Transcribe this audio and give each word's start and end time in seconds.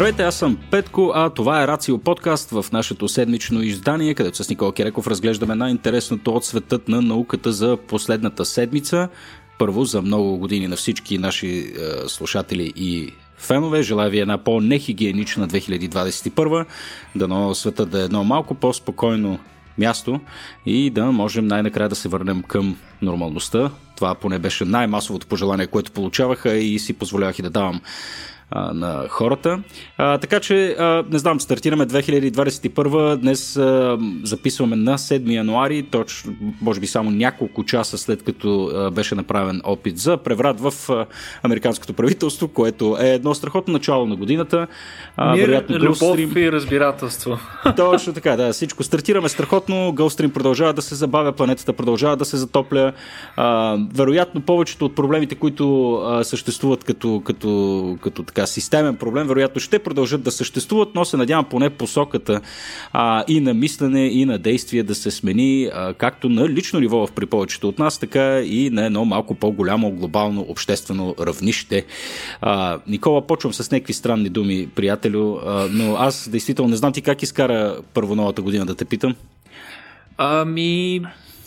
Здравейте, 0.00 0.22
аз 0.22 0.34
съм 0.34 0.58
Петко, 0.70 1.12
а 1.14 1.30
това 1.30 1.62
е 1.62 1.66
Рацио 1.66 1.98
подкаст 1.98 2.50
в 2.50 2.64
нашето 2.72 3.08
седмично 3.08 3.62
издание, 3.62 4.14
където 4.14 4.44
с 4.44 4.48
Никола 4.48 4.74
Киреков 4.74 5.06
разглеждаме 5.06 5.54
най-интересното 5.54 6.30
от 6.34 6.44
светът 6.44 6.88
на 6.88 7.02
науката 7.02 7.52
за 7.52 7.76
последната 7.88 8.44
седмица. 8.44 9.08
Първо, 9.58 9.84
за 9.84 10.02
много 10.02 10.38
години 10.38 10.68
на 10.68 10.76
всички 10.76 11.18
наши 11.18 11.48
е, 11.48 11.72
слушатели 12.08 12.72
и 12.76 13.12
фенове. 13.36 13.82
Желая 13.82 14.10
ви 14.10 14.18
една 14.18 14.38
по-нехигиенична 14.38 15.48
2021. 15.48 16.66
Дано 17.16 17.54
света 17.54 17.86
да 17.86 18.00
е 18.00 18.04
едно 18.04 18.24
малко 18.24 18.54
по-спокойно 18.54 19.38
място 19.78 20.20
и 20.66 20.90
да 20.90 21.12
можем 21.12 21.46
най-накрая 21.46 21.88
да 21.88 21.94
се 21.94 22.08
върнем 22.08 22.42
към 22.42 22.76
нормалността. 23.02 23.70
Това 23.96 24.14
поне 24.14 24.38
беше 24.38 24.64
най-масовото 24.64 25.26
пожелание, 25.26 25.66
което 25.66 25.92
получаваха 25.92 26.54
и 26.54 26.78
си 26.78 26.92
позволявах 26.92 27.38
и 27.38 27.42
да 27.42 27.50
давам 27.50 27.80
а, 28.50 28.72
на 28.74 29.08
хората. 29.08 29.62
А, 29.98 30.18
така 30.18 30.40
че, 30.40 30.76
а, 30.78 31.04
не 31.10 31.18
знам, 31.18 31.40
стартираме 31.40 31.86
2021. 31.86 33.16
Днес 33.16 33.56
а, 33.56 33.98
записваме 34.22 34.76
на 34.76 34.98
7 34.98 35.32
януари, 35.32 35.82
точно, 35.82 36.32
може 36.60 36.80
би 36.80 36.86
само 36.86 37.10
няколко 37.10 37.64
часа 37.64 37.98
след 37.98 38.22
като 38.22 38.70
а, 38.74 38.90
беше 38.90 39.14
направен 39.14 39.60
опит 39.64 39.98
за 39.98 40.16
преврат 40.16 40.60
в 40.60 40.90
а, 40.90 41.06
американското 41.42 41.92
правителство, 41.92 42.48
което 42.48 42.96
е 43.00 43.08
едно 43.08 43.34
страхотно 43.34 43.72
начало 43.72 44.06
на 44.06 44.16
годината. 44.16 44.66
А, 45.16 45.32
Мир, 45.32 45.40
вероятно, 45.40 45.76
любов 45.76 45.98
Gulfstream... 45.98 46.38
и 46.38 46.52
разбирателство. 46.52 47.38
Точно 47.76 48.12
така, 48.12 48.36
да. 48.36 48.52
Всичко 48.52 48.82
стартираме 48.82 49.28
страхотно. 49.28 49.74
Gulfstream 49.74 50.32
продължава 50.32 50.72
да 50.72 50.82
се 50.82 50.94
забавя, 50.94 51.32
планетата 51.32 51.72
продължава 51.72 52.16
да 52.16 52.24
се 52.24 52.36
затопля. 52.36 52.92
А, 53.36 53.78
вероятно, 53.94 54.40
повечето 54.40 54.84
от 54.84 54.94
проблемите, 54.94 55.34
които 55.34 55.94
а, 55.94 56.24
съществуват 56.24 56.84
като, 56.84 57.22
като, 57.24 57.98
като 58.02 58.22
така 58.22 58.39
така 58.40 58.46
системен 58.46 58.96
проблем, 58.96 59.26
вероятно 59.26 59.60
ще 59.60 59.78
продължат 59.78 60.22
да 60.22 60.30
съществуват, 60.30 60.88
но 60.94 61.04
се 61.04 61.16
надявам 61.16 61.44
поне 61.44 61.70
посоката 61.70 62.40
а, 62.92 63.24
и 63.28 63.40
на 63.40 63.54
мислене, 63.54 64.06
и 64.06 64.24
на 64.24 64.38
действие 64.38 64.82
да 64.82 64.94
се 64.94 65.10
смени, 65.10 65.70
а, 65.74 65.94
както 65.94 66.28
на 66.28 66.48
лично 66.48 66.80
ниво 66.80 67.06
при 67.14 67.26
повечето 67.26 67.68
от 67.68 67.78
нас, 67.78 67.98
така 67.98 68.40
и 68.40 68.70
на 68.70 68.86
едно 68.86 69.04
малко 69.04 69.34
по-голямо 69.34 69.90
глобално 69.90 70.46
обществено 70.48 71.14
равнище. 71.20 71.84
А, 72.40 72.78
Никола, 72.86 73.26
почвам 73.26 73.52
с 73.52 73.70
някакви 73.70 73.92
странни 73.92 74.28
думи, 74.28 74.68
приятелю, 74.74 75.36
а, 75.36 75.68
но 75.70 75.96
аз 75.96 76.28
действително 76.28 76.70
не 76.70 76.76
знам 76.76 76.92
ти 76.92 77.02
как 77.02 77.22
изкара 77.22 77.76
първо 77.94 78.14
новата 78.14 78.42
година 78.42 78.66
да 78.66 78.74
те 78.74 78.84
питам. 78.84 79.14
Ами, 80.18 81.00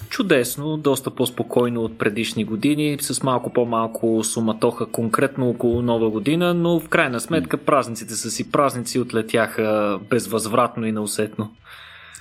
чудесно, 0.10 0.78
доста 0.78 1.12
по-спокойно 1.12 1.82
от 1.82 1.98
предишни 1.98 2.46
години, 2.46 2.98
с 3.02 3.24
малко 3.24 3.54
по-малко 3.54 4.24
суматоха 4.24 4.86
конкретно 4.86 5.50
около 5.50 5.82
нова 5.82 6.10
година, 6.10 6.54
но 6.54 6.80
в 6.80 6.90
крайна 6.90 7.20
сметка 7.20 7.58
празниците 7.58 8.16
са 8.16 8.32
си 8.32 8.52
празници, 8.52 9.00
отлетяха 9.00 10.00
безвъзвратно 10.10 10.86
и 10.86 10.92
неусетно. 10.92 11.52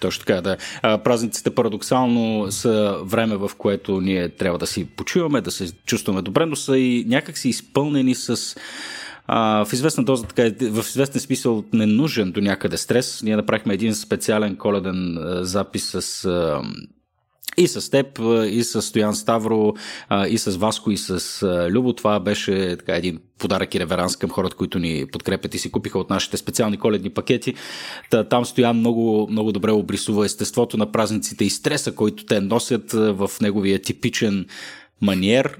Точно 0.01 0.25
така, 0.25 0.41
да. 0.41 0.57
Празниците 0.99 1.55
парадоксално 1.55 2.53
са 2.53 2.97
време, 3.05 3.37
в 3.37 3.51
което 3.59 4.01
ние 4.01 4.29
трябва 4.29 4.59
да 4.59 4.67
си 4.67 4.85
почиваме, 4.85 5.41
да 5.41 5.51
се 5.51 5.73
чувстваме 5.87 6.23
добре, 6.23 6.47
но 6.47 6.57
са 6.57 6.79
и 6.79 7.05
някак 7.09 7.39
си 7.39 7.49
изпълнени 7.49 8.15
с 8.15 8.57
в 9.29 9.69
известна 9.73 10.05
доза, 10.05 10.27
така, 10.27 10.43
в 10.71 10.85
известен 10.89 11.21
смисъл 11.21 11.65
ненужен 11.73 12.33
до 12.33 12.41
някъде 12.41 12.77
стрес. 12.77 13.23
Ние 13.23 13.37
направихме 13.37 13.75
един 13.75 13.95
специален 13.95 14.57
коледен 14.57 15.19
запис 15.41 15.91
с 15.91 16.29
и 17.57 17.69
с 17.69 17.91
теб, 17.91 18.19
и 18.49 18.65
с 18.65 18.83
Стоян 18.83 19.15
Ставро, 19.15 19.75
и 20.29 20.39
с 20.39 20.57
Васко, 20.57 20.91
и 20.91 20.97
с 20.97 21.43
Любо. 21.71 21.93
Това 21.93 22.21
беше 22.21 22.77
така, 22.77 22.97
един 22.97 23.19
подарък 23.39 23.75
и 23.75 23.81
реверанс 23.81 24.17
към 24.17 24.31
хората, 24.31 24.57
които 24.57 24.79
ни 24.79 25.07
подкрепят 25.13 25.55
и 25.55 25.59
си 25.59 25.71
купиха 25.71 25.99
от 25.99 26.11
нашите 26.11 26.37
специални 26.37 26.77
коледни 26.77 27.11
пакети. 27.11 27.55
Та, 28.11 28.25
там 28.25 28.45
Стоян 28.45 28.77
много, 28.77 29.29
много 29.31 29.53
добре 29.53 29.71
обрисува 29.71 30.25
естеството 30.25 30.77
на 30.77 30.93
празниците 30.93 31.45
и 31.45 31.51
стреса, 31.51 31.95
който 31.95 32.25
те 32.25 32.41
носят 32.41 32.93
в 32.93 33.31
неговия 33.41 33.79
типичен 33.79 34.47
маниер. 35.03 35.57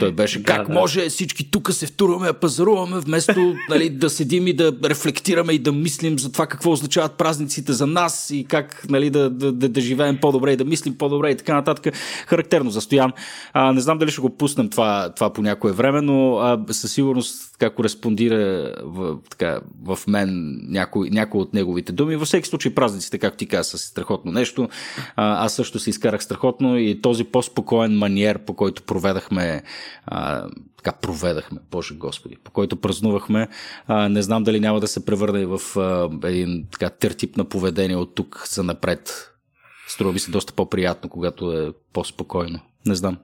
Той 0.00 0.12
беше 0.12 0.42
как 0.42 0.66
да, 0.66 0.72
да. 0.72 0.80
може 0.80 1.08
всички 1.08 1.50
тук 1.50 1.72
се 1.72 1.86
втурваме, 1.86 2.32
пазаруваме, 2.32 3.00
вместо 3.00 3.54
нали, 3.68 3.90
да 3.90 4.10
седим 4.10 4.46
и 4.46 4.52
да 4.52 4.72
рефлектираме 4.84 5.52
и 5.52 5.58
да 5.58 5.72
мислим 5.72 6.18
за 6.18 6.32
това 6.32 6.46
какво 6.46 6.72
означават 6.72 7.12
празниците 7.12 7.72
за 7.72 7.86
нас 7.86 8.30
и 8.30 8.44
как 8.48 8.86
нали, 8.88 9.10
да, 9.10 9.30
да, 9.30 9.52
да, 9.52 9.68
да 9.68 9.80
живеем 9.80 10.18
по-добре 10.20 10.52
и 10.52 10.56
да 10.56 10.64
мислим 10.64 10.98
по-добре 10.98 11.30
и 11.30 11.36
така 11.36 11.54
нататък. 11.54 11.94
Характерно 12.26 12.70
за 12.70 12.80
Стоян. 12.80 13.12
А, 13.52 13.72
не 13.72 13.80
знам 13.80 13.98
дали 13.98 14.10
ще 14.10 14.20
го 14.20 14.36
пуснем 14.36 14.68
това, 14.68 15.12
това 15.16 15.32
по 15.32 15.42
някое 15.42 15.72
време, 15.72 16.00
но 16.00 16.36
а, 16.36 16.64
със 16.70 16.92
сигурност 16.92 17.52
така 17.58 17.74
кореспондира 17.74 18.72
в, 18.84 19.16
така, 19.30 19.60
в 19.84 19.98
мен 20.06 20.60
някой, 20.68 21.10
някой 21.10 21.40
от 21.40 21.54
неговите 21.54 21.92
думи. 21.92 22.16
Във 22.16 22.26
всеки 22.26 22.48
случай 22.48 22.74
празниците, 22.74 23.18
както 23.18 23.38
ти 23.38 23.46
каза, 23.46 23.70
са 23.70 23.78
страхотно 23.78 24.32
нещо. 24.32 24.68
А, 25.16 25.44
аз 25.44 25.54
също 25.54 25.78
се 25.78 25.90
изкарах 25.90 26.22
страхотно 26.22 26.78
и 26.78 27.00
този 27.02 27.24
по-спокоен 27.24 27.98
маниер, 27.98 28.38
по 28.38 28.54
който 28.54 28.82
проведахме 28.86 29.62
а, 30.06 30.48
така 30.76 30.92
проведахме, 30.92 31.58
Боже 31.70 31.94
Господи, 31.94 32.36
по 32.44 32.50
който 32.50 32.76
празнувахме. 32.76 33.48
А, 33.86 34.08
не 34.08 34.22
знам 34.22 34.44
дали 34.44 34.60
няма 34.60 34.80
да 34.80 34.88
се 34.88 35.06
превърне 35.06 35.46
в 35.46 35.60
а, 35.76 36.10
един 36.28 36.66
така 36.72 36.90
тертип 36.90 37.36
на 37.36 37.44
поведение 37.44 37.96
от 37.96 38.14
тук 38.14 38.42
за 38.48 38.62
напред. 38.62 39.32
Струва 39.88 40.12
ми 40.12 40.18
се 40.18 40.30
доста 40.30 40.52
по-приятно, 40.52 41.10
когато 41.10 41.52
е 41.52 41.72
по-спокойно. 41.92 42.60
Не 42.86 42.94
знам. 42.94 43.18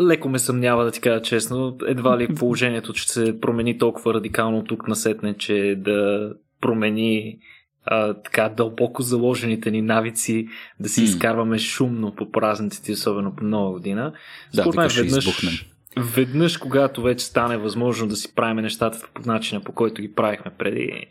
Леко 0.00 0.28
ме 0.28 0.38
съмнява 0.38 0.84
да 0.84 0.90
ти 0.90 1.00
кажа 1.00 1.22
честно. 1.22 1.76
Едва 1.86 2.18
ли 2.18 2.34
положението 2.34 2.94
ще 2.94 3.12
се 3.12 3.40
промени 3.40 3.78
толкова 3.78 4.14
радикално 4.14 4.64
тук 4.64 4.88
насетне, 4.88 5.36
че 5.36 5.74
да 5.78 6.30
промени 6.60 7.38
а, 7.84 8.14
така 8.14 8.48
дълбоко 8.48 9.02
заложените 9.02 9.70
ни 9.70 9.82
навици 9.82 10.48
да 10.80 10.88
си 10.88 11.00
mm. 11.00 11.04
изкарваме 11.04 11.58
шумно 11.58 12.14
по 12.14 12.30
празниците, 12.30 12.92
особено 12.92 13.36
по 13.36 13.44
нова 13.44 13.72
година. 13.72 14.12
Да, 14.54 14.62
Според 14.62 14.76
мен 14.76 14.88
веднъж, 14.88 15.66
веднъж, 15.96 16.56
когато 16.56 17.02
вече 17.02 17.24
стане 17.24 17.56
възможно 17.56 18.08
да 18.08 18.16
си 18.16 18.34
правим 18.34 18.56
нещата 18.56 19.06
по 19.14 19.22
начина, 19.26 19.60
по 19.60 19.72
който 19.72 20.02
ги 20.02 20.14
правихме 20.14 20.52
преди, 20.58 21.06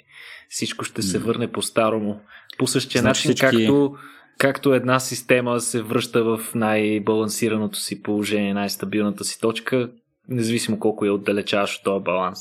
всичко 0.50 0.86
ще 0.86 1.02
се 1.02 1.20
върне 1.20 1.52
по-старому. 1.52 2.20
По 2.58 2.68
същия 2.68 3.02
значи 3.02 3.28
начин, 3.28 3.36
всички... 3.36 3.66
както, 3.66 3.96
както 4.38 4.74
една 4.74 5.00
система 5.00 5.60
се 5.60 5.82
връща 5.82 6.24
в 6.24 6.40
най-балансираното 6.56 7.80
си 7.80 8.02
положение, 8.02 8.54
най-стабилната 8.54 9.24
си 9.24 9.40
точка, 9.40 9.90
независимо 10.30 10.80
колко 10.80 11.06
я 11.06 11.14
отдалечаваш 11.14 11.76
от 11.76 11.84
този 11.84 12.04
баланс. 12.04 12.40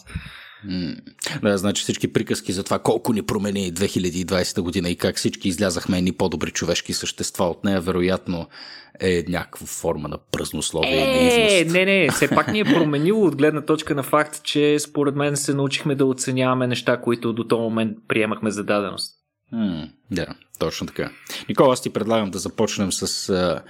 Да, 1.43 1.59
значи 1.59 1.83
всички 1.83 2.13
приказки 2.13 2.53
за 2.53 2.65
това 2.65 2.79
колко 2.79 3.13
ни 3.13 3.23
промени 3.23 3.73
2020 3.73 4.61
година 4.61 4.91
и 4.91 4.97
как 4.97 5.17
всички 5.17 5.49
излязахме 5.49 5.99
едни 5.99 6.13
по-добри 6.13 6.51
човешки 6.51 6.93
същества 6.93 7.45
от 7.45 7.65
нея, 7.65 7.81
вероятно 7.81 8.49
е 9.01 9.25
някаква 9.29 9.67
форма 9.67 10.09
на 10.09 10.19
празнословие 10.33 11.61
е, 11.61 11.65
Не, 11.65 11.85
не, 11.85 12.11
все 12.11 12.29
пак 12.29 12.53
ни 12.53 12.61
е 12.61 12.65
променило 12.65 13.27
от 13.27 13.37
гледна 13.37 13.61
точка 13.61 13.95
на 13.95 14.03
факт, 14.03 14.43
че 14.43 14.79
според 14.79 15.17
мен 15.17 15.37
се 15.37 15.55
научихме 15.55 15.95
да 15.95 16.05
оценяваме 16.05 16.67
неща, 16.67 17.01
които 17.01 17.33
до 17.33 17.45
този 17.45 17.61
момент 17.61 17.99
приемахме 18.09 18.51
за 18.51 18.65
даденост. 18.65 19.15
М, 19.53 19.89
да, 20.11 20.27
точно 20.59 20.87
така. 20.87 21.11
Никола, 21.49 21.73
аз 21.73 21.83
ти 21.83 21.91
предлагам 21.91 22.31
да 22.31 22.39
започнем 22.39 22.93
с 22.93 23.63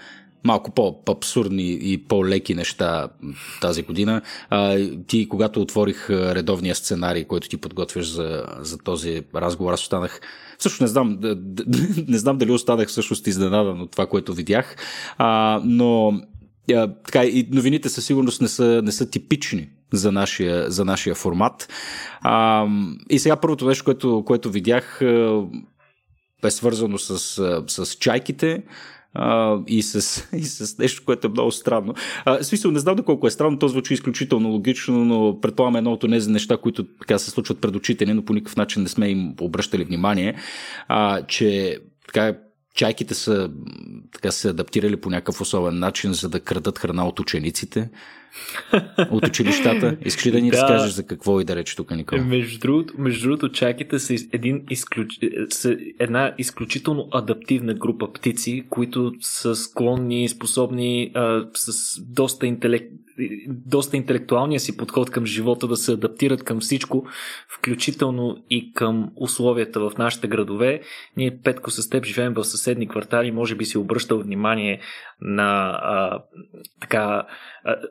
малко 0.45 0.71
по-абсурдни 0.71 1.79
и 1.81 2.05
по-леки 2.09 2.55
неща 2.55 3.09
тази 3.61 3.83
година. 3.83 4.23
А, 4.51 4.89
ти, 5.07 5.29
когато 5.29 5.61
отворих 5.61 6.11
редовния 6.11 6.75
сценарий, 6.75 7.25
който 7.25 7.49
ти 7.49 7.57
подготвяш 7.57 8.11
за, 8.11 8.47
за 8.59 8.79
този 8.79 9.23
разговор, 9.35 9.73
аз 9.73 9.83
останах 9.83 10.21
също 10.59 10.83
не 10.83 10.89
знам, 10.89 11.19
не 12.09 12.19
знам 12.19 12.39
дали 12.39 12.51
останах 12.51 12.89
всъщност 12.89 13.27
изненадан 13.27 13.81
от 13.81 13.91
това, 13.91 14.07
което 14.07 14.35
видях, 14.35 14.77
а, 15.19 15.61
но 15.65 16.21
а, 16.73 16.95
така, 17.05 17.25
и 17.25 17.49
новините 17.53 17.89
със 17.89 18.07
сигурност 18.07 18.41
не 18.41 18.49
са, 18.49 18.83
не 18.85 18.93
са 18.93 19.11
типични 19.11 19.69
за 19.93 20.13
нашия, 20.13 20.71
за 20.71 20.85
нашия 20.85 21.15
формат. 21.15 21.69
А, 22.21 22.67
и 23.11 23.19
сега 23.19 23.37
първото 23.37 23.67
нещо, 23.67 23.85
което, 23.85 24.23
което 24.27 24.51
видях, 24.51 25.01
е 26.45 26.51
свързано 26.51 26.99
с, 26.99 27.19
с 27.67 27.95
чайките 27.95 28.63
и, 29.67 29.83
с, 29.83 30.25
и 30.37 30.45
с 30.45 30.79
нещо, 30.79 31.03
което 31.07 31.27
е 31.27 31.31
много 31.31 31.51
странно. 31.51 31.95
А, 32.25 32.43
смисъл, 32.43 32.71
не 32.71 32.79
знам 32.79 32.97
доколко 32.97 33.27
е 33.27 33.31
странно, 33.31 33.59
то 33.59 33.69
звучи 33.69 33.95
изключително 33.95 34.49
логично, 34.49 35.05
но 35.05 35.41
предполагам 35.41 35.77
едно 35.77 35.93
от 35.93 36.01
тези 36.01 36.31
неща, 36.31 36.57
които 36.57 36.85
така 36.85 37.19
се 37.19 37.31
случват 37.31 37.61
пред 37.61 37.77
очите 37.77 38.07
ни, 38.07 38.15
но 38.15 38.25
по 38.25 38.33
никакъв 38.33 38.57
начин 38.57 38.83
не 38.83 38.89
сме 38.89 39.09
им 39.09 39.35
обръщали 39.41 39.85
внимание, 39.85 40.35
а, 40.89 41.23
че 41.23 41.79
така 42.07 42.35
чайките 42.75 43.15
са 43.15 43.51
така 44.13 44.31
се 44.31 44.49
адаптирали 44.49 44.97
по 44.97 45.11
някакъв 45.11 45.41
особен 45.41 45.79
начин, 45.79 46.13
за 46.13 46.29
да 46.29 46.41
крадат 46.41 46.79
храна 46.79 47.07
от 47.07 47.21
учениците 47.21 47.91
от 49.11 49.29
училищата. 49.29 49.97
Искаш 50.05 50.27
ли 50.27 50.31
да 50.31 50.41
ни 50.41 50.51
да. 50.51 50.57
разкажеш 50.57 50.93
за 50.93 51.07
какво 51.07 51.41
и 51.41 51.45
да 51.45 51.57
рече 51.57 51.77
тук, 51.77 51.91
Никола? 51.91 52.23
Между 52.23 52.59
другото, 52.59 52.95
между 52.99 53.29
другото 53.29 53.49
чаките 53.49 53.99
са, 53.99 54.15
един 54.33 54.63
изключ... 54.71 55.19
са 55.51 55.77
една 55.99 56.35
изключително 56.39 57.09
адаптивна 57.13 57.75
група 57.75 58.13
птици, 58.13 58.65
които 58.71 59.13
са 59.21 59.57
склонни, 59.57 60.29
способни, 60.29 61.11
а, 61.15 61.47
с 61.55 62.01
доста 62.03 62.47
интелект, 62.47 62.93
доста 63.49 63.97
интелектуалния 63.97 64.61
си 64.61 64.77
подход 64.77 65.11
към 65.11 65.27
живота 65.27 65.69
да 65.69 65.77
се 65.77 65.93
адаптират 65.93 66.45
към 66.45 66.61
всичко, 66.61 67.07
включително 67.49 68.37
и 68.51 68.73
към 68.73 69.11
условията 69.17 69.81
в 69.81 69.93
нашите 69.99 70.29
градове. 70.29 70.81
Ние, 71.17 71.39
Петко, 71.45 71.71
с 71.71 71.91
теб 71.91 72.05
живеем 72.05 72.35
в 72.35 72.45
съседни 72.45 72.89
квартали, 72.89 73.31
може 73.31 73.55
би 73.55 73.65
си 73.65 73.79
обръщал 73.79 74.19
внимание 74.19 74.81
на 75.21 75.81
а, 75.83 76.23
така 76.81 77.27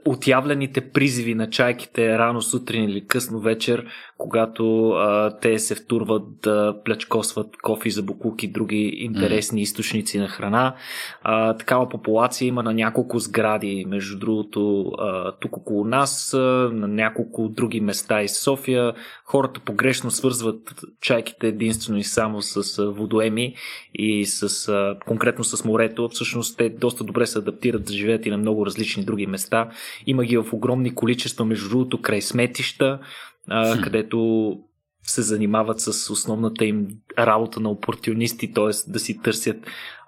отявлените 0.06 0.92
призиви 0.92 1.36
на 1.36 1.50
чайките 1.50 2.18
рано 2.18 2.42
сутрин 2.42 2.84
или 2.84 3.08
късно 3.08 3.40
вечер, 3.40 3.86
когато 4.20 4.90
а, 4.90 5.38
те 5.42 5.60
се 5.60 5.76
втурват 5.76 6.24
да 6.44 6.76
плячкосват 6.86 7.58
кофи 7.58 7.90
за 7.92 8.04
букуки 8.04 8.46
и 8.46 8.50
други 8.50 8.92
интересни 8.98 9.60
mm. 9.60 9.64
източници 9.64 10.20
на 10.20 10.28
храна. 10.28 10.76
А, 11.24 11.54
такава 11.54 11.90
популация 11.90 12.48
има 12.48 12.64
на 12.64 12.74
няколко 12.74 13.20
сгради, 13.20 13.86
между 13.88 14.20
другото, 14.20 14.92
а, 14.98 15.32
тук 15.32 15.58
около 15.58 15.86
нас, 15.86 16.34
а, 16.34 16.38
на 16.74 16.88
няколко 16.88 17.50
други 17.50 17.82
места 17.82 18.24
из 18.24 18.40
София. 18.44 18.94
Хората 19.26 19.60
погрешно 19.60 20.12
свързват 20.12 20.76
чайките 21.02 21.48
единствено 21.48 22.00
и 22.00 22.04
само 22.04 22.42
с 22.42 22.86
водоеми 22.92 23.56
и 23.94 24.26
с, 24.26 24.68
а, 24.68 24.98
конкретно 25.06 25.44
с 25.44 25.66
морето. 25.66 26.10
Всъщност 26.10 26.58
те 26.58 26.70
доста 26.70 27.04
добре 27.04 27.26
се 27.26 27.40
адаптират 27.40 27.86
да 27.86 27.94
живеят 27.94 28.26
и 28.26 28.32
на 28.32 28.38
много 28.38 28.66
различни 28.66 29.06
други 29.06 29.28
места. 29.28 29.70
Има 30.08 30.26
ги 30.26 30.38
в 30.38 30.54
огромни 30.54 30.96
количества, 30.96 31.46
между 31.46 31.70
другото, 31.70 32.02
край 32.02 32.22
сметища, 32.22 33.00
а, 33.50 33.82
където 33.82 34.60
се 35.04 35.22
занимават 35.22 35.80
с 35.80 36.10
основната 36.10 36.66
им 36.66 36.88
работа 37.20 37.60
на 37.60 37.70
опортунисти, 37.70 38.54
т.е. 38.54 38.92
да 38.92 39.00
си 39.00 39.22
търсят 39.22 39.58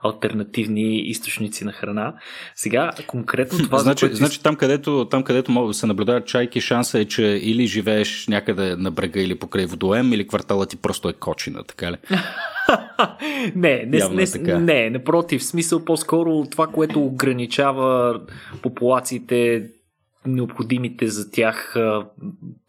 альтернативни 0.04 0.98
източници 0.98 1.66
на 1.66 1.72
храна. 1.72 2.14
Сега, 2.56 2.92
конкретно 3.08 3.58
това... 3.58 3.78
Значи, 3.78 4.06
което... 4.06 4.16
значи 4.16 4.44
там, 4.44 4.56
където, 4.56 5.08
там, 5.12 5.24
където 5.24 5.52
могат 5.52 5.70
да 5.70 5.74
се 5.74 5.86
наблюдават 5.86 6.26
чайки, 6.26 6.62
шанса 6.62 7.00
е, 7.00 7.06
че 7.06 7.24
или 7.24 7.68
живееш 7.68 8.28
някъде 8.28 8.76
на 8.76 8.92
брега 8.92 9.22
или 9.22 9.36
покрай 9.36 9.66
водоем, 9.66 10.14
или 10.14 10.28
кварталът 10.28 10.70
ти 10.70 10.78
просто 10.78 11.10
е 11.10 11.14
кочина, 11.14 11.64
така 11.64 11.92
ли? 11.92 11.98
не, 13.56 13.86
не, 13.88 14.10
не, 14.10 14.26
така. 14.26 14.60
не, 14.60 14.90
напротив, 14.90 15.44
смисъл 15.44 15.86
по-скоро 15.86 16.46
това, 16.52 16.68
което 16.68 17.02
ограничава 17.02 18.22
популациите 18.62 19.70
необходимите 20.26 21.08
за 21.08 21.32
тях 21.32 21.76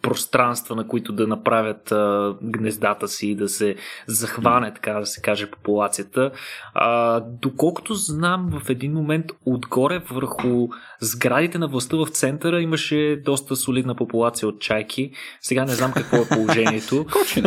пространства, 0.03 0.77
на 0.77 0.89
които 0.89 1.13
да 1.13 1.27
направят 1.27 1.93
а, 1.93 2.35
гнездата 2.43 3.09
си 3.09 3.29
и 3.29 3.35
да 3.35 3.49
се 3.49 3.77
захване, 4.07 4.75
така 4.75 4.93
да 4.93 5.07
се 5.07 5.21
каже, 5.21 5.51
популацията. 5.51 6.31
А, 6.75 7.21
доколкото 7.21 7.95
знам, 7.95 8.51
в 8.61 8.71
един 8.71 8.93
момент 8.93 9.27
отгоре 9.47 10.03
върху 10.11 10.69
сградите 11.01 11.59
на 11.59 11.69
властта 11.69 11.97
в 11.97 12.07
центъра 12.07 12.61
имаше 12.61 13.23
доста 13.25 13.57
солидна 13.57 13.95
популация 13.95 14.49
от 14.49 14.61
чайки. 14.61 15.11
Сега 15.41 15.65
не 15.65 15.73
знам 15.73 15.93
какво 15.93 16.17
е 16.17 16.29
положението. 16.29 17.07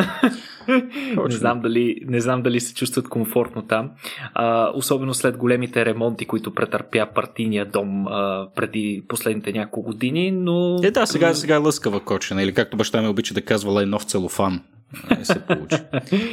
не, 1.28 1.36
знам 1.36 1.62
дали, 1.62 2.02
не 2.06 2.22
знам 2.22 2.42
дали 2.42 2.60
се 2.60 2.74
чувстват 2.74 3.10
комфортно 3.10 3.62
там. 3.62 3.92
А, 4.34 4.72
особено 4.74 5.14
след 5.14 5.38
големите 5.38 5.86
ремонти, 5.86 6.26
които 6.26 6.54
претърпя 6.54 7.06
партийния 7.16 7.66
дом 7.66 8.08
а, 8.08 8.48
преди 8.56 9.04
последните 9.08 9.52
няколко 9.52 9.82
години, 9.82 10.32
но... 10.32 10.80
Е, 10.84 10.92
да, 10.92 11.06
сега, 11.06 11.34
сега 11.34 11.56
е 11.56 11.58
лъскава 11.58 12.00
кочина, 12.00 12.45
или 12.46 12.54
както 12.54 12.78
баща 12.78 13.02
ми 13.02 13.08
обича 13.08 13.34
да 13.34 13.42
казва, 13.42 13.72
лай 13.72 13.86
нов 13.86 14.04
целофан. 14.04 14.62
Не 15.18 15.26
се 15.26 15.46
получи. 15.46 15.78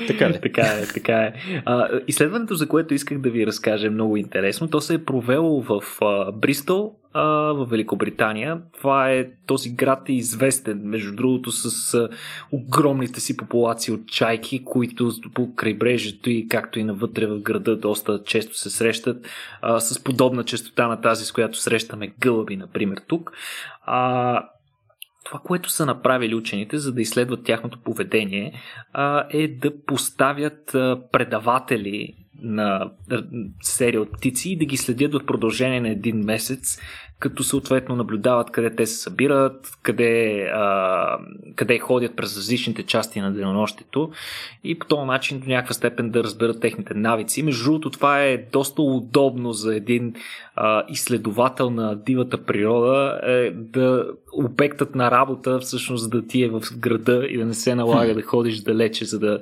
така 0.06 0.26
е. 0.26 0.32
така 0.40 0.62
е, 0.62 0.86
така 0.94 1.16
е. 1.22 1.34
А, 1.64 1.88
изследването, 2.08 2.54
за 2.54 2.68
което 2.68 2.94
исках 2.94 3.18
да 3.18 3.30
ви 3.30 3.46
разкажа, 3.46 3.86
е 3.86 3.90
много 3.90 4.16
интересно. 4.16 4.70
То 4.70 4.80
се 4.80 4.94
е 4.94 5.04
провело 5.04 5.62
в 5.62 5.80
а, 6.00 6.32
Бристол, 6.32 6.94
а, 7.12 7.22
в 7.52 7.66
Великобритания. 7.70 8.60
Това 8.78 9.10
е, 9.10 9.28
този 9.46 9.74
град 9.74 10.08
е 10.08 10.12
известен, 10.12 10.80
между 10.84 11.16
другото, 11.16 11.52
с 11.52 11.94
а, 11.94 12.08
огромните 12.52 13.20
си 13.20 13.36
популации 13.36 13.94
от 13.94 14.06
чайки, 14.06 14.64
които 14.64 15.12
по 15.34 15.54
крайбрежието 15.54 16.30
и 16.30 16.48
както 16.48 16.78
и 16.78 16.84
навътре 16.84 17.26
в 17.26 17.40
града 17.40 17.76
доста 17.76 18.22
често 18.24 18.58
се 18.58 18.70
срещат 18.70 19.26
а, 19.62 19.80
с 19.80 20.04
подобна 20.04 20.44
частота 20.44 20.88
на 20.88 21.00
тази, 21.00 21.24
с 21.24 21.32
която 21.32 21.58
срещаме 21.58 22.12
гълъби, 22.20 22.56
например, 22.56 23.00
тук. 23.08 23.32
А, 23.82 24.42
това, 25.24 25.40
което 25.44 25.70
са 25.70 25.86
направили 25.86 26.34
учените, 26.34 26.78
за 26.78 26.92
да 26.92 27.02
изследват 27.02 27.44
тяхното 27.44 27.78
поведение, 27.78 28.52
е 29.30 29.48
да 29.48 29.84
поставят 29.86 30.70
предаватели 31.12 32.14
на 32.42 32.90
серия 33.62 34.00
от 34.00 34.12
птици 34.12 34.50
и 34.50 34.56
да 34.56 34.64
ги 34.64 34.76
следят 34.76 35.14
в 35.14 35.26
продължение 35.26 35.80
на 35.80 35.88
един 35.88 36.16
месец, 36.16 36.78
като 37.22 37.44
съответно 37.44 37.96
наблюдават 37.96 38.50
къде 38.50 38.74
те 38.74 38.86
се 38.86 38.96
събират, 38.96 39.78
къде, 39.82 40.42
а, 40.54 41.18
къде 41.56 41.78
ходят 41.78 42.16
през 42.16 42.36
различните 42.36 42.82
части 42.82 43.20
на 43.20 43.32
денонощето 43.32 44.10
и 44.64 44.78
по 44.78 44.86
този 44.86 45.06
начин 45.06 45.40
до 45.40 45.48
някаква 45.48 45.74
степен 45.74 46.10
да 46.10 46.24
разберат 46.24 46.60
техните 46.60 46.94
навици. 46.94 47.42
Между 47.42 47.64
другото, 47.64 47.90
това 47.90 48.22
е 48.22 48.46
доста 48.52 48.82
удобно 48.82 49.52
за 49.52 49.76
един 49.76 50.14
а, 50.56 50.84
изследовател 50.88 51.70
на 51.70 51.96
дивата 51.96 52.44
природа 52.44 53.20
е 53.22 53.50
да 53.50 54.06
обектът 54.32 54.94
на 54.94 55.10
работа 55.10 55.58
всъщност 55.58 56.10
да 56.10 56.26
ти 56.26 56.42
е 56.42 56.48
в 56.48 56.62
града 56.78 57.26
и 57.30 57.36
да 57.38 57.44
не 57.44 57.54
се 57.54 57.74
налага 57.74 58.14
да 58.14 58.22
ходиш 58.22 58.60
далече, 58.60 59.04
за 59.04 59.18
да 59.18 59.40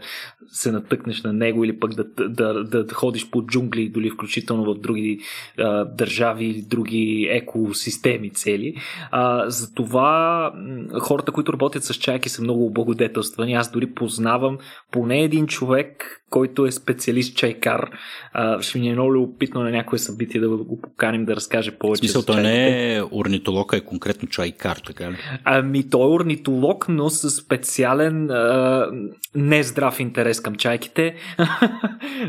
се 0.53 0.73
натъкнеш 0.73 1.23
на 1.23 1.33
него 1.33 1.65
или 1.65 1.79
пък 1.79 1.95
да, 1.95 2.05
да, 2.29 2.65
да, 2.65 2.85
да 2.85 2.95
ходиш 2.95 3.31
по 3.31 3.47
джунгли, 3.47 3.89
дори 3.89 4.11
включително 4.11 4.75
в 4.75 4.79
други 4.79 5.21
а, 5.59 5.85
държави 5.85 6.45
или 6.45 6.63
други 6.63 7.29
екосистеми 7.71 8.31
цели. 8.31 8.75
А, 9.11 9.51
затова 9.51 10.53
хората, 11.01 11.33
които 11.33 11.53
работят 11.53 11.85
с 11.85 11.95
чайки 11.95 12.29
са 12.29 12.43
много 12.43 12.67
облагодетелствани. 12.67 13.55
Аз 13.55 13.71
дори 13.71 13.87
познавам 13.87 14.59
поне 14.91 15.23
един 15.23 15.47
човек, 15.47 16.20
който 16.31 16.67
е 16.67 16.71
специалист 16.71 17.37
чайкар. 17.37 17.91
А, 18.33 18.63
ще 18.63 18.79
ми 18.79 18.89
е 18.89 18.93
много 18.93 19.15
любопитно 19.15 19.63
на 19.63 19.71
някое 19.71 19.99
събитие 19.99 20.41
да 20.41 20.49
го 20.49 20.81
поканим 20.81 21.25
да 21.25 21.37
разкаже 21.37 21.71
повече. 21.71 21.99
В 21.99 22.01
смисъл, 22.01 22.23
той 22.23 22.43
не 22.43 22.97
е 22.97 23.03
орнитолог, 23.03 23.75
а 23.75 23.77
е 23.77 23.81
конкретно 23.81 24.29
чайкар, 24.29 24.77
така 24.87 25.11
ли? 25.11 25.17
Ами, 25.45 25.91
той 25.91 26.03
е 26.03 26.15
орнитолог, 26.15 26.87
но 26.89 27.11
с 27.11 27.31
специален 27.31 28.31
а, 28.31 28.87
нездрав 29.35 30.01
интерес 30.01 30.41
към 30.41 30.55
чайките. 30.55 31.15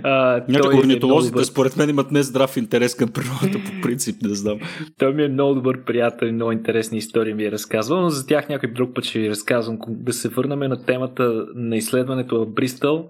а, 0.04 0.44
Някак 0.48 0.74
е 0.74 0.78
орнитолозите, 0.78 1.42
е 1.42 1.44
според 1.44 1.78
мен, 1.78 1.90
имат 1.90 2.12
нездрав 2.12 2.58
интерес 2.58 2.96
към 2.96 3.10
природата, 3.10 3.64
по 3.66 3.82
принцип, 3.82 4.22
не 4.22 4.36
знам. 4.36 4.60
той 4.98 5.14
ми 5.14 5.24
е 5.24 5.28
много 5.28 5.54
добър 5.54 5.84
приятел 5.84 6.26
и 6.28 6.32
много 6.32 6.52
интересни 6.52 6.98
истории 6.98 7.34
ми 7.34 7.44
е 7.44 7.52
разказвал, 7.52 8.02
но 8.02 8.10
за 8.10 8.28
тях 8.28 8.50
някой 8.50 8.72
друг 8.72 8.96
път 8.96 9.06
ще 9.06 9.20
ви 9.20 9.30
разказвам. 9.30 9.78
Да 9.88 10.14
се 10.14 10.30
върнем 10.30 10.60
на 10.60 10.86
темата 10.86 11.46
на 11.56 11.78
изследването 11.78 12.46
в 12.46 12.54
Бристъл 12.54 13.10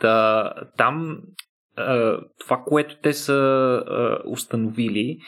Та, 0.00 0.52
там 0.76 1.18
това, 2.38 2.62
което 2.66 2.96
те 3.02 3.12
са 3.12 3.82
установили 4.26 5.18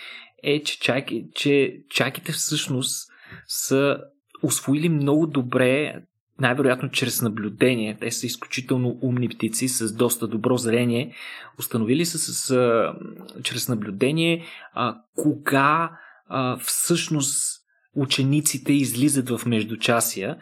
е, 0.42 0.62
че, 0.62 0.80
чайки, 0.80 1.24
че 1.34 1.80
чайките 1.90 2.32
всъщност 2.32 3.08
са 3.46 3.98
освоили 4.42 4.88
много 4.88 5.26
добре 5.26 6.02
най-вероятно 6.40 6.90
чрез 6.90 7.22
наблюдение. 7.22 7.96
Те 8.00 8.10
са 8.10 8.26
изключително 8.26 8.98
умни 9.02 9.28
птици 9.28 9.68
с 9.68 9.94
доста 9.94 10.28
добро 10.28 10.56
зрение. 10.56 11.14
Установили 11.58 12.06
са 12.06 12.18
с, 12.18 12.50
а, 12.50 12.94
чрез 13.42 13.68
наблюдение 13.68 14.44
а, 14.72 14.96
кога 15.16 15.90
а, 16.26 16.56
всъщност 16.56 17.58
учениците 17.96 18.72
излизат 18.72 19.30
в 19.30 19.46
междучасия 19.46 20.36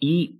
и 0.00 0.36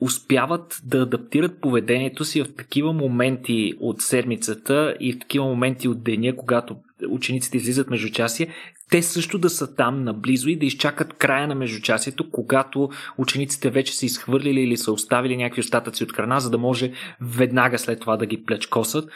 успяват 0.00 0.80
да 0.84 0.98
адаптират 0.98 1.60
поведението 1.60 2.24
си 2.24 2.42
в 2.42 2.54
такива 2.56 2.92
моменти 2.92 3.74
от 3.80 4.00
седмицата 4.00 4.96
и 5.00 5.12
в 5.12 5.18
такива 5.18 5.44
моменти 5.44 5.88
от 5.88 6.02
деня, 6.02 6.36
когато 6.36 6.76
учениците 7.08 7.56
излизат 7.56 7.90
междучасие, 7.90 8.48
те 8.90 9.02
също 9.02 9.38
да 9.38 9.50
са 9.50 9.74
там 9.74 10.04
наблизо 10.04 10.48
и 10.48 10.56
да 10.56 10.66
изчакат 10.66 11.12
края 11.12 11.48
на 11.48 11.54
междучасието, 11.54 12.30
когато 12.30 12.88
учениците 13.18 13.70
вече 13.70 13.96
са 13.96 14.06
изхвърлили 14.06 14.60
или 14.60 14.76
са 14.76 14.92
оставили 14.92 15.36
някакви 15.36 15.60
остатъци 15.60 16.04
от 16.04 16.12
храна, 16.12 16.40
за 16.40 16.50
да 16.50 16.58
може 16.58 16.92
веднага 17.20 17.78
след 17.78 18.00
това 18.00 18.16
да 18.16 18.26
ги 18.26 18.44
плечкосат. 18.44 19.10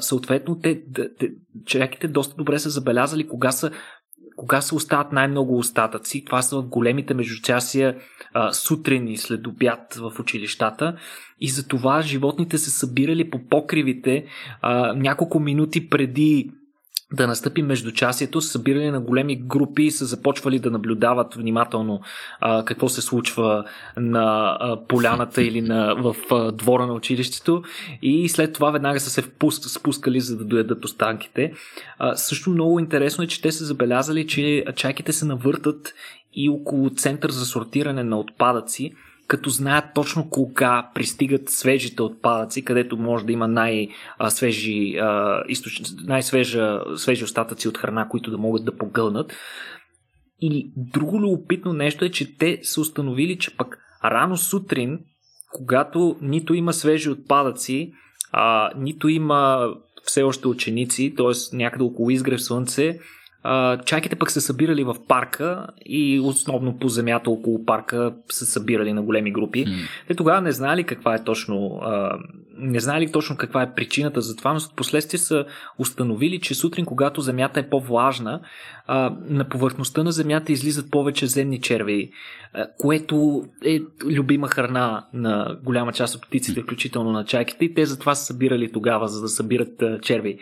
съответно, 0.00 0.58
те, 0.58 0.82
те, 0.94 1.14
те, 1.14 1.30
човеките 1.66 2.08
доста 2.08 2.34
добре 2.36 2.58
са 2.58 2.70
забелязали 2.70 3.28
кога 3.28 3.52
са 3.52 3.70
кога 4.36 4.60
се 4.60 4.74
остават 4.74 5.12
най-много 5.12 5.58
остатъци. 5.58 6.24
Това 6.24 6.42
са 6.42 6.56
в 6.56 6.66
големите 6.66 7.14
междучасия 7.14 7.96
а, 8.36 8.52
сутрин 8.52 9.08
и 9.08 9.16
след 9.16 9.46
обяд 9.46 9.94
в 9.94 10.12
училищата. 10.20 10.96
И 11.40 11.48
затова 11.48 12.02
животните 12.02 12.58
се 12.58 12.70
събирали 12.70 13.30
по 13.30 13.38
покривите 13.50 14.24
а, 14.62 14.92
няколко 14.92 15.40
минути 15.40 15.88
преди 15.88 16.50
да 17.12 17.26
настъпи 17.26 17.62
междучасието, 17.62 18.40
събиране 18.40 18.90
на 18.90 19.00
големи 19.00 19.36
групи, 19.36 19.90
са 19.90 20.04
започвали 20.04 20.58
да 20.58 20.70
наблюдават 20.70 21.34
внимателно 21.34 22.00
а, 22.40 22.64
какво 22.64 22.88
се 22.88 23.02
случва 23.02 23.64
на 23.96 24.56
а, 24.60 24.86
поляната 24.86 25.42
или 25.42 25.60
на, 25.60 25.94
в 25.94 26.16
а, 26.30 26.52
двора 26.52 26.86
на 26.86 26.92
училището 26.92 27.62
и 28.02 28.28
след 28.28 28.52
това 28.52 28.70
веднага 28.70 29.00
са 29.00 29.10
се 29.10 29.22
впуск, 29.22 29.70
спускали 29.70 30.20
за 30.20 30.36
да 30.36 30.44
доедат 30.44 30.84
останките. 30.84 31.52
А, 31.98 32.16
също 32.16 32.50
много 32.50 32.80
интересно 32.80 33.24
е, 33.24 33.26
че 33.26 33.42
те 33.42 33.52
са 33.52 33.64
забелязали, 33.64 34.26
че 34.26 34.64
чайките 34.76 35.12
се 35.12 35.24
навъртат 35.24 35.94
и 36.36 36.48
около 36.48 36.90
център 36.90 37.30
за 37.30 37.46
сортиране 37.46 38.04
на 38.04 38.18
отпадъци, 38.18 38.92
като 39.28 39.50
знаят 39.50 39.84
точно 39.94 40.30
кога 40.30 40.90
пристигат 40.94 41.50
свежите 41.50 42.02
отпадъци, 42.02 42.64
където 42.64 42.96
може 42.96 43.26
да 43.26 43.32
има 43.32 43.48
най-свежи, 43.48 44.98
най-свежа 46.04 46.80
свежи 46.96 47.24
остатъци 47.24 47.68
от 47.68 47.78
храна, 47.78 48.08
които 48.08 48.30
да 48.30 48.38
могат 48.38 48.64
да 48.64 48.76
погълнат. 48.76 49.32
И 50.40 50.72
друго 50.76 51.20
любопитно 51.20 51.72
нещо 51.72 52.04
е, 52.04 52.10
че 52.10 52.36
те 52.36 52.60
са 52.62 52.80
установили, 52.80 53.38
че 53.38 53.56
пък 53.56 53.78
рано 54.04 54.36
сутрин, 54.36 54.98
когато 55.52 56.16
нито 56.22 56.54
има 56.54 56.72
свежи 56.72 57.10
отпадъци, 57.10 57.92
а, 58.32 58.70
нито 58.76 59.08
има 59.08 59.68
все 60.02 60.22
още 60.22 60.48
ученици, 60.48 61.14
т.е. 61.16 61.56
някъде 61.56 61.84
около 61.84 62.10
изгрев 62.10 62.42
слънце, 62.42 62.98
чайките 63.84 64.16
пък 64.16 64.30
се 64.30 64.40
събирали 64.40 64.84
в 64.84 64.96
парка 65.08 65.66
и 65.86 66.20
основно 66.20 66.78
по 66.78 66.88
земята 66.88 67.30
около 67.30 67.64
парка 67.64 68.12
се 68.30 68.46
събирали 68.46 68.92
на 68.92 69.02
големи 69.02 69.32
групи. 69.32 69.66
Mm. 69.66 69.88
Те 70.08 70.14
тогава 70.14 70.40
не 70.40 70.52
знали 70.52 70.84
каква 70.84 71.14
е 71.14 71.24
точно 71.24 71.80
не 72.58 72.80
знали 72.80 73.12
точно 73.12 73.36
каква 73.36 73.62
е 73.62 73.74
причината 73.74 74.20
за 74.20 74.36
това, 74.36 74.52
но 74.52 74.60
в 74.60 74.74
последствие 74.76 75.18
са 75.18 75.44
установили, 75.78 76.40
че 76.40 76.54
сутрин, 76.54 76.84
когато 76.84 77.20
земята 77.20 77.60
е 77.60 77.68
по-влажна, 77.68 78.40
на 79.28 79.48
повърхността 79.50 80.02
на 80.02 80.12
земята 80.12 80.52
излизат 80.52 80.90
повече 80.90 81.26
земни 81.26 81.60
черви, 81.60 82.10
което 82.78 83.44
е 83.64 83.80
любима 84.04 84.48
храна 84.48 85.06
на 85.12 85.56
голяма 85.64 85.92
част 85.92 86.14
от 86.14 86.26
птиците, 86.26 86.62
включително 86.62 87.12
на 87.12 87.24
чайките, 87.24 87.64
и 87.64 87.74
те 87.74 87.86
затова 87.86 88.14
са 88.14 88.24
събирали 88.24 88.72
тогава, 88.72 89.08
за 89.08 89.20
да 89.20 89.28
събират 89.28 89.82
черви. 90.02 90.38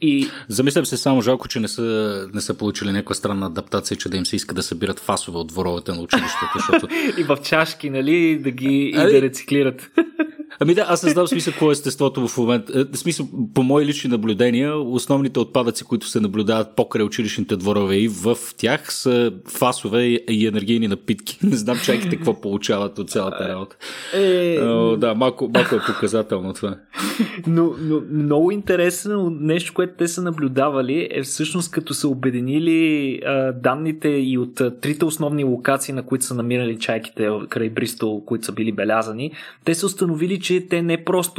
И... 0.00 0.28
Замислям 0.48 0.86
се 0.86 0.96
само 0.96 1.20
жалко, 1.20 1.48
че 1.48 1.60
не 1.60 1.68
са, 1.68 2.26
не 2.34 2.40
са 2.40 2.54
получили 2.54 2.92
някаква 2.92 3.14
странна 3.14 3.46
адаптация, 3.46 3.96
че 3.96 4.08
да 4.08 4.16
им 4.16 4.26
се 4.26 4.36
иска 4.36 4.54
да 4.54 4.62
събират 4.62 5.00
фасове 5.00 5.38
от 5.38 5.48
дворовете 5.48 5.92
на 5.92 6.00
училището. 6.00 6.52
Защото... 6.54 6.94
и 7.18 7.24
в 7.24 7.38
чашки, 7.44 7.90
нали, 7.90 8.38
да 8.38 8.50
ги 8.50 8.92
и 8.94 8.96
да 8.96 9.22
рециклират. 9.22 9.90
Ами 10.60 10.74
да, 10.74 10.86
аз 10.88 11.02
не 11.02 11.10
знам 11.10 11.26
смисъл 11.48 11.52
какво 11.52 11.70
е 11.70 11.72
естеството 11.72 12.28
в 12.28 12.38
момента. 12.38 12.80
Е, 12.80 12.84
в 12.84 12.98
смисъл, 12.98 13.28
по 13.54 13.62
мои 13.62 13.86
лични 13.86 14.10
наблюдения, 14.10 14.76
основните 14.76 15.40
отпадъци, 15.40 15.84
които 15.84 16.06
се 16.06 16.20
наблюдават 16.20 16.76
покрай 16.76 17.04
училищните 17.04 17.56
дворове 17.56 17.96
и 17.96 18.08
в 18.08 18.36
тях 18.56 18.92
са 18.92 19.32
фасове 19.48 20.04
и 20.04 20.46
енергийни 20.46 20.88
напитки. 20.88 21.38
Не 21.46 21.56
знам 21.56 21.78
чайките 21.84 22.16
какво 22.16 22.40
получават 22.40 22.98
от 22.98 23.10
цялата 23.10 23.48
работа. 23.48 23.76
Е... 24.14 24.58
О, 24.60 24.96
да, 24.96 25.14
малко, 25.14 25.50
малко 25.54 25.74
е 25.74 25.80
показателно 25.86 26.54
това. 26.54 26.76
Но, 27.46 27.72
но 27.80 28.00
много 28.12 28.50
интересно 28.50 29.30
нещо, 29.40 29.74
което 29.74 29.92
те 29.98 30.08
са 30.08 30.22
наблюдавали 30.22 31.08
е 31.10 31.22
всъщност 31.22 31.70
като 31.70 31.94
са 31.94 32.08
обединили 32.08 33.20
а, 33.26 33.52
данните 33.52 34.08
и 34.08 34.38
от 34.38 34.60
а, 34.60 34.80
трите 34.80 35.04
основни 35.04 35.44
локации, 35.44 35.94
на 35.94 36.02
които 36.02 36.24
са 36.24 36.34
намирали 36.34 36.78
чайките 36.78 37.28
край 37.48 37.68
Бристол, 37.68 38.24
които 38.24 38.44
са 38.44 38.52
били 38.52 38.72
белязани, 38.72 39.32
те 39.64 39.74
са 39.74 39.86
установили, 39.86 40.40
че 40.40 40.66
те 40.68 40.82
не 40.82 41.04
просто 41.04 41.37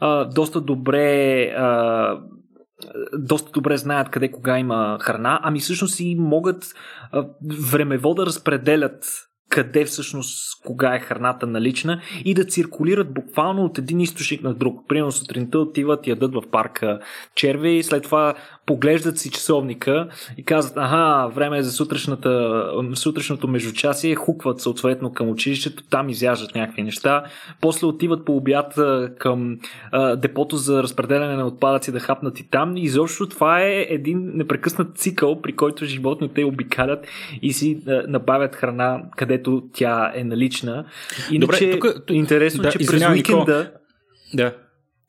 а, 0.00 0.24
доста 0.24 0.60
добре 0.60 1.44
а, 1.44 2.18
доста 3.18 3.50
добре 3.50 3.76
знаят 3.76 4.10
къде 4.10 4.30
кога 4.30 4.58
има 4.58 4.98
храна, 5.00 5.40
ами 5.42 5.60
всъщност 5.60 6.00
и 6.00 6.16
могат 6.18 6.64
а, 7.12 7.26
времево 7.70 8.14
да 8.14 8.26
разпределят 8.26 9.30
къде 9.50 9.84
всъщност, 9.84 10.62
кога 10.64 10.94
е 10.94 11.00
храната 11.00 11.46
налична 11.46 12.00
и 12.24 12.34
да 12.34 12.44
циркулират 12.44 13.14
буквално 13.14 13.64
от 13.64 13.78
един 13.78 14.00
източник 14.00 14.42
на 14.42 14.54
друг. 14.54 14.88
Примерно 14.88 15.12
сутринта 15.12 15.58
отиват, 15.58 16.06
ядат 16.06 16.34
в 16.34 16.42
парка 16.50 17.00
черви 17.34 17.82
след 17.82 18.02
това 18.02 18.34
поглеждат 18.70 19.18
си 19.18 19.30
часовника 19.30 20.08
и 20.38 20.42
казват, 20.44 20.76
аха, 20.76 21.28
време 21.34 21.58
е 21.58 21.62
за 21.62 21.72
сутрешната, 21.72 22.64
сутрешното 22.94 23.48
междучасие, 23.48 24.14
хукват 24.14 24.60
съответно 24.60 25.12
към 25.12 25.28
училището, 25.28 25.82
там 25.90 26.08
изяждат 26.08 26.54
някакви 26.54 26.82
неща, 26.82 27.24
после 27.60 27.86
отиват 27.86 28.24
по 28.24 28.36
обяд 28.36 28.74
към 29.18 29.58
а, 29.92 30.16
депото 30.16 30.56
за 30.56 30.82
разпределяне 30.82 31.36
на 31.36 31.46
отпадъци 31.46 31.92
да 31.92 32.00
хапнат 32.00 32.40
и 32.40 32.50
там. 32.50 32.76
И 32.76 32.82
изобщо 32.82 33.28
това 33.28 33.60
е 33.60 33.86
един 33.88 34.30
непрекъснат 34.34 34.98
цикъл, 34.98 35.42
при 35.42 35.56
който 35.56 35.84
животните 35.84 36.44
обикалят 36.44 37.06
и 37.42 37.52
си 37.52 37.82
а, 37.88 38.02
набавят 38.08 38.56
храна, 38.56 39.02
където 39.16 39.62
тя 39.72 40.12
е 40.14 40.24
налична. 40.24 40.84
Иначе, 41.30 41.70
Добре, 41.70 41.80
тук, 41.80 42.10
интересно, 42.10 42.62
да, 42.62 42.70
че 42.70 42.78
през 42.78 43.08
уикенда 43.08 43.70
да 44.34 44.52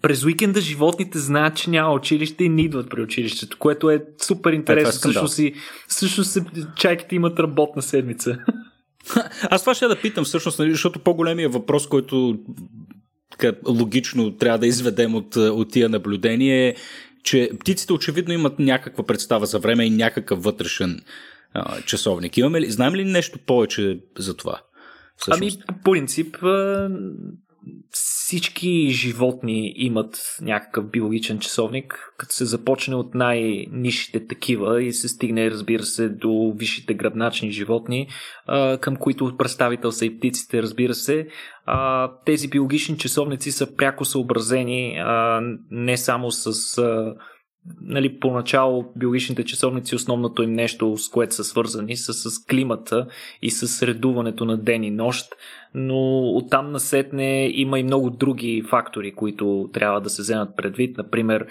през 0.01 0.23
уикенда 0.23 0.61
животните 0.61 1.19
знаят, 1.19 1.55
че 1.55 1.69
няма 1.69 1.93
училище 1.93 2.43
и 2.43 2.49
не 2.49 2.61
идват 2.61 2.89
при 2.89 3.01
училището, 3.01 3.57
което 3.57 3.89
е 3.89 4.03
супер 4.21 4.53
интересно. 4.53 5.09
Е, 5.09 5.13
също, 5.13 5.27
си, 5.27 5.53
също 5.87 6.23
си 6.23 6.41
чайките 6.75 7.15
имат 7.15 7.39
работна 7.39 7.81
седмица. 7.81 8.37
Аз 9.49 9.61
това 9.61 9.73
ще 9.73 9.87
да 9.87 10.01
питам 10.01 10.23
всъщност, 10.23 10.59
нали, 10.59 10.71
защото 10.71 10.99
по-големия 10.99 11.49
въпрос, 11.49 11.87
който 11.87 12.39
така, 13.31 13.53
логично 13.67 14.37
трябва 14.37 14.59
да 14.59 14.67
изведем 14.67 15.15
от, 15.15 15.35
от 15.35 15.71
тия 15.71 15.89
наблюдения 15.89 16.67
е, 16.67 16.75
че 17.23 17.49
птиците 17.59 17.93
очевидно 17.93 18.33
имат 18.33 18.59
някаква 18.59 19.05
представа 19.05 19.45
за 19.45 19.59
време 19.59 19.85
и 19.85 19.89
някакъв 19.89 20.43
вътрешен 20.43 21.01
а, 21.53 21.81
часовник. 21.81 22.37
Имаме 22.37 22.61
ли, 22.61 22.71
знаем 22.71 22.95
ли 22.95 23.05
нещо 23.05 23.39
повече 23.45 23.99
за 24.17 24.37
това? 24.37 24.61
Всъщност? 25.17 25.61
Ами, 25.67 25.79
по 25.83 25.91
принцип, 25.91 26.37
всички 27.91 28.89
животни 28.89 29.73
имат 29.75 30.37
някакъв 30.41 30.89
биологичен 30.89 31.39
часовник, 31.39 32.13
като 32.17 32.33
се 32.35 32.45
започне 32.45 32.95
от 32.95 33.15
най-нишите 33.15 34.27
такива 34.27 34.83
и 34.83 34.93
се 34.93 35.07
стигне, 35.07 35.51
разбира 35.51 35.83
се, 35.83 36.09
до 36.09 36.53
висшите 36.55 36.93
гръбначни 36.93 37.51
животни, 37.51 38.07
към 38.81 38.95
които 38.95 39.37
представител 39.37 39.91
са 39.91 40.05
и 40.05 40.17
птиците, 40.17 40.61
разбира 40.61 40.93
се. 40.93 41.27
Тези 42.25 42.49
биологични 42.49 42.97
часовници 42.97 43.51
са 43.51 43.75
пряко 43.75 44.05
съобразени 44.05 44.97
не 45.71 45.97
само 45.97 46.31
с 46.31 46.77
нали, 47.81 48.19
поначало 48.19 48.93
биологичните 48.95 49.43
часовници, 49.43 49.95
основното 49.95 50.43
им 50.43 50.53
нещо, 50.53 50.97
с 50.97 51.09
което 51.09 51.35
са 51.35 51.43
свързани, 51.43 51.97
са 51.97 52.13
с 52.13 52.45
климата 52.45 53.07
и 53.41 53.51
с 53.51 53.87
редуването 53.87 54.45
на 54.45 54.57
ден 54.57 54.83
и 54.83 54.91
нощ 54.91 55.25
но 55.73 56.19
оттам 56.19 56.71
насетне 56.71 57.51
има 57.53 57.79
и 57.79 57.83
много 57.83 58.09
други 58.09 58.63
фактори, 58.69 59.11
които 59.11 59.69
трябва 59.73 60.01
да 60.01 60.09
се 60.09 60.21
вземат 60.21 60.55
предвид. 60.57 60.97
Например, 60.97 61.45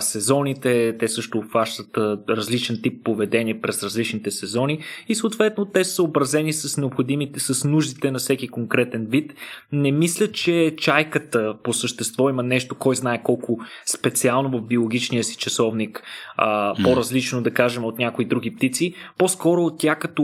сезоните, 0.00 0.96
те 0.98 1.08
също 1.08 1.38
обхващат 1.38 1.98
различен 2.28 2.80
тип 2.82 3.04
поведение 3.04 3.60
през 3.60 3.82
различните 3.82 4.30
сезони 4.30 4.78
и 5.08 5.14
съответно 5.14 5.64
те 5.64 5.84
са 5.84 5.94
съобразени 5.94 6.52
с 6.52 6.76
необходимите, 6.76 7.40
с 7.40 7.68
нуждите 7.68 8.10
на 8.10 8.18
всеки 8.18 8.48
конкретен 8.48 9.06
вид. 9.06 9.34
Не 9.72 9.92
мисля, 9.92 10.32
че 10.32 10.74
чайката 10.78 11.54
по 11.62 11.72
същество 11.72 12.30
има 12.30 12.42
нещо, 12.42 12.74
кой 12.74 12.96
знае 12.96 13.22
колко 13.22 13.58
специално 13.86 14.58
в 14.58 14.66
биологичния 14.66 15.24
си 15.24 15.36
часовник, 15.36 16.02
а, 16.36 16.74
по-различно 16.84 17.42
да 17.42 17.50
кажем 17.50 17.84
от 17.84 17.98
някои 17.98 18.24
други 18.24 18.54
птици. 18.54 18.94
По-скоро 19.18 19.70
тя 19.78 19.94
като 19.94 20.22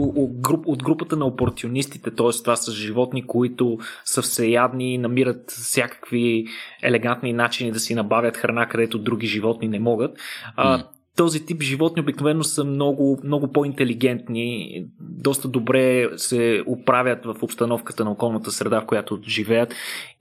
от 0.65 0.83
групата 0.83 1.15
на 1.15 1.25
опортунистите, 1.25 2.11
т.е. 2.11 2.29
това 2.43 2.55
са 2.55 2.71
животни, 2.71 3.23
които 3.37 3.77
са 4.05 4.21
всеядни 4.21 4.97
намират 4.97 5.51
всякакви 5.51 6.45
елегантни 6.83 7.33
начини 7.33 7.71
да 7.71 7.79
си 7.79 7.95
набавят 7.95 8.37
храна, 8.37 8.65
където 8.65 8.97
други 8.97 9.27
животни 9.27 9.67
не 9.67 9.79
могат. 9.79 10.17
А, 10.55 10.83
този 11.15 11.45
тип 11.45 11.61
животни 11.61 12.01
обикновено 12.01 12.43
са 12.43 12.63
много, 12.63 13.19
много 13.23 13.51
по-интелигентни, 13.51 14.85
доста 14.99 15.47
добре 15.47 16.09
се 16.17 16.63
оправят 16.65 17.25
в 17.25 17.35
обстановката 17.41 18.05
на 18.05 18.11
околната 18.11 18.51
среда, 18.51 18.81
в 18.81 18.85
която 18.85 19.19
живеят. 19.27 19.73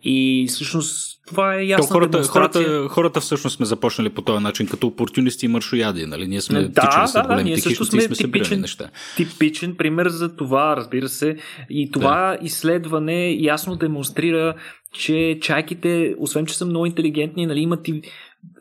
И 0.03 0.47
всъщност 0.49 1.16
това 1.27 1.55
е 1.55 1.65
ясна 1.65 1.87
То 1.87 1.93
хората. 1.93 2.23
Хората, 2.23 2.89
хората 2.89 3.21
всъщност 3.21 3.57
сме 3.57 3.67
започнали 3.67 4.11
по 4.11 4.23
този 4.23 4.43
начин, 4.43 4.67
като 4.67 4.87
опортунисти 4.87 5.47
и 5.47 5.49
маршояди. 5.49 6.07
Нали? 6.07 6.27
Ние 6.27 6.41
сме 6.41 6.63
да, 6.63 7.09
да, 7.15 7.23
да, 7.23 7.43
ние 7.43 7.59
също 7.59 7.85
сме, 7.85 8.01
сме 8.01 8.17
типичен, 8.17 8.61
неща. 8.61 8.91
типичен 9.17 9.77
пример 9.77 10.09
за 10.09 10.37
това, 10.37 10.77
разбира 10.77 11.09
се. 11.09 11.37
И 11.71 11.91
това 11.91 12.37
да. 12.41 12.47
изследване 12.47 13.37
ясно 13.41 13.77
демонстрира, 13.77 14.55
че 14.93 15.39
чайките, 15.43 16.15
освен 16.19 16.47
че 16.47 16.57
са 16.57 16.67
много 16.67 16.87
интелигентни, 16.87 17.47
нали, 17.47 17.61
имат 17.61 17.89
и 17.89 18.03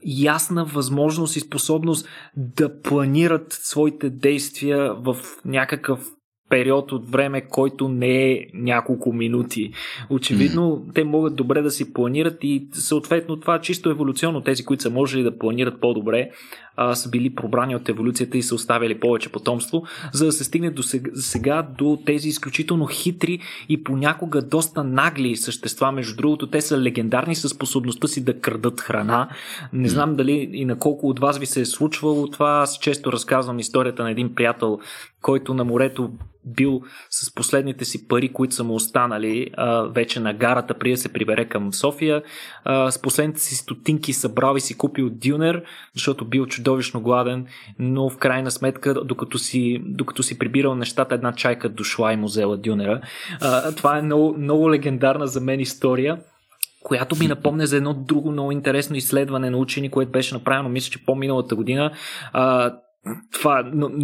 ясна 0.06 0.66
възможност 0.66 1.36
и 1.36 1.40
способност 1.40 2.08
да 2.38 2.82
планират 2.82 3.48
своите 3.50 4.10
действия 4.10 4.94
в 4.94 5.18
някакъв 5.46 6.00
период 6.50 6.92
от 6.92 7.10
време, 7.10 7.42
който 7.42 7.88
не 7.88 8.32
е 8.32 8.46
няколко 8.54 9.14
минути. 9.14 9.72
Очевидно, 10.10 10.62
mm. 10.62 10.94
те 10.94 11.04
могат 11.04 11.36
добре 11.36 11.62
да 11.62 11.72
си 11.72 11.94
планират 11.94 12.38
и 12.42 12.68
съответно 12.72 13.40
това 13.40 13.62
чисто 13.62 13.90
еволюционно. 13.90 14.42
Тези, 14.42 14.66
които 14.66 14.84
са 14.84 14.90
можели 14.90 15.24
да 15.24 15.38
планират 15.38 15.82
по-добре, 15.82 16.30
а, 16.76 16.96
са 16.96 17.10
били 17.10 17.36
пробрани 17.36 17.76
от 17.76 17.90
еволюцията 17.90 18.38
и 18.38 18.44
са 18.44 18.56
оставили 18.56 19.00
повече 19.00 19.32
потомство, 19.32 19.84
за 20.14 20.26
да 20.26 20.32
се 20.32 20.44
стигне 20.44 20.70
до 20.70 20.84
сега, 20.84 21.12
сега 21.14 21.68
до 21.78 21.98
тези 22.06 22.30
изключително 22.30 22.86
хитри 22.86 23.40
и 23.70 23.84
понякога 23.84 24.42
доста 24.42 24.84
нагли 24.84 25.36
същества. 25.36 25.92
Между 25.92 26.16
другото, 26.16 26.48
те 26.48 26.62
са 26.62 26.82
легендарни 26.82 27.36
със 27.36 27.52
способността 27.52 28.08
си 28.08 28.24
да 28.24 28.40
крадат 28.40 28.82
храна. 28.82 29.30
Не 29.74 29.90
знам 29.90 30.16
дали 30.16 30.50
и 30.54 30.66
на 30.66 30.80
колко 30.80 31.10
от 31.10 31.20
вас 31.20 31.38
ви 31.38 31.46
се 31.46 31.62
е 31.62 31.66
случвало 31.66 32.28
това. 32.28 32.50
Аз 32.50 32.80
често 32.80 33.12
разказвам 33.12 33.60
историята 33.60 34.04
на 34.04 34.12
един 34.12 34.36
приятел, 34.36 34.80
който 35.22 35.54
на 35.54 35.64
морето 35.64 36.12
бил 36.46 36.82
с 37.10 37.36
последните 37.36 37.86
си 37.86 38.08
пари, 38.08 38.34
които 38.34 38.56
са 38.56 38.64
му 38.64 38.76
останали 38.76 39.52
а, 39.58 39.82
вече 39.82 40.20
на 40.20 40.34
гарата, 40.34 40.74
преди 40.74 40.92
да 40.92 40.98
се 40.98 41.14
прибере 41.14 41.46
към 41.46 41.74
София. 41.74 42.24
А, 42.64 42.92
с 42.92 43.02
последните 43.02 43.40
си 43.40 43.56
стотинки 43.56 44.14
събрал 44.14 44.56
и 44.56 44.62
си 44.62 44.78
купил 44.78 45.10
дюнер, 45.10 45.64
защото 45.94 46.26
бил 46.26 46.46
чудовищно 46.46 47.02
гладен, 47.02 47.46
но 47.80 48.10
в 48.10 48.18
крайна 48.18 48.52
сметка, 48.52 48.94
докато 48.94 49.38
си, 49.38 49.82
докато 49.86 50.24
си 50.24 50.40
прибирал 50.40 50.76
нещата, 50.76 51.16
една 51.16 51.34
чайка 51.34 51.70
дошла 51.70 52.14
и 52.14 52.18
му 52.18 52.26
взела 52.26 52.58
дюнера. 52.58 53.02
А, 53.42 53.72
това 53.72 53.98
е 53.98 54.02
много, 54.02 54.36
много 54.38 54.72
легендарна 54.72 55.28
за 55.28 55.42
мен 55.42 55.60
история 55.60 56.18
която 56.86 57.16
ми 57.16 57.28
напомня 57.28 57.68
за 57.68 57.78
едно 57.78 57.94
друго 57.94 58.32
много 58.32 58.52
интересно 58.52 58.96
изследване 58.96 59.50
на 59.50 59.58
учени, 59.58 59.90
което 59.90 60.12
беше 60.12 60.34
направено, 60.34 60.70
мисля, 60.70 60.92
че 60.92 61.06
по-миналата 61.06 61.56
година. 61.56 61.92
А, 62.34 62.74
това 63.32 63.64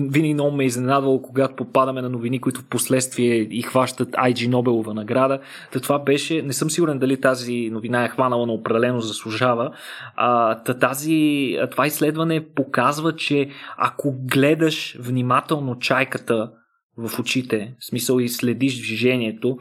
винаги 0.09 0.33
много 0.33 0.55
ме 0.55 0.63
е 0.63 0.67
изненадвало, 0.67 1.21
когато 1.21 1.55
попадаме 1.55 2.01
на 2.01 2.09
новини, 2.09 2.41
които 2.41 2.61
в 2.61 2.65
последствие 2.65 3.35
и 3.35 3.61
хващат 3.61 4.09
IG 4.09 4.47
Нобелова 4.47 4.93
награда. 4.93 5.39
Та 5.71 5.79
това 5.79 5.99
беше, 5.99 6.41
не 6.41 6.53
съм 6.53 6.69
сигурен 6.69 6.99
дали 6.99 7.21
тази 7.21 7.69
новина 7.71 8.05
е 8.05 8.09
хванала, 8.09 8.47
но 8.47 8.53
определено 8.53 9.01
заслужава. 9.01 9.71
А, 10.15 10.55
та 10.63 10.73
тази, 10.73 11.57
това 11.71 11.87
изследване 11.87 12.45
показва, 12.55 13.15
че 13.15 13.49
ако 13.77 14.15
гледаш 14.25 14.97
внимателно 14.99 15.79
чайката 15.79 16.51
в 16.97 17.19
очите, 17.19 17.75
в 17.79 17.85
смисъл 17.85 18.19
и 18.19 18.29
следиш 18.29 18.81
движението, 18.81 19.57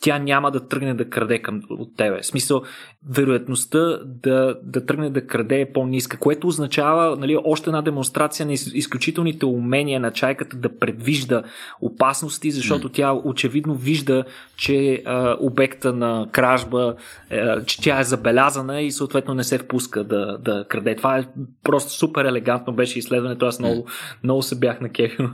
тя 0.00 0.18
няма 0.18 0.50
да 0.50 0.68
тръгне 0.68 0.94
да 0.94 1.10
краде 1.10 1.38
към, 1.38 1.60
от 1.70 1.96
тебе. 1.96 2.20
В 2.20 2.26
смисъл, 2.26 2.62
вероятността 3.06 3.98
да, 4.04 4.56
да 4.62 4.86
тръгне 4.86 5.10
да 5.10 5.26
краде 5.26 5.60
е 5.60 5.72
по-ниска, 5.72 6.16
което 6.16 6.46
означава 6.46 7.16
нали, 7.16 7.38
още 7.44 7.70
една 7.70 7.82
демонстрация 7.82 8.46
на 8.46 8.52
изключителните 8.52 9.46
умения 9.46 10.00
на 10.00 10.10
чайката 10.10 10.56
да 10.56 10.78
предвижда 10.78 11.42
опасности, 11.80 12.50
защото 12.50 12.88
mm. 12.88 12.92
тя 12.92 13.12
очевидно 13.12 13.74
вижда, 13.74 14.24
че 14.56 15.02
а, 15.06 15.36
обекта 15.40 15.92
на 15.92 16.28
кражба, 16.32 16.94
а, 17.30 17.64
че 17.64 17.80
тя 17.80 18.00
е 18.00 18.04
забелязана 18.04 18.80
и 18.80 18.92
съответно 18.92 19.34
не 19.34 19.44
се 19.44 19.58
впуска 19.58 20.04
да, 20.04 20.38
да 20.38 20.66
краде. 20.68 20.96
Това 20.96 21.18
е 21.18 21.28
просто 21.62 21.92
супер 21.92 22.24
елегантно 22.24 22.72
беше 22.72 22.98
изследването. 22.98 23.46
Аз 23.46 23.58
много, 23.58 23.82
mm. 23.82 23.90
много 24.24 24.42
се 24.42 24.58
бях 24.58 24.80
на 24.80 24.88
кефил. 24.88 25.28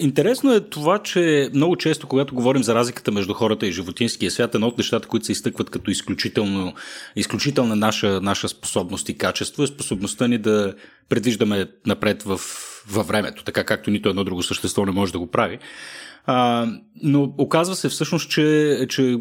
интересно 0.00 0.52
е 0.52 0.60
това, 0.60 0.98
че 0.98 1.50
много 1.54 1.76
често, 1.76 2.06
когато 2.06 2.34
говорим 2.34 2.62
за 2.62 2.74
разликата 2.74 3.12
между 3.12 3.34
хората 3.34 3.66
и 3.66 3.72
животинския 3.72 4.30
свят, 4.30 4.54
едно 4.54 4.66
от 4.66 4.78
нещата, 4.78 5.08
които 5.08 5.26
се 5.26 5.32
изтъкват 5.32 5.70
като 5.70 5.90
изключително, 5.90 6.44
изключителна 7.16 7.76
наша, 7.76 8.20
наша 8.20 8.48
способност 8.48 9.08
и 9.08 9.18
качество 9.18 9.62
е 9.62 9.66
способността 9.66 10.28
ни 10.28 10.38
да 10.38 10.74
предвиждаме 11.08 11.66
напред 11.86 12.22
в, 12.22 12.40
във 12.88 13.06
времето, 13.06 13.44
така 13.44 13.64
както 13.64 13.90
нито 13.90 14.08
едно 14.08 14.24
друго 14.24 14.42
същество 14.42 14.86
не 14.86 14.92
може 14.92 15.12
да 15.12 15.18
го 15.18 15.30
прави. 15.30 15.58
А, 16.26 16.66
но 17.02 17.34
оказва 17.38 17.74
се 17.74 17.88
всъщност, 17.88 18.30
че, 18.30 18.78
че 18.88 19.18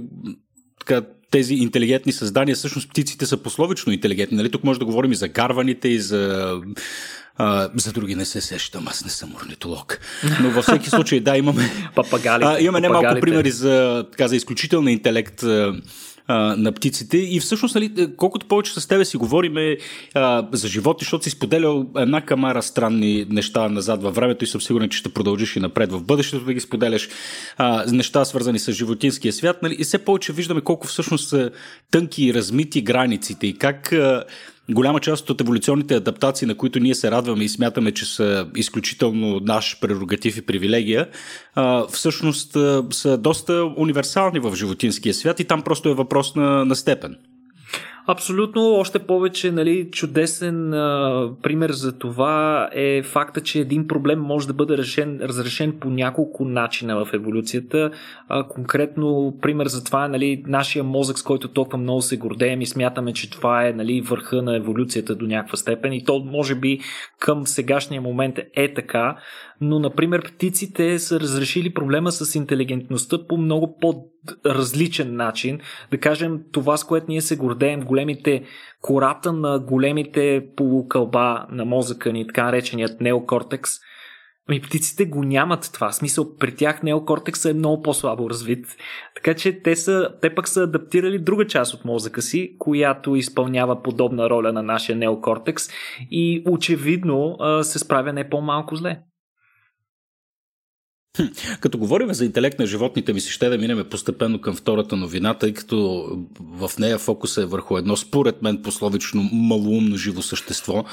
така, 0.80 1.02
тези 1.32 1.54
интелигентни 1.54 2.12
създания, 2.12 2.56
всъщност 2.56 2.90
птиците 2.90 3.25
са 3.25 3.38
пословично 3.38 3.94
интелигентни. 3.94 4.38
Нали? 4.38 4.52
Тук 4.52 4.63
може 4.63 4.80
да 4.80 4.86
говорим 4.86 5.12
и 5.12 5.16
за 5.16 5.28
гарваните, 5.28 5.88
и 5.88 6.00
за 6.00 6.54
а, 7.36 7.70
за 7.75 7.92
други 7.92 8.16
не 8.16 8.25
се 8.25 8.42
сещам, 8.42 8.88
аз 8.88 9.04
не 9.04 9.10
съм 9.10 9.36
орнитолог. 9.36 10.00
Но 10.42 10.50
във 10.50 10.63
всеки 10.63 10.90
случай, 10.90 11.20
да, 11.20 11.38
имаме. 11.38 11.72
Папагалите. 11.96 12.52
А, 12.52 12.60
имаме 12.60 12.80
немалко 12.80 13.20
примери 13.22 13.52
за, 13.52 14.06
така, 14.12 14.28
за 14.28 14.36
изключителна 14.36 14.92
интелект 14.92 15.44
а, 15.44 15.74
на 16.30 16.72
птиците. 16.72 17.18
И 17.18 17.39
всъщност, 17.39 17.75
нали, 17.75 18.15
колкото 18.18 18.46
повече 18.46 18.74
с 18.74 18.88
тебе 18.88 19.06
си 19.06 19.18
говориме 19.18 19.77
за 20.52 20.67
животи, 20.67 21.04
защото 21.06 21.24
си 21.24 21.30
споделял 21.30 21.86
една 21.97 22.21
камара 22.21 22.63
странни 22.63 23.26
неща 23.30 23.69
назад 23.69 24.04
във 24.04 24.15
времето 24.15 24.43
и 24.43 24.47
съм 24.47 24.62
сигурен, 24.62 24.89
че 24.89 24.97
ще 24.97 25.13
продължиш 25.13 25.56
и 25.56 25.60
напред 25.60 25.91
в 25.91 26.04
бъдещето 26.04 26.45
да 26.45 26.54
ги 26.54 26.60
споделяш. 26.60 27.10
А, 27.58 27.86
неща 27.91 28.26
свързани 28.26 28.60
с 28.60 28.71
животинския 28.71 29.34
свят. 29.34 29.62
Нали, 29.62 29.76
и 29.80 29.84
все 29.84 29.97
повече 29.97 30.34
виждаме 30.34 30.62
колко 30.62 30.88
всъщност 30.88 31.30
са 31.30 31.52
тънки 31.91 32.26
и 32.26 32.34
размити 32.34 32.82
границите 32.82 33.47
и 33.47 33.58
как 33.58 33.93
а, 33.93 34.24
голяма 34.71 34.99
част 34.99 35.30
от 35.30 35.41
еволюционните 35.41 35.95
адаптации, 35.95 36.47
на 36.47 36.56
които 36.56 36.80
ние 36.80 36.95
се 36.95 37.12
радваме 37.12 37.43
и 37.43 37.49
смятаме, 37.49 37.91
че 37.91 38.06
са 38.06 38.47
изключително 38.56 39.39
наш 39.39 39.80
прерогатив 39.82 40.38
и 40.38 40.41
привилегия, 40.41 41.10
всъщност 41.91 42.58
са 42.91 43.17
доста 43.17 43.73
универсални 43.78 44.39
в 44.39 44.56
животинския 44.56 45.13
свят 45.13 45.39
и 45.39 45.45
там 45.45 45.62
просто 45.62 45.89
е 45.89 45.93
въпрос 45.93 46.36
на, 46.36 46.65
на 46.65 46.76
степен. 46.76 47.17
Абсолютно, 48.08 48.74
още 48.74 49.00
повече 49.00 49.52
нали, 49.52 49.89
чудесен 49.92 50.74
а, 50.74 51.30
пример 51.44 51.72
за 51.72 51.98
това 51.98 52.70
е 52.74 53.04
факта, 53.04 53.42
че 53.42 53.60
един 53.60 53.88
проблем 53.88 54.20
може 54.20 54.48
да 54.48 54.54
бъде 54.54 54.78
решен, 54.78 55.20
разрешен 55.22 55.80
по 55.80 55.89
няколко 55.89 56.46
начина 56.46 57.06
в 57.06 57.13
еволюцията. 57.13 57.92
А, 58.28 58.48
конкретно 58.48 59.38
пример 59.42 59.68
за 59.68 59.84
това 59.84 60.06
е 60.06 60.10
нали, 60.10 60.44
нашия 60.48 60.84
мозък, 60.84 61.20
с 61.20 61.24
който 61.24 61.48
толкова 61.48 61.78
много 61.78 62.02
се 62.02 62.18
гордеем 62.18 62.62
и 62.62 62.66
смятаме, 62.66 63.13
че 63.13 63.30
това 63.30 63.68
е 63.68 63.74
нали, 63.74 64.02
върха 64.02 64.42
на 64.42 64.56
еволюцията 64.56 65.16
до 65.16 65.26
някаква 65.26 65.58
степен 65.58 65.94
и 65.94 66.06
то 66.06 66.20
може 66.20 66.56
би 66.56 66.80
към 67.20 67.48
сегашния 67.48 68.02
момент 68.02 68.39
е 68.54 68.74
така, 68.74 69.18
но 69.62 69.80
например 69.80 70.24
птиците 70.24 71.00
са 71.00 71.20
разрешили 71.20 71.74
проблема 71.74 72.12
с 72.12 72.36
интелигентността 72.36 73.18
по 73.28 73.38
много 73.38 73.78
по-различен 73.82 75.16
начин. 75.16 75.60
Да 75.92 75.98
кажем, 75.98 76.39
това 76.52 76.78
с 76.78 76.84
което 76.84 77.06
ние 77.10 77.22
се 77.22 77.36
гордеем, 77.36 77.80
големите 77.93 78.43
кората 78.82 79.34
на 79.34 79.60
големите 79.60 80.45
полукълба 80.56 81.45
на 81.51 81.65
мозъка 81.65 82.12
ни, 82.12 82.27
така 82.27 82.43
нареченият 82.43 83.01
неокортекс, 83.01 83.71
Ами 84.49 84.62
птиците 84.62 85.06
го 85.06 85.23
нямат 85.23 85.69
това. 85.73 85.91
В 85.91 85.95
смисъл, 85.95 86.36
при 86.38 86.56
тях 86.56 86.84
неокортекса 86.84 87.49
е 87.49 87.53
много 87.53 87.82
по-слабо 87.82 88.29
развит. 88.29 88.65
Така 89.15 89.34
че 89.34 89.62
те, 89.62 89.75
са, 89.75 90.10
те 90.21 90.36
пък 90.36 90.47
са 90.47 90.63
адаптирали 90.63 91.19
друга 91.19 91.47
част 91.47 91.73
от 91.73 91.86
мозъка 91.86 92.21
си, 92.21 92.56
която 92.60 93.15
изпълнява 93.15 93.84
подобна 93.84 94.29
роля 94.29 94.53
на 94.53 94.63
нашия 94.63 94.95
неокортекс 94.95 95.63
и 96.12 96.43
очевидно 96.49 97.38
се 97.62 97.79
справя 97.79 98.13
не 98.13 98.29
по-малко 98.29 98.75
зле. 98.75 98.99
Като 101.60 101.78
говорим 101.78 102.13
за 102.13 102.26
интелект 102.26 102.60
на 102.60 102.65
животните, 102.65 103.13
ми 103.13 103.19
се 103.19 103.32
ще 103.32 103.49
да 103.49 103.58
минем 103.58 103.86
постепенно 103.91 104.41
към 104.41 104.56
втората 104.56 104.95
новина, 104.95 105.34
тъй 105.34 105.54
като 105.54 106.08
в 106.39 106.71
нея 106.80 106.97
фокуса 106.97 107.41
е 107.41 107.45
върху 107.45 107.78
едно, 107.78 107.97
според 107.97 108.41
мен, 108.41 108.62
пословично 108.62 109.30
малоумно 109.34 109.97
живо 109.97 110.21
същество, 110.21 110.86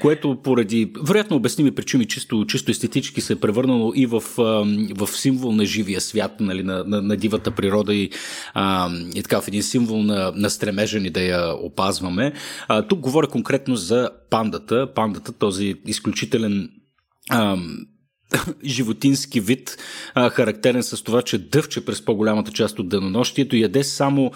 което 0.00 0.38
поради, 0.42 0.92
вероятно 1.02 1.36
обясними 1.36 1.70
причини, 1.70 2.06
чисто, 2.06 2.44
чисто 2.46 2.70
естетически 2.70 3.20
се 3.20 3.32
е 3.32 3.36
превърнало 3.36 3.92
и 3.96 4.06
в, 4.06 4.22
в 4.96 5.08
символ 5.12 5.52
на 5.52 5.64
живия 5.64 6.00
свят, 6.00 6.40
нали, 6.40 6.62
на, 6.62 6.84
на, 6.84 7.02
на 7.02 7.16
дивата 7.16 7.50
природа 7.50 7.94
и, 7.94 8.10
и 9.14 9.22
така 9.22 9.40
в 9.40 9.48
един 9.48 9.62
символ 9.62 10.02
на, 10.02 10.32
на 10.36 10.50
стремежа 10.50 11.00
ни 11.00 11.10
да 11.10 11.20
я 11.20 11.54
опазваме. 11.54 12.32
Тук 12.88 13.00
говоря 13.00 13.26
конкретно 13.26 13.76
за 13.76 14.10
пандата. 14.30 14.94
Пандата, 14.94 15.32
този 15.32 15.74
изключителен 15.86 16.70
животински 18.64 19.40
вид, 19.40 19.76
а, 20.14 20.30
характерен 20.30 20.82
с 20.82 21.02
това, 21.02 21.22
че 21.22 21.38
дъвче 21.38 21.84
през 21.84 22.04
по-голямата 22.04 22.52
част 22.52 22.78
от 22.78 22.88
денонощието, 22.88 23.56
яде 23.56 23.84
само 23.84 24.32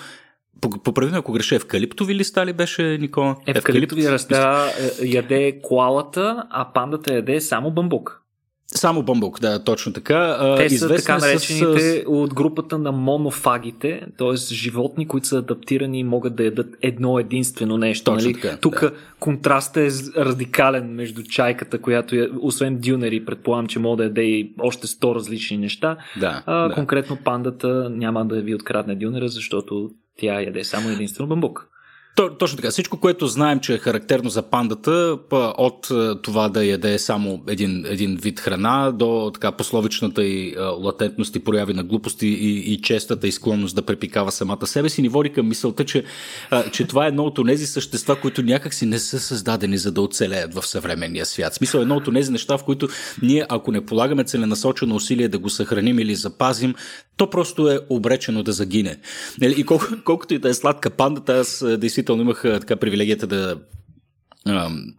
Поправи 0.85 1.11
ме, 1.11 1.19
ако 1.19 1.33
греша, 1.33 1.55
евкалиптови 1.55 2.15
листа 2.15 2.47
ли 2.47 2.53
беше, 2.53 2.83
Никола? 2.83 3.37
Евкалиптови 3.47 4.11
листа 4.11 4.73
е, 5.03 5.07
яде 5.07 5.61
коалата, 5.63 6.45
а 6.51 6.73
пандата 6.73 7.15
яде 7.15 7.41
само 7.41 7.71
бамбук. 7.71 8.24
Само 8.67 9.03
бамбук, 9.03 9.41
да, 9.41 9.65
точно 9.65 9.93
така. 9.93 10.55
Те 10.57 10.71
са 10.71 10.89
така 10.89 11.19
наречените 11.19 12.03
с... 12.03 12.05
от 12.07 12.35
групата 12.35 12.79
на 12.79 12.93
монофагите, 12.93 14.07
т.е. 14.19 14.37
животни, 14.55 15.09
които 15.09 15.27
са 15.27 15.39
адаптирани 15.39 16.01
и 16.01 16.05
могат 16.05 16.37
да 16.37 16.45
ядат 16.45 16.67
едно 16.83 17.19
единствено 17.19 17.79
нещо. 17.79 18.05
Точно 18.05 18.31
нали? 18.31 18.41
така, 18.41 18.57
Тук 18.57 18.81
да. 18.81 18.93
контрастът 19.21 19.77
е 19.77 19.91
радикален 20.17 20.95
между 20.95 21.23
чайката, 21.23 21.79
която 21.79 22.17
е, 22.17 22.29
освен 22.41 22.79
дюнери, 22.79 23.25
предполагам, 23.25 23.67
че 23.67 23.79
може 23.79 23.97
да 23.97 24.05
яде 24.05 24.23
и 24.23 24.55
още 24.59 24.87
100 24.87 25.15
различни 25.15 25.57
неща. 25.57 25.97
Да, 26.21 26.43
а, 26.47 26.69
да. 26.69 26.75
Конкретно 26.75 27.19
пандата 27.25 27.91
няма 27.91 28.25
да 28.25 28.41
ви 28.41 28.55
открадне 28.55 28.95
дюнера, 28.95 29.29
защото 29.29 29.91
тя 30.19 30.41
яде 30.41 30.65
само 30.65 30.89
единствено 30.89 31.29
бамбук. 31.29 31.69
Точно 32.17 32.57
така. 32.57 32.71
Всичко, 32.71 32.97
което 32.97 33.27
знаем, 33.27 33.61
че 33.61 33.75
е 33.75 33.79
характерно 33.79 34.31
за 34.31 34.43
пандата, 34.43 35.19
от 35.33 35.89
това 36.23 36.49
да 36.49 36.65
яде 36.65 36.99
само 36.99 37.43
един, 37.49 37.85
един 37.89 38.17
вид 38.17 38.41
храна, 38.41 38.93
до 38.93 39.31
така 39.35 39.53
пословичната 39.53 40.25
и 40.25 40.57
латентност 40.79 41.37
и 41.37 41.45
прояви 41.45 41.75
на 41.75 41.85
глупости 41.85 42.27
и, 42.27 42.73
и 42.73 42.83
честата 42.83 43.27
и 43.27 43.33
склонност 43.33 43.77
да 43.77 43.83
препикава 43.83 44.33
самата 44.33 44.67
себе 44.67 44.89
си, 44.89 45.03
ни 45.03 45.09
води 45.09 45.33
към 45.33 45.49
мисълта, 45.49 45.85
че, 45.85 46.05
че 46.73 46.85
това 46.85 47.05
е 47.05 47.09
едно 47.09 47.25
от 47.25 47.47
тези 47.47 47.67
същества, 47.67 48.21
които 48.21 48.43
някакси 48.43 48.87
не 48.87 48.99
са 48.99 49.21
създадени 49.21 49.79
за 49.79 49.93
да 49.93 50.01
оцелеят 50.01 50.55
в 50.55 50.67
съвременния 50.67 51.27
свят. 51.27 51.55
Смисъл 51.55 51.81
едно 51.81 51.97
от 51.97 52.15
тези 52.15 52.33
неща, 52.33 52.59
в 52.59 52.65
които 52.65 52.89
ние, 53.23 53.47
ако 53.49 53.73
не 53.73 53.87
полагаме 53.87 54.25
целенасочено 54.25 54.95
усилие 54.95 55.29
да 55.29 55.39
го 55.39 55.51
съхраним 55.51 55.99
или 55.99 56.15
запазим, 56.15 56.75
то 57.17 57.31
просто 57.31 57.71
е 57.71 57.81
обречено 57.89 58.43
да 58.43 58.53
загине. 58.53 58.97
Нали, 59.41 59.55
и 59.59 59.65
колко, 59.65 59.87
колкото 60.05 60.35
и 60.35 60.39
да 60.39 60.49
е 60.49 60.55
сладка 60.55 60.91
пандата, 60.91 61.33
аз 61.33 61.65
действително 61.79 62.04
имах 62.13 62.43
така 62.43 62.77
привилегията 62.77 63.27
да 63.27 63.57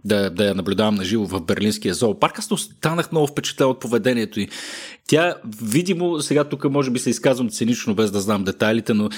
да, 0.06 0.30
да 0.30 0.46
я 0.46 0.56
наблюдавам 0.56 0.96
на 0.96 1.04
живо 1.04 1.26
в 1.26 1.42
Берлинския 1.42 1.94
зоопарк. 1.94 2.40
Аз 2.40 2.52
останах 2.52 3.12
много 3.12 3.28
впечатлен 3.28 3.68
от 3.68 3.80
поведението 3.80 4.40
й. 4.40 4.48
Тя, 5.08 5.36
видимо, 5.64 6.20
сега 6.20 6.44
тук 6.44 6.72
може 6.72 6.92
би 6.92 7.00
се 7.00 7.10
изказвам 7.10 7.50
цинично, 7.50 7.96
без 7.96 8.12
да 8.12 8.20
знам 8.20 8.44
детайлите, 8.44 8.94
но 8.94 9.10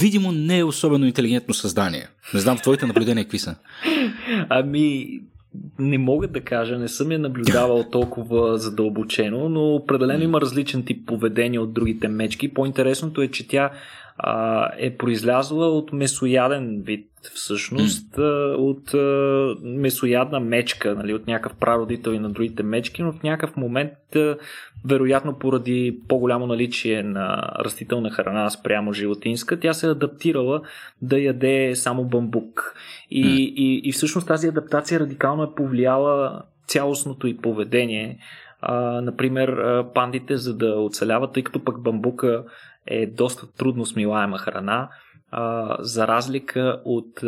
видимо 0.00 0.32
не 0.32 0.58
е 0.58 0.64
особено 0.64 1.06
интелигентно 1.06 1.54
създание. 1.54 2.08
Не 2.34 2.40
знам, 2.40 2.58
твоите 2.58 2.86
наблюдения 2.86 3.24
какви 3.24 3.38
са? 3.38 3.56
Ами, 4.48 5.06
не 5.78 5.98
мога 5.98 6.28
да 6.28 6.40
кажа, 6.40 6.78
не 6.78 6.88
съм 6.88 7.12
я 7.12 7.18
наблюдавал 7.18 7.84
толкова 7.92 8.58
задълбочено, 8.58 9.48
но 9.48 9.74
определено 9.74 10.24
има 10.24 10.40
различен 10.40 10.84
тип 10.84 11.06
поведение 11.06 11.58
от 11.58 11.72
другите 11.72 12.08
мечки. 12.08 12.54
По-интересното 12.54 13.22
е, 13.22 13.28
че 13.28 13.48
тя 13.48 13.70
а, 14.18 14.68
е 14.78 14.96
произлязла 14.96 15.68
от 15.68 15.92
месояден 15.92 16.82
вид, 16.82 17.08
всъщност, 17.34 18.12
mm. 18.12 18.54
от 18.54 18.94
а, 18.94 19.54
месоядна 19.62 20.40
мечка, 20.40 20.94
нали, 20.94 21.14
от 21.14 21.26
някакъв 21.26 21.58
прародител 21.58 22.10
и 22.10 22.18
на 22.18 22.30
другите 22.30 22.62
мечки, 22.62 23.02
но 23.02 23.12
в 23.12 23.22
някакъв 23.22 23.56
момент, 23.56 24.16
а, 24.16 24.36
вероятно 24.84 25.38
поради 25.38 25.98
по-голямо 26.08 26.46
наличие 26.46 27.02
на 27.02 27.52
растителна 27.64 28.10
храна 28.10 28.50
спрямо 28.50 28.92
животинска, 28.92 29.60
тя 29.60 29.72
се 29.72 29.86
е 29.86 29.90
адаптирала 29.90 30.62
да 31.02 31.18
яде 31.18 31.72
само 31.74 32.04
бамбук. 32.04 32.74
И, 33.10 33.24
mm. 33.24 33.38
и, 33.38 33.88
и 33.88 33.92
всъщност 33.92 34.26
тази 34.26 34.48
адаптация 34.48 35.00
радикално 35.00 35.42
е 35.42 35.54
повлияла 35.54 36.42
цялостното 36.66 37.26
и 37.26 37.36
поведение. 37.36 38.18
А, 38.60 39.00
например, 39.00 39.62
пандите, 39.94 40.36
за 40.36 40.56
да 40.56 40.74
оцеляват, 40.74 41.32
тъй 41.32 41.42
като 41.42 41.64
пък 41.64 41.82
бамбука 41.82 42.44
е 42.86 43.06
доста 43.06 43.52
трудно 43.52 43.86
смилаема 43.86 44.38
храна, 44.38 44.88
а, 45.30 45.76
за 45.80 46.08
разлика 46.08 46.82
от 46.84 47.20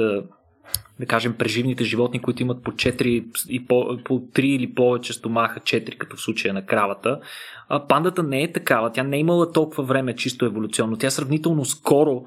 да 1.00 1.06
кажем, 1.06 1.34
преживните 1.38 1.84
животни, 1.84 2.22
които 2.22 2.42
имат 2.42 2.62
по 2.62 2.72
4 2.72 3.24
и 3.48 3.66
по, 3.66 3.98
по 4.04 4.20
3 4.20 4.40
или 4.40 4.74
повече 4.74 5.12
стомаха, 5.12 5.60
4 5.60 5.98
като 5.98 6.16
в 6.16 6.20
случая 6.20 6.54
на 6.54 6.66
кравата. 6.66 7.20
А, 7.68 7.86
пандата 7.86 8.22
не 8.22 8.42
е 8.42 8.52
такава. 8.52 8.92
Тя 8.92 9.02
не 9.02 9.16
е 9.16 9.20
имала 9.20 9.52
толкова 9.52 9.84
време 9.84 10.16
чисто 10.16 10.44
еволюционно. 10.44 10.96
Тя 10.96 11.10
сравнително 11.10 11.64
скоро 11.64 12.24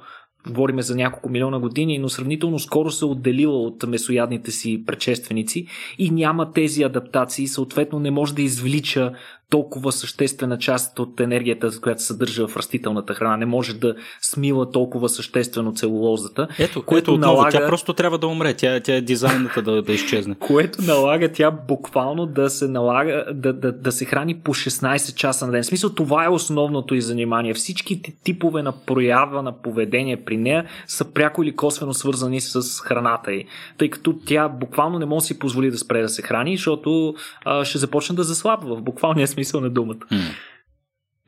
говориме 0.48 0.82
за 0.82 0.96
няколко 0.96 1.30
милиона 1.30 1.60
години, 1.60 2.00
но 2.00 2.10
сравнително 2.10 2.60
скоро 2.60 2.92
се 2.92 3.06
отделила 3.06 3.58
от 3.58 3.84
месоядните 3.88 4.52
си 4.52 4.84
предшественици 4.86 5.68
и 5.98 6.12
няма 6.12 6.52
тези 6.52 6.84
адаптации, 6.84 7.48
съответно 7.48 8.00
не 8.00 8.12
може 8.12 8.36
да 8.36 8.42
извлича 8.42 9.14
толкова 9.50 9.92
съществена 9.92 10.58
част 10.58 11.00
от 11.00 11.20
енергията, 11.20 11.82
която 11.82 12.02
се 12.02 12.08
съдържа 12.08 12.48
в 12.48 12.58
растителната 12.58 13.14
храна. 13.14 13.38
Не 13.38 13.46
може 13.46 13.74
да 13.74 13.96
смила 14.22 14.72
толкова 14.72 15.10
съществено 15.10 15.74
целулозата. 15.74 16.48
Ето, 16.60 16.84
което 16.84 17.14
отново, 17.14 17.34
налага... 17.34 17.52
тя 17.52 17.68
просто 17.68 17.94
трябва 17.94 18.18
да 18.18 18.28
умре. 18.28 18.54
Тя, 18.54 18.80
тя 18.80 18.96
е 18.96 19.02
дизайната 19.02 19.62
да, 19.62 19.82
да 19.82 19.94
изчезне. 19.94 20.36
Което 20.40 20.82
налага 20.82 21.32
тя 21.32 21.52
буквално 21.52 22.26
да 22.26 22.50
се 22.50 22.68
налага 22.68 23.26
да, 23.34 23.54
да, 23.54 23.72
да 23.72 23.92
се 23.92 24.06
храни 24.06 24.40
по 24.40 24.54
16 24.54 25.16
часа 25.16 25.46
на 25.46 25.52
ден. 25.52 25.64
В 25.64 25.66
смисъл, 25.66 25.90
това 25.90 26.26
е 26.26 26.30
основното 26.30 26.96
и 26.96 27.02
занимание. 27.02 27.54
Всички 27.54 28.02
типове 28.24 28.64
на 28.64 28.72
проява 28.72 29.44
на 29.44 29.62
поведение 29.62 30.24
при 30.26 30.38
нея 30.38 30.66
са 30.88 31.14
пряко 31.14 31.44
или 31.44 31.56
косвено 31.56 31.94
свързани 31.94 32.42
с 32.42 32.82
храната 32.82 33.34
й. 33.34 33.46
Тъй 33.78 33.90
като 33.90 34.16
тя 34.26 34.50
буквално 34.50 35.00
не 35.00 35.06
може 35.06 35.24
да 35.24 35.28
си 35.28 35.40
позволи 35.40 35.72
да 35.72 35.78
спре 35.78 36.02
да 36.02 36.10
се 36.10 36.22
храни, 36.22 36.58
защото 36.58 37.14
а, 37.46 37.66
ще 37.66 37.78
започне 37.78 38.16
да 38.16 38.24
заслабва 38.24 38.76
в 38.76 38.82
буквалния 38.82 39.28
смисъл 39.28 39.39
смисъл 39.40 39.62
на 39.62 39.70
думата. 39.70 40.06
Mm. 40.12 40.36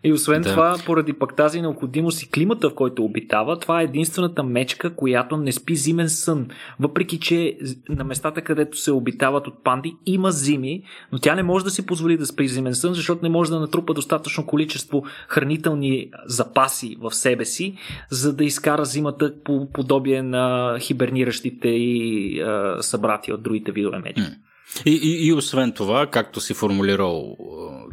И 0.03 0.13
освен 0.13 0.41
да. 0.41 0.49
това, 0.49 0.77
поради 0.85 1.13
пък 1.13 1.35
тази 1.35 1.61
необходимост 1.61 2.21
и 2.21 2.29
климата, 2.29 2.69
в 2.69 2.75
който 2.75 3.03
обитава, 3.03 3.59
това 3.59 3.81
е 3.81 3.83
единствената 3.83 4.43
мечка, 4.43 4.95
която 4.95 5.37
не 5.37 5.51
спи 5.51 5.75
зимен 5.75 6.09
сън. 6.09 6.47
Въпреки, 6.79 7.19
че 7.19 7.57
на 7.89 8.03
местата, 8.03 8.41
където 8.41 8.77
се 8.77 8.91
обитават 8.91 9.47
от 9.47 9.63
панди, 9.63 9.95
има 10.05 10.31
зими, 10.31 10.83
но 11.11 11.19
тя 11.19 11.35
не 11.35 11.43
може 11.43 11.65
да 11.65 11.71
си 11.71 11.85
позволи 11.85 12.17
да 12.17 12.25
спи 12.25 12.47
зимен 12.47 12.75
сън, 12.75 12.93
защото 12.93 13.23
не 13.23 13.29
може 13.29 13.51
да 13.51 13.59
натрупа 13.59 13.93
достатъчно 13.93 14.45
количество 14.45 15.03
хранителни 15.27 16.11
запаси 16.25 16.97
в 16.99 17.11
себе 17.11 17.45
си, 17.45 17.77
за 18.09 18.35
да 18.35 18.43
изкара 18.43 18.85
зимата 18.85 19.33
по 19.43 19.69
подобие 19.73 20.23
на 20.23 20.77
хиберниращите 20.79 21.67
и 21.67 22.41
а, 22.41 22.77
събрати 22.81 23.33
от 23.33 23.43
другите 23.43 23.71
видове 23.71 23.99
мечки. 23.99 24.21
Mm. 24.21 24.50
И, 24.85 24.91
и, 24.91 25.27
и 25.27 25.33
освен 25.33 25.71
това, 25.71 26.07
както 26.07 26.41
си 26.41 26.53
формулирал 26.53 27.37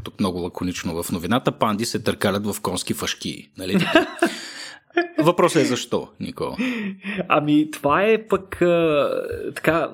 тук 0.04 0.20
много 0.20 0.38
лаконично 0.38 1.02
в 1.02 1.12
новината, 1.12 1.52
панди 1.52 1.84
се 1.84 1.98
търкалят 1.98 2.46
в 2.46 2.60
конски 2.60 2.94
фашки. 2.94 3.50
Нали? 3.58 3.86
Въпросът 5.18 5.62
е 5.62 5.64
защо, 5.64 6.08
Никола? 6.20 6.56
Ами, 7.28 7.70
това 7.70 8.02
е 8.02 8.26
пък 8.26 8.62
а, 8.62 9.10
така, 9.54 9.90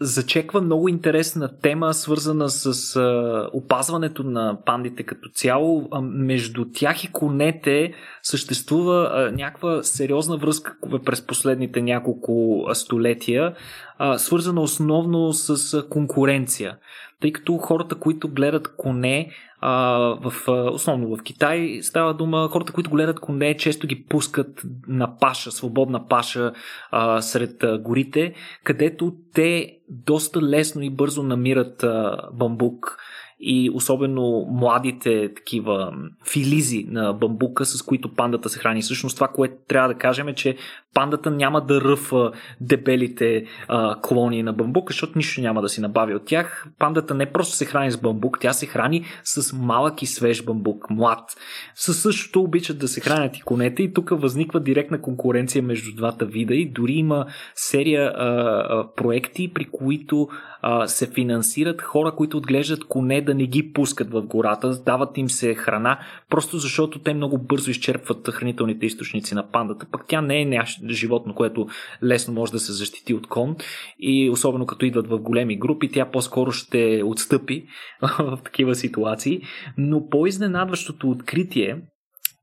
зачеква 0.00 0.60
много 0.60 0.88
интересна 0.88 1.58
тема, 1.62 1.94
свързана 1.94 2.48
с 2.48 2.96
а, 2.96 3.48
опазването 3.52 4.22
на 4.22 4.58
пандите 4.66 5.02
като 5.02 5.28
цяло. 5.28 5.88
А, 5.90 6.00
между 6.00 6.64
тях 6.72 7.04
и 7.04 7.12
конете 7.12 7.92
съществува 8.22 9.10
а, 9.12 9.32
някаква 9.32 9.82
сериозна 9.82 10.36
връзка 10.36 10.76
през 11.04 11.26
последните 11.26 11.82
няколко 11.82 12.64
столетия, 12.72 13.54
а, 13.98 14.18
свързана 14.18 14.60
основно 14.60 15.32
с 15.32 15.82
конкуренция 15.82 16.76
тъй 17.20 17.32
като 17.32 17.58
хората, 17.58 17.94
които 17.94 18.28
гледат 18.28 18.76
коне, 18.76 19.30
а, 19.60 19.98
в, 19.98 20.32
основно 20.72 21.16
в 21.16 21.22
Китай 21.22 21.78
става 21.82 22.14
дума, 22.14 22.48
хората, 22.48 22.72
които 22.72 22.90
гледат 22.90 23.20
коне, 23.20 23.56
често 23.56 23.86
ги 23.86 24.04
пускат 24.04 24.62
на 24.88 25.18
паша, 25.18 25.50
свободна 25.50 26.08
паша 26.08 26.52
а, 26.90 27.22
сред 27.22 27.62
а, 27.62 27.78
горите, 27.78 28.34
където 28.64 29.14
те 29.34 29.78
доста 29.88 30.42
лесно 30.42 30.82
и 30.82 30.90
бързо 30.90 31.22
намират 31.22 31.82
а, 31.82 32.16
бамбук 32.32 32.98
и 33.40 33.70
особено 33.74 34.46
младите 34.50 35.34
такива 35.34 35.92
филизи 36.32 36.86
на 36.88 37.12
бамбука, 37.12 37.64
с 37.64 37.82
които 37.82 38.14
пандата 38.14 38.48
се 38.48 38.58
храни. 38.58 38.82
Всъщност 38.82 39.16
това, 39.16 39.28
което 39.28 39.54
трябва 39.68 39.88
да 39.88 39.94
кажем 39.94 40.28
е, 40.28 40.34
че 40.34 40.56
пандата 40.94 41.30
няма 41.30 41.60
да 41.60 41.80
ръфа 41.80 42.30
дебелите 42.60 43.44
а, 43.68 44.00
клони 44.00 44.42
на 44.42 44.52
бамбук, 44.52 44.90
защото 44.90 45.12
нищо 45.16 45.40
няма 45.40 45.62
да 45.62 45.68
си 45.68 45.80
набави 45.80 46.14
от 46.14 46.24
тях. 46.24 46.66
Пандата 46.78 47.14
не 47.14 47.32
просто 47.32 47.56
се 47.56 47.64
храни 47.64 47.90
с 47.90 48.00
бамбук, 48.00 48.38
тя 48.40 48.52
се 48.52 48.66
храни 48.66 49.04
с 49.24 49.56
малък 49.56 50.02
и 50.02 50.06
свеж 50.06 50.44
бамбук, 50.44 50.90
млад. 50.90 51.36
Със 51.74 52.02
същото 52.02 52.42
обичат 52.42 52.78
да 52.78 52.88
се 52.88 53.00
хранят 53.00 53.36
и 53.36 53.42
конете 53.42 53.82
и 53.82 53.92
тук 53.92 54.10
възниква 54.12 54.60
директна 54.60 55.00
конкуренция 55.00 55.62
между 55.62 55.96
двата 55.96 56.26
вида 56.26 56.54
и 56.54 56.70
дори 56.70 56.92
има 56.92 57.26
серия 57.54 58.02
а, 58.02 58.26
а, 58.68 58.94
проекти, 58.96 59.52
при 59.54 59.64
които 59.64 60.28
а, 60.62 60.86
се 60.86 61.06
финансират 61.06 61.82
хора, 61.82 62.12
които 62.16 62.36
отглеждат 62.36 62.84
коне 62.84 63.20
да 63.20 63.34
не 63.34 63.46
ги 63.46 63.72
пускат 63.72 64.10
в 64.10 64.22
гората, 64.22 64.82
дават 64.82 65.18
им 65.18 65.30
се 65.30 65.54
храна, 65.54 65.98
просто 66.30 66.58
защото 66.58 66.98
те 66.98 67.14
много 67.14 67.38
бързо 67.38 67.70
изчерпват 67.70 68.28
хранителните 68.30 68.86
източници 68.86 69.34
на 69.34 69.50
пандата. 69.50 69.86
Пък 69.92 70.04
тя 70.08 70.20
не 70.20 70.42
е 70.42 70.62
животно, 70.88 71.34
което 71.34 71.66
лесно 72.02 72.34
може 72.34 72.52
да 72.52 72.58
се 72.58 72.72
защити 72.72 73.14
от 73.14 73.26
кон 73.26 73.56
и 73.98 74.30
особено 74.30 74.66
като 74.66 74.86
идват 74.86 75.06
в 75.06 75.18
големи 75.18 75.56
групи, 75.56 75.90
тя 75.90 76.10
по-скоро 76.10 76.52
ще 76.52 77.02
отстъпи 77.04 77.66
в 78.18 78.38
такива 78.44 78.74
ситуации. 78.74 79.40
Но 79.78 80.08
по-изненадващото 80.08 81.10
откритие 81.10 81.76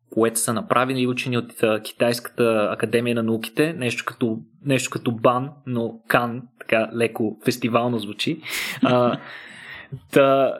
което 0.09 0.39
са 0.39 0.53
направили 0.53 1.07
учени 1.07 1.37
от 1.37 1.53
Китайската 1.83 2.69
академия 2.71 3.15
на 3.15 3.23
науките, 3.23 3.73
нещо 3.73 4.03
като, 4.05 4.39
нещо 4.65 4.89
като 4.89 5.11
бан, 5.11 5.49
но 5.67 5.99
кан, 6.07 6.41
така 6.59 6.89
леко 6.95 7.37
фестивално 7.45 7.99
звучи. 7.99 8.41
А, 8.83 9.19
да, 10.13 10.53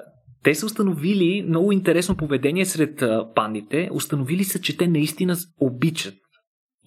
те 0.43 0.55
са 0.55 0.65
установили 0.65 1.45
много 1.47 1.71
интересно 1.71 2.17
поведение 2.17 2.65
сред 2.65 3.03
пандите. 3.36 3.89
Установили 3.93 4.43
са, 4.43 4.62
че 4.62 4.77
те 4.77 4.88
наистина 4.88 5.36
обичат 5.60 6.15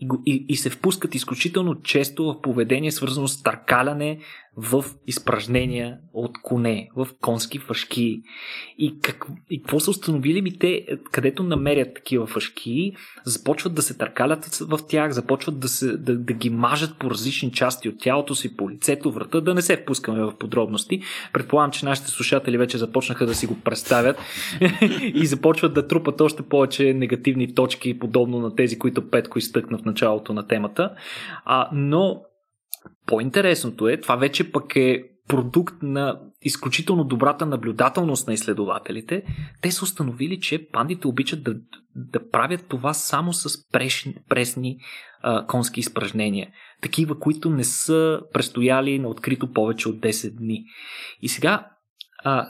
и, 0.01 0.09
и, 0.27 0.47
и 0.49 0.57
се 0.57 0.71
впускат 0.71 1.15
изключително 1.15 1.81
често 1.81 2.25
в 2.25 2.41
поведение, 2.43 2.91
свързано 2.91 3.29
с 3.29 3.43
търкаляне 3.43 4.19
в 4.57 4.85
изпражнения 5.07 5.99
от 6.13 6.43
коне, 6.43 6.89
в 6.97 7.09
конски 7.21 7.59
фашки. 7.59 8.23
И, 8.79 9.01
как, 9.01 9.27
и 9.51 9.63
какво 9.63 9.81
са 9.81 9.91
установили 9.91 10.43
ми 10.43 10.59
те, 10.59 10.87
където 11.11 11.43
намерят 11.43 11.95
такива 11.95 12.27
фашки, 12.27 12.93
започват 13.25 13.75
да 13.75 13.83
се 13.83 13.99
търкалят 13.99 14.45
в 14.61 14.79
тях, 14.89 15.13
започват 15.13 15.59
да, 15.59 15.69
се, 15.69 15.97
да, 15.97 16.19
да 16.19 16.33
ги 16.33 16.51
мажат 16.51 16.99
по 16.99 17.11
различни 17.11 17.53
части 17.53 17.89
от 17.89 17.99
тялото 17.99 18.35
си, 18.35 18.57
по 18.57 18.71
лицето, 18.71 19.13
врата, 19.13 19.41
да 19.41 19.55
не 19.55 19.63
се 19.63 19.77
впускаме 19.77 20.23
в 20.25 20.39
подробности. 20.39 21.03
Предполагам, 21.33 21.71
че 21.71 21.87
нашите 21.87 22.09
слушатели 22.09 22.59
вече 22.59 22.79
започнаха 22.79 23.27
да 23.27 23.35
си 23.35 23.47
го 23.47 23.61
представят 23.61 24.19
и 25.15 25.27
започват 25.27 25.75
да 25.75 25.87
трупат 25.87 26.21
още 26.21 26.43
повече 26.43 26.95
негативни 26.95 27.55
точки, 27.55 27.99
подобно 27.99 28.39
на 28.39 28.55
тези, 28.55 28.79
които 28.79 29.11
Петко 29.11 29.39
изтъкна 29.39 29.79
в 29.79 29.85
началото 29.85 30.33
на 30.33 30.47
темата. 30.47 30.91
А, 31.45 31.69
но 31.73 32.23
по-интересното 33.11 33.89
е, 33.89 34.01
това 34.01 34.17
вече 34.17 34.53
пък 34.53 34.77
е 34.77 35.03
продукт 35.29 35.75
на 35.83 36.21
изключително 36.43 37.05
добрата 37.05 37.47
наблюдателност 37.47 38.29
на 38.29 38.35
изследователите, 38.35 39.23
те 39.63 39.71
са 39.71 39.85
установили, 39.85 40.41
че 40.41 40.69
пандите 40.69 41.07
обичат 41.07 41.43
да, 41.43 41.55
да 41.95 42.29
правят 42.31 42.67
това 42.69 42.95
само 42.95 43.33
с 43.33 43.69
пресни, 43.69 44.15
пресни 44.29 44.79
а, 45.23 45.47
конски 45.47 45.81
изпражнения. 45.81 46.51
Такива, 46.83 47.19
които 47.19 47.51
не 47.51 47.65
са 47.65 48.21
престояли 48.33 48.99
на 48.99 49.09
открито 49.09 49.53
повече 49.53 49.89
от 49.89 49.97
10 49.97 50.37
дни. 50.37 50.65
И 51.23 51.29
сега 51.29 51.67
а, 52.25 52.49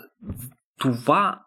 това 0.79 1.41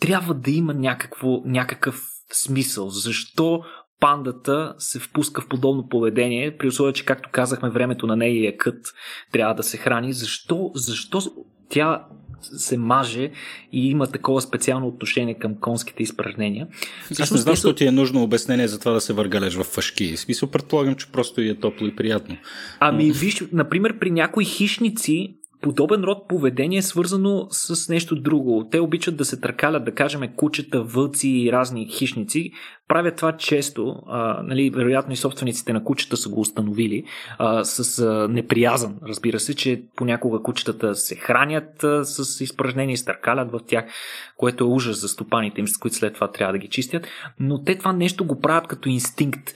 трябва 0.00 0.34
да 0.34 0.50
има 0.50 0.74
някакво, 0.74 1.42
някакъв 1.44 2.02
смисъл. 2.32 2.90
Защо 2.90 3.62
пандата 4.00 4.74
се 4.78 4.98
впуска 4.98 5.40
в 5.40 5.48
подобно 5.48 5.88
поведение, 5.88 6.56
при 6.56 6.68
условие, 6.68 6.92
че, 6.92 7.04
както 7.04 7.28
казахме, 7.32 7.70
времето 7.70 8.06
на 8.06 8.16
нея 8.16 8.48
е 8.48 8.56
кът, 8.56 8.86
трябва 9.32 9.54
да 9.54 9.62
се 9.62 9.76
храни. 9.76 10.12
Защо, 10.12 10.70
защо 10.74 11.20
тя 11.68 12.04
се 12.40 12.78
маже 12.78 13.30
и 13.72 13.90
има 13.90 14.06
такова 14.06 14.40
специално 14.40 14.86
отношение 14.86 15.34
към 15.34 15.54
конските 15.60 16.02
изпражнения. 16.02 16.66
Аз 17.20 17.30
не 17.30 17.38
знам, 17.38 17.54
защо 17.54 17.74
ти 17.74 17.86
е 17.86 17.90
нужно 17.90 18.22
обяснение 18.22 18.68
за 18.68 18.78
това 18.78 18.92
да 18.92 19.00
се 19.00 19.12
въргалеш 19.12 19.54
в 19.54 19.64
фашки. 19.64 20.16
В 20.16 20.20
смисъл, 20.20 20.50
предполагам, 20.50 20.94
че 20.94 21.12
просто 21.12 21.40
и 21.40 21.48
е 21.48 21.54
топло 21.54 21.86
и 21.86 21.96
приятно. 21.96 22.36
Ами, 22.80 23.12
виж, 23.12 23.42
например, 23.52 23.98
при 23.98 24.10
някои 24.10 24.44
хищници 24.44 25.36
подобен 25.64 26.04
род 26.04 26.28
поведение 26.28 26.78
е 26.78 26.82
свързано 26.82 27.46
с 27.50 27.88
нещо 27.88 28.16
друго. 28.16 28.68
Те 28.70 28.80
обичат 28.80 29.16
да 29.16 29.24
се 29.24 29.40
търкалят, 29.40 29.84
да 29.84 29.94
кажем, 29.94 30.20
кучета, 30.36 30.82
вълци 30.82 31.28
и 31.28 31.52
разни 31.52 31.88
хищници. 31.88 32.52
Правят 32.88 33.16
това 33.16 33.36
често. 33.36 33.94
А, 34.06 34.42
нали, 34.42 34.70
вероятно 34.70 35.12
и 35.12 35.16
собствениците 35.16 35.72
на 35.72 35.84
кучета 35.84 36.16
са 36.16 36.28
го 36.28 36.40
установили 36.40 37.04
а, 37.38 37.64
с 37.64 37.98
а, 37.98 38.28
неприязан. 38.28 38.96
Разбира 39.08 39.40
се, 39.40 39.54
че 39.54 39.82
понякога 39.96 40.42
кучетата 40.42 40.94
се 40.94 41.14
хранят 41.14 41.84
а, 41.84 42.04
с 42.04 42.40
изпражнения 42.40 42.98
стъркалят 42.98 43.52
в 43.52 43.60
тях, 43.66 43.84
което 44.36 44.64
е 44.64 44.66
ужас 44.66 45.00
за 45.00 45.08
стопаните 45.08 45.60
им, 45.60 45.68
с 45.68 45.78
които 45.78 45.96
след 45.96 46.14
това 46.14 46.30
трябва 46.30 46.52
да 46.52 46.58
ги 46.58 46.68
чистят. 46.68 47.06
Но 47.40 47.64
те 47.64 47.78
това 47.78 47.92
нещо 47.92 48.24
го 48.24 48.40
правят 48.40 48.66
като 48.66 48.88
инстинкт 48.88 49.54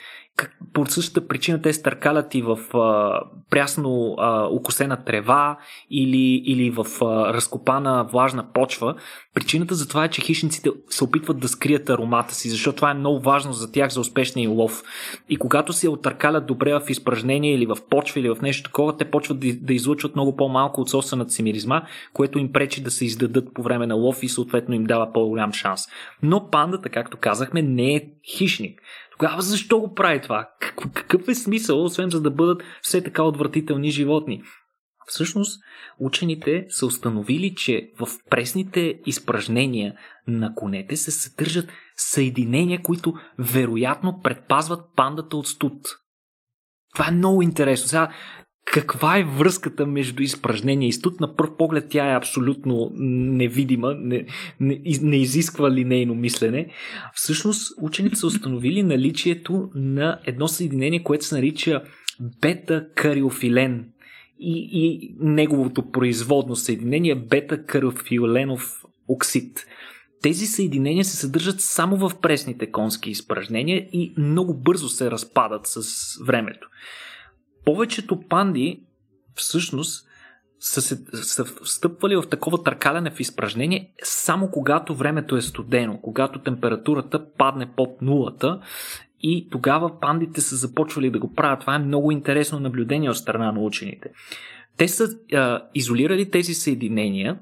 по 0.72 0.86
същата 0.86 1.28
причина 1.28 1.62
те 1.62 1.72
стъркалят 1.72 2.34
и 2.34 2.42
в 2.42 2.58
а, 2.76 3.20
прясно 3.50 4.14
а, 4.18 4.48
укосена 4.52 5.04
трева 5.04 5.58
или, 5.90 6.42
или 6.44 6.70
в 6.70 6.86
а, 7.02 7.34
разкопана 7.34 8.04
влажна 8.12 8.52
почва. 8.52 8.94
Причината 9.34 9.74
за 9.74 9.88
това 9.88 10.04
е, 10.04 10.08
че 10.08 10.20
хищниците 10.20 10.70
се 10.90 11.04
опитват 11.04 11.38
да 11.38 11.48
скрият 11.48 11.90
аромата 11.90 12.34
си, 12.34 12.50
защото 12.50 12.76
това 12.76 12.90
е 12.90 12.94
много 12.94 13.20
важно 13.20 13.52
за 13.52 13.72
тях 13.72 13.90
за 13.90 14.00
успешния 14.00 14.50
лов. 14.50 14.82
И 15.28 15.36
когато 15.36 15.72
се 15.72 15.88
отъркалят 15.88 16.46
добре 16.46 16.74
в 16.74 16.90
изпражнение 16.90 17.54
или 17.54 17.66
в 17.66 17.76
почва 17.90 18.20
или 18.20 18.30
в 18.30 18.42
нещо 18.42 18.62
такова, 18.62 18.96
те 18.96 19.10
почват 19.10 19.40
да, 19.40 19.52
да 19.52 19.74
излучват 19.74 20.14
много 20.14 20.36
по-малко 20.36 20.80
от 20.80 20.90
собствената 20.90 21.30
си 21.30 21.42
миризма, 21.42 21.82
което 22.12 22.38
им 22.38 22.52
пречи 22.52 22.82
да 22.82 22.90
се 22.90 23.04
издадат 23.04 23.54
по 23.54 23.62
време 23.62 23.86
на 23.86 23.94
лов 23.94 24.22
и 24.22 24.28
съответно 24.28 24.74
им 24.74 24.84
дава 24.84 25.12
по-голям 25.12 25.52
шанс. 25.52 25.84
Но 26.22 26.50
пандата, 26.50 26.88
както 26.88 27.16
казахме, 27.16 27.62
не 27.62 27.94
е 27.94 28.08
хищник. 28.36 28.80
Тогава 29.18 29.42
защо 29.42 29.80
го 29.80 29.94
прави 29.94 30.20
това? 30.20 30.50
Какъв 30.94 31.28
е 31.28 31.34
смисъл, 31.34 31.84
освен 31.84 32.10
за 32.10 32.20
да 32.20 32.30
бъдат 32.30 32.62
все 32.82 33.02
така 33.02 33.22
отвратителни 33.22 33.90
животни? 33.90 34.42
Всъщност, 35.06 35.60
учените 35.98 36.66
са 36.68 36.86
установили, 36.86 37.54
че 37.54 37.90
в 38.00 38.08
пресните 38.30 39.00
изпражнения 39.06 39.94
на 40.26 40.54
конете 40.54 40.96
се 40.96 41.10
съдържат 41.10 41.68
съединения, 41.96 42.82
които 42.82 43.14
вероятно 43.38 44.20
предпазват 44.22 44.80
пандата 44.96 45.36
от 45.36 45.46
студ. 45.46 45.88
Това 46.94 47.08
е 47.08 47.12
много 47.12 47.42
интересно. 47.42 47.88
Сега, 47.88 48.12
каква 48.72 49.18
е 49.18 49.24
връзката 49.24 49.86
между 49.86 50.22
изпражнение 50.22 50.88
и 50.88 50.92
студ? 50.92 51.20
На 51.20 51.36
пръв 51.36 51.56
поглед 51.56 51.86
тя 51.90 52.12
е 52.12 52.16
абсолютно 52.16 52.92
невидима, 52.94 53.94
не, 53.94 54.26
не, 54.60 54.80
не 55.02 55.16
изисква 55.16 55.70
линейно 55.70 56.14
мислене. 56.14 56.68
Всъщност, 57.14 57.74
учените 57.80 58.16
са 58.16 58.26
установили 58.26 58.82
наличието 58.82 59.70
на 59.74 60.20
едно 60.24 60.48
съединение, 60.48 61.02
което 61.02 61.24
се 61.24 61.34
нарича 61.34 61.82
бета-кариофилен 62.40 63.84
и, 64.40 64.68
и 64.72 65.14
неговото 65.20 65.90
производно 65.90 66.56
съединение 66.56 67.14
бета-кариофиленов 67.14 68.84
оксид. 69.08 69.66
Тези 70.22 70.46
съединения 70.46 71.04
се 71.04 71.16
съдържат 71.16 71.60
само 71.60 71.96
в 71.96 72.12
пресните 72.22 72.70
конски 72.70 73.10
изпражнения 73.10 73.88
и 73.92 74.14
много 74.18 74.54
бързо 74.54 74.88
се 74.88 75.10
разпадат 75.10 75.62
с 75.64 75.84
времето 76.26 76.68
повечето 77.68 78.20
панди 78.20 78.82
всъщност 79.34 80.06
са, 80.60 80.82
се, 80.82 81.04
са 81.12 81.44
встъпвали 81.44 82.16
в 82.16 82.24
такова 82.30 82.62
търкаляне 82.62 83.10
в 83.10 83.20
изпражнение 83.20 83.92
само 84.02 84.50
когато 84.50 84.94
времето 84.94 85.36
е 85.36 85.42
студено, 85.42 85.98
когато 86.02 86.42
температурата 86.42 87.26
падне 87.38 87.72
под 87.76 88.02
нулата 88.02 88.60
и 89.20 89.48
тогава 89.50 90.00
пандите 90.00 90.40
са 90.40 90.56
започвали 90.56 91.10
да 91.10 91.18
го 91.18 91.34
правят. 91.34 91.60
Това 91.60 91.74
е 91.74 91.78
много 91.78 92.10
интересно 92.10 92.60
наблюдение 92.60 93.10
от 93.10 93.16
страна 93.16 93.52
на 93.52 93.60
учените. 93.60 94.10
Те 94.76 94.88
са 94.88 95.08
а, 95.32 95.62
изолирали 95.74 96.30
тези 96.30 96.54
съединения 96.54 97.38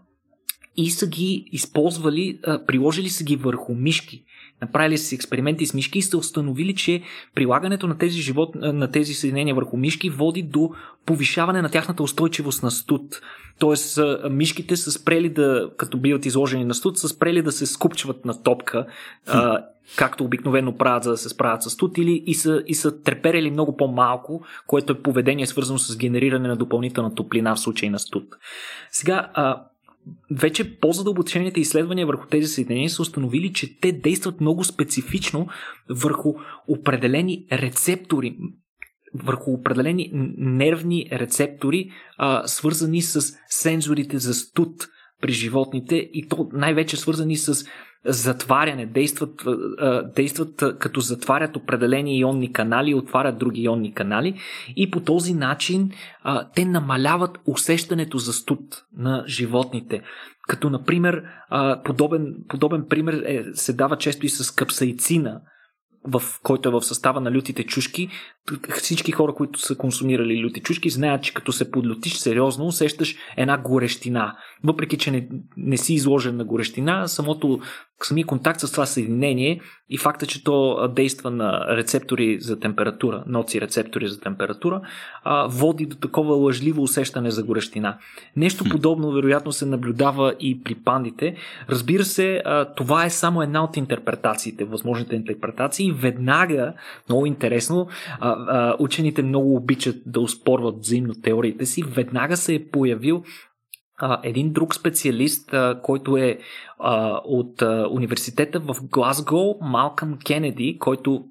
и 0.77 0.91
са 0.91 1.07
ги 1.07 1.49
използвали, 1.53 2.39
а, 2.45 2.65
приложили 2.67 3.09
са 3.09 3.25
ги 3.25 3.37
върху 3.37 3.75
мишки 3.75 4.25
направили 4.63 4.99
си 4.99 5.15
експерименти 5.15 5.67
с 5.67 5.75
мишки 5.75 5.99
и 5.99 6.03
сте 6.03 6.17
установили, 6.17 6.75
че 6.75 7.03
прилагането 7.35 7.87
на 7.87 7.99
тези, 7.99 8.21
живот, 8.21 8.55
на 8.55 8.91
тези 8.91 9.15
съединения 9.15 9.55
върху 9.55 9.77
мишки 9.77 10.11
води 10.11 10.43
до 10.43 10.71
повишаване 11.07 11.63
на 11.63 11.69
тяхната 11.69 12.03
устойчивост 12.03 12.63
на 12.63 12.71
студ. 12.71 13.21
Тоест, 13.59 13.99
мишките 14.31 14.77
са 14.77 14.93
спрели 14.93 15.29
да, 15.29 15.71
като 15.77 15.99
биват 15.99 16.27
изложени 16.27 16.65
на 16.65 16.75
студ, 16.75 16.99
са 16.99 17.09
спрели 17.09 17.43
да 17.43 17.53
се 17.53 17.67
скупчват 17.67 18.25
на 18.25 18.43
топка, 18.43 18.87
а, 19.27 19.65
както 19.97 20.25
обикновено 20.25 20.77
правят, 20.77 21.05
за 21.05 21.11
да 21.11 21.17
се 21.17 21.29
справят 21.29 21.63
с 21.63 21.71
студ, 21.71 21.99
или 21.99 22.23
и 22.27 22.35
са, 22.35 22.63
и 22.67 22.75
са 22.75 23.03
треперели 23.03 23.51
много 23.51 23.77
по-малко, 23.77 24.45
което 24.67 24.93
е 24.93 25.03
поведение 25.03 25.47
свързано 25.47 25.79
с 25.79 25.97
генериране 25.97 26.49
на 26.49 26.57
допълнителна 26.57 27.15
топлина 27.15 27.55
в 27.55 27.61
случай 27.61 27.91
на 27.91 27.99
студ. 27.99 28.25
Сега, 28.91 29.31
а, 29.35 29.63
вече 30.31 30.79
по-задълбочените 30.79 31.61
изследвания 31.61 32.07
върху 32.07 32.27
тези 32.27 32.47
съединения 32.47 32.91
са 32.91 33.03
установили, 33.03 33.53
че 33.53 33.81
те 33.81 33.93
действат 33.93 34.41
много 34.41 34.65
специфично 34.65 35.47
върху 35.91 36.35
определени 36.69 37.47
рецептори, 37.53 38.37
върху 39.15 39.51
определени 39.53 40.11
нервни 40.37 41.09
рецептори, 41.13 41.91
а, 42.17 42.47
свързани 42.47 43.03
с 43.03 43.37
сензорите 43.49 44.19
за 44.19 44.35
студ 44.35 44.89
при 45.21 45.33
животните 45.33 45.97
и 45.97 46.29
то 46.29 46.49
най-вече 46.53 46.97
свързани 46.97 47.37
с 47.37 47.67
затваряне, 48.07 48.87
действат, 48.87 49.45
действат 50.15 50.65
като 50.79 51.01
затварят 51.01 51.57
определени 51.57 52.19
ионни 52.19 52.53
канали 52.53 52.91
и 52.91 52.95
отварят 52.95 53.39
други 53.39 53.63
ионни 53.63 53.95
канали 53.95 54.41
и 54.77 54.91
по 54.91 55.01
този 55.01 55.35
начин 55.35 55.91
те 56.55 56.65
намаляват 56.65 57.39
усещането 57.47 58.19
за 58.19 58.33
студ 58.33 58.61
на 58.97 59.25
животните. 59.27 60.03
Като, 60.49 60.71
например, 60.71 61.23
подобен, 61.85 62.35
подобен 62.49 62.85
пример 62.89 63.23
е, 63.27 63.45
се 63.55 63.73
дава 63.73 63.99
често 63.99 64.27
и 64.27 64.29
с 64.29 64.51
капсаицина, 64.51 65.41
в, 66.05 66.23
който 66.43 66.69
е 66.69 66.73
в 66.73 66.83
състава 66.83 67.21
на 67.21 67.33
лютите 67.33 67.65
чушки, 67.65 68.09
всички 68.75 69.13
хора, 69.13 69.35
които 69.35 69.59
са 69.61 69.77
консумирали 69.77 70.45
люти 70.45 70.61
чушки, 70.61 70.91
знаят, 70.91 71.23
че 71.23 71.35
като 71.35 71.53
се 71.53 71.71
подлютиш 71.71 72.17
сериозно, 72.17 72.67
усещаш 72.67 73.17
една 73.37 73.59
горещина. 73.59 74.37
Въпреки, 74.65 74.99
че 74.99 75.11
не, 75.11 75.29
не 75.57 75.77
си 75.77 75.95
изложен 75.95 76.37
на 76.37 76.45
горещина, 76.45 77.09
самото, 77.09 77.61
самия 78.03 78.27
контакт 78.27 78.61
с 78.61 78.73
това 78.73 78.87
съединение 78.87 79.61
и 79.91 79.99
факта, 79.99 80.27
че 80.27 80.45
то 80.45 80.89
действа 80.89 81.31
на 81.31 81.77
рецептори 81.77 82.41
за 82.41 82.61
температура, 82.61 83.25
ноци 83.27 83.61
рецептори 83.61 84.09
за 84.09 84.21
температура, 84.21 84.81
води 85.49 85.87
до 85.87 85.97
такова 85.97 86.35
лъжливо 86.35 86.83
усещане 86.83 87.31
за 87.31 87.43
горещина. 87.43 87.99
Нещо 88.37 88.65
подобно, 88.71 89.13
вероятно, 89.13 89.53
се 89.53 89.67
наблюдава 89.67 90.35
и 90.41 90.63
при 90.63 90.75
пандите. 90.75 91.37
Разбира 91.69 92.05
се, 92.05 92.43
това 92.77 93.05
е 93.05 93.11
само 93.11 93.43
една 93.43 93.65
от 93.65 93.77
интерпретациите, 93.77 94.65
възможните 94.65 95.17
интерпретации. 95.17 95.93
Веднага, 95.93 96.73
много 97.09 97.27
интересно, 97.27 97.89
учените 98.79 99.23
много 99.23 99.57
обичат 99.57 99.97
да 100.07 100.21
успорват 100.21 100.79
взаимно 100.79 101.15
теориите 101.23 101.67
си. 101.67 101.83
Веднага 101.83 102.37
се 102.37 102.55
е 102.55 102.69
появил 102.69 103.23
а, 103.99 104.21
един 104.23 104.53
друг 104.53 104.75
специалист, 104.75 105.55
а, 105.55 105.81
който 105.83 106.17
е 106.17 106.39
от 107.25 107.63
университета 107.91 108.61
в 108.61 108.77
Глазго, 108.83 109.59
Малкъм 109.63 110.19
Кенеди, 110.27 110.77
който 110.81 111.25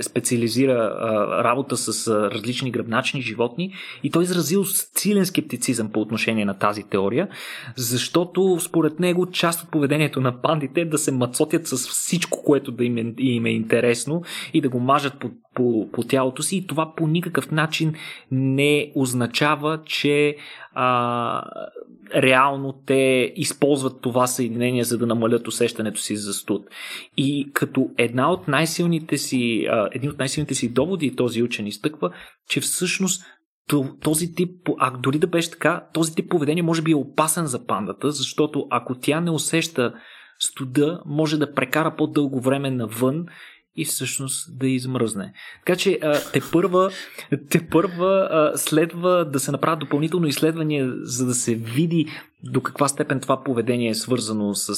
специализира 0.00 0.96
работа 1.44 1.76
с 1.76 2.08
различни 2.30 2.70
гръбначни 2.70 3.22
животни. 3.22 3.72
И 4.02 4.10
той 4.10 4.22
изразил 4.22 4.64
силен 4.64 5.26
скептицизъм 5.26 5.92
по 5.92 6.00
отношение 6.00 6.44
на 6.44 6.58
тази 6.58 6.82
теория, 6.82 7.28
защото 7.76 8.58
според 8.60 9.00
него 9.00 9.30
част 9.30 9.62
от 9.62 9.70
поведението 9.70 10.20
на 10.20 10.40
пандите 10.40 10.80
е 10.80 10.84
да 10.84 10.98
се 10.98 11.12
мацотят 11.12 11.66
с 11.66 11.76
всичко, 11.76 12.42
което 12.44 12.72
да 12.72 12.84
им 12.84 12.98
е, 12.98 13.14
им 13.18 13.46
е 13.46 13.50
интересно 13.50 14.22
и 14.52 14.60
да 14.60 14.68
го 14.68 14.80
мажат 14.80 15.18
по, 15.18 15.30
по, 15.54 15.88
по 15.92 16.02
тялото 16.02 16.42
си. 16.42 16.56
И 16.56 16.66
това 16.66 16.94
по 16.96 17.06
никакъв 17.06 17.50
начин 17.50 17.94
не 18.30 18.92
означава, 18.94 19.80
че 19.84 20.36
а, 20.74 21.44
реално 22.14 22.74
те 22.86 23.32
използват 23.36 24.00
това 24.00 24.26
съединение, 24.26 24.84
за 24.88 24.98
да 24.98 25.06
намалят 25.06 25.48
усещането 25.48 26.00
си 26.00 26.16
за 26.16 26.32
студ. 26.34 26.66
И 27.16 27.50
като 27.52 27.90
една 27.98 28.32
от 28.32 28.48
най-силните 28.48 29.18
си, 29.18 29.68
един 29.92 30.10
от 30.10 30.18
най-силните 30.18 30.54
си 30.54 30.72
доводи 30.72 31.16
този 31.16 31.42
учен 31.42 31.66
изтъква, 31.66 32.10
че 32.48 32.60
всъщност 32.60 33.22
този 34.02 34.34
тип, 34.34 34.68
а 34.78 34.90
дори 34.90 35.18
да 35.18 35.26
беше 35.26 35.50
така, 35.50 35.86
този 35.94 36.14
тип 36.14 36.30
поведение 36.30 36.62
може 36.62 36.82
би 36.82 36.90
е 36.90 36.96
опасен 36.96 37.46
за 37.46 37.66
пандата, 37.66 38.10
защото 38.10 38.66
ако 38.70 38.94
тя 38.94 39.20
не 39.20 39.30
усеща 39.30 39.94
студа, 40.38 41.00
може 41.06 41.38
да 41.38 41.54
прекара 41.54 41.96
по-дълго 41.96 42.40
време 42.40 42.70
навън 42.70 43.26
и 43.78 43.84
всъщност 43.84 44.58
да 44.58 44.68
измръзне. 44.68 45.32
Така 45.66 45.78
че 45.78 45.98
те 46.32 46.40
първа, 46.52 46.90
те 47.50 47.66
първа 47.66 48.52
следва 48.54 49.24
да 49.24 49.40
се 49.40 49.52
направят 49.52 49.78
допълнително 49.78 50.26
изследване, 50.26 50.88
за 51.02 51.26
да 51.26 51.34
се 51.34 51.54
види 51.54 52.06
до 52.42 52.60
каква 52.60 52.88
степен 52.88 53.20
това 53.20 53.44
поведение 53.44 53.90
е 53.90 53.94
свързано 53.94 54.54
с, 54.54 54.74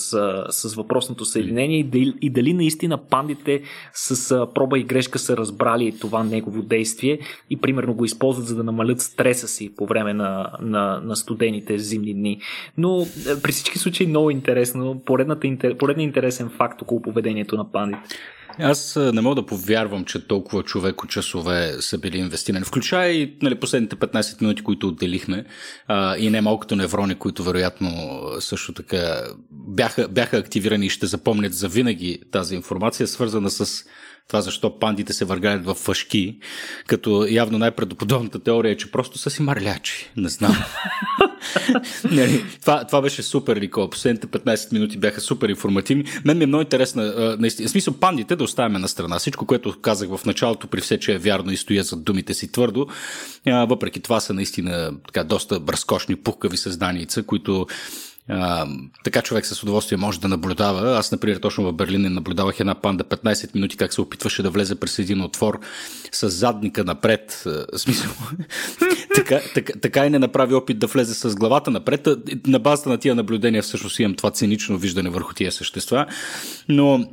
с 0.50 0.74
въпросното 0.74 1.24
съединение 1.24 1.78
и 1.78 1.84
дали, 1.84 2.14
и 2.20 2.30
дали 2.30 2.52
наистина 2.52 2.98
пандите 2.98 3.62
с 3.92 4.46
проба 4.54 4.78
и 4.78 4.84
грешка 4.84 5.18
са 5.18 5.36
разбрали 5.36 5.98
това 6.00 6.24
негово 6.24 6.62
действие 6.62 7.18
и 7.50 7.56
примерно 7.56 7.94
го 7.94 8.04
използват 8.04 8.46
за 8.46 8.56
да 8.56 8.62
намалят 8.62 9.00
стреса 9.00 9.48
си 9.48 9.74
по 9.76 9.86
време 9.86 10.14
на, 10.14 10.50
на, 10.60 11.00
на 11.04 11.16
студените 11.16 11.78
зимни 11.78 12.14
дни. 12.14 12.40
Но 12.78 13.06
при 13.42 13.52
всички 13.52 13.78
случаи 13.78 14.06
много 14.06 14.30
интересно, 14.30 15.02
поредният 15.04 15.44
интересен 15.98 16.50
факт 16.50 16.82
около 16.82 17.02
поведението 17.02 17.56
на 17.56 17.72
пандите. 17.72 18.16
Аз 18.58 18.96
не 18.96 19.20
мога 19.20 19.34
да 19.34 19.46
повярвам, 19.46 20.04
че 20.04 20.26
толкова 20.26 20.62
човеко 20.62 21.06
часове 21.06 21.72
са 21.80 21.98
били 21.98 22.18
инвестирани. 22.18 22.64
Включая 22.64 23.12
и 23.12 23.36
нали, 23.42 23.54
последните 23.54 23.96
15 23.96 24.40
минути, 24.40 24.62
които 24.62 24.88
отделихме 24.88 25.44
а, 25.86 26.16
и 26.16 26.30
не 26.30 26.40
малкото 26.40 26.76
неврони, 26.76 27.14
които 27.14 27.42
вероятно 27.42 28.20
също 28.40 28.72
така 28.72 29.22
бяха, 29.50 30.08
бяха 30.08 30.36
активирани 30.36 30.86
и 30.86 30.90
ще 30.90 31.06
запомнят 31.06 31.54
за 31.54 31.68
винаги 31.68 32.18
тази 32.30 32.54
информация, 32.54 33.06
свързана 33.06 33.50
с 33.50 33.84
това 34.30 34.40
защо 34.40 34.78
пандите 34.78 35.12
се 35.12 35.24
въргалят 35.24 35.64
в 35.64 35.74
фашки, 35.74 36.38
като 36.86 37.26
явно 37.30 37.58
най-предоподобната 37.58 38.38
теория 38.38 38.72
е, 38.72 38.76
че 38.76 38.90
просто 38.90 39.18
са 39.18 39.30
си 39.30 39.42
марлячи. 39.42 40.10
Не 40.16 40.28
знам. 40.28 40.56
не, 42.10 42.42
това, 42.60 42.84
това 42.84 43.02
беше 43.02 43.22
супер, 43.22 43.56
Никола. 43.56 43.90
Последните 43.90 44.26
15 44.26 44.72
минути 44.72 44.98
бяха 44.98 45.20
супер 45.20 45.48
информативни. 45.48 46.04
Мен 46.24 46.38
ми 46.38 46.44
е 46.44 46.46
много 46.46 46.62
интересна, 46.62 47.36
наистина. 47.38 47.68
В 47.68 47.70
смисъл, 47.70 47.94
пандите 47.94 48.36
да 48.36 48.44
оставяме 48.44 48.78
на 48.78 48.88
страна. 48.88 49.18
Всичко, 49.18 49.46
което 49.46 49.80
казах 49.80 50.08
в 50.08 50.24
началото, 50.24 50.66
при 50.66 50.80
все, 50.80 50.98
че 50.98 51.14
е 51.14 51.18
вярно 51.18 51.52
и 51.52 51.56
стоя 51.56 51.82
зад 51.82 52.04
думите 52.04 52.34
си 52.34 52.52
твърдо, 52.52 52.86
въпреки 53.46 54.00
това 54.00 54.20
са 54.20 54.34
наистина 54.34 54.92
така, 55.06 55.24
доста 55.24 55.60
разкошни, 55.68 56.16
пухкави 56.16 56.56
създаница, 56.56 57.22
които 57.22 57.66
а, 58.30 58.66
така 59.04 59.22
човек 59.22 59.46
с 59.46 59.62
удоволствие 59.62 59.98
може 59.98 60.20
да 60.20 60.28
наблюдава. 60.28 60.98
Аз, 60.98 61.12
например, 61.12 61.36
точно 61.36 61.64
в 61.64 61.72
Берлин 61.72 62.14
наблюдавах 62.14 62.60
една 62.60 62.74
панда 62.74 63.04
15 63.04 63.54
минути, 63.54 63.76
как 63.76 63.94
се 63.94 64.00
опитваше 64.00 64.42
да 64.42 64.50
влезе 64.50 64.74
през 64.74 64.98
един 64.98 65.22
отвор 65.22 65.60
с 66.12 66.30
задника 66.30 66.84
напред. 66.84 67.42
В 67.44 67.78
смисъл, 67.78 68.10
така, 69.14 69.40
така, 69.54 69.72
така 69.82 70.06
и 70.06 70.10
не 70.10 70.18
направи 70.18 70.54
опит 70.54 70.78
да 70.78 70.86
влезе 70.86 71.14
с 71.14 71.34
главата 71.34 71.70
напред. 71.70 72.08
На 72.46 72.58
базата 72.58 72.88
на 72.88 72.98
тия 72.98 73.14
наблюдения 73.14 73.62
всъщност 73.62 73.98
имам 73.98 74.14
това 74.14 74.30
цинично 74.30 74.78
виждане 74.78 75.10
върху 75.10 75.34
тия 75.34 75.52
същества. 75.52 76.06
Но 76.68 77.06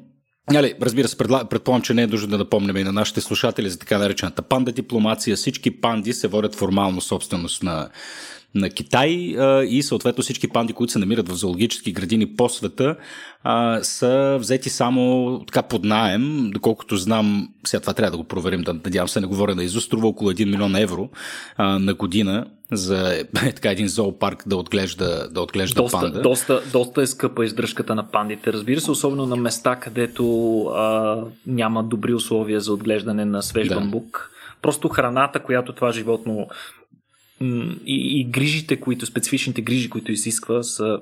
Нали, 0.52 0.74
разбира 0.82 1.08
се, 1.08 1.18
предполагам, 1.18 1.82
че 1.82 1.94
не 1.94 2.02
е 2.02 2.08
нужно 2.08 2.30
да 2.30 2.38
напомняме 2.38 2.80
и 2.80 2.84
на 2.84 2.92
нашите 2.92 3.22
слушатели 3.22 3.70
за 3.70 3.80
така 3.80 3.98
наречената 3.98 4.42
панда 4.42 4.72
дипломация. 4.72 5.36
Всички 5.36 5.82
панди 5.82 6.14
се 6.14 6.28
водят 6.28 6.56
формално 6.56 7.02
собственост 7.02 7.64
на 7.64 7.90
на 8.56 8.70
Китай 8.70 9.36
а, 9.38 9.64
и 9.64 9.84
съответно 9.84 10.24
всички 10.24 10.48
панди, 10.48 10.74
които 10.74 10.94
се 10.94 11.00
намират 11.00 11.30
в 11.30 11.36
зоологически 11.36 11.92
градини 11.92 12.36
по 12.36 12.50
света, 12.50 12.96
а, 13.44 13.84
са 13.84 14.38
взети 14.40 14.70
само 14.70 15.40
така 15.48 15.62
под 15.62 15.84
наем, 15.84 16.52
доколкото 16.54 16.98
знам, 16.98 17.50
сега 17.66 17.82
това 17.82 17.94
трябва 17.94 18.12
да 18.12 18.18
го 18.18 18.24
проверим, 18.24 18.62
да 18.62 18.74
надявам 18.74 19.08
се 19.08 19.22
не 19.22 19.28
говоря 19.28 19.56
на 19.56 19.70
струва 19.70 20.08
около 20.08 20.32
1 20.32 20.46
милион 20.46 20.76
евро 20.76 21.10
а, 21.58 21.80
на 21.80 21.94
година 21.94 22.46
за 22.72 23.14
е, 23.16 23.24
така 23.56 23.72
един 23.72 23.88
зоопарк 23.88 24.44
да 24.48 24.58
отглежда, 24.58 25.28
да 25.32 25.42
отглежда 25.42 25.82
доста, 25.82 26.00
панда. 26.00 26.22
Доста, 26.22 26.62
доста 26.72 27.02
е 27.02 27.08
скъпа 27.08 27.46
издръжката 27.46 27.96
на 27.96 28.12
пандите, 28.12 28.54
разбира 28.54 28.82
се, 28.82 28.92
особено 28.92 29.26
на 29.26 29.36
места, 29.36 29.76
където 29.76 30.62
а, 30.66 31.18
няма 31.48 31.84
добри 31.84 32.14
условия 32.14 32.60
за 32.60 32.74
отглеждане 32.74 33.26
на 33.26 33.44
свеж 33.44 33.68
да. 33.68 33.76
бамбук. 33.76 34.32
Просто 34.62 34.90
храната, 34.90 35.40
която 35.40 35.74
това 35.74 35.92
животно 35.92 36.48
и, 37.42 38.20
и 38.20 38.26
грижите, 38.26 38.80
които, 38.80 39.06
специфичните 39.06 39.62
грижи, 39.62 39.90
които 39.90 40.12
изисква, 40.12 40.64
са 40.64 41.00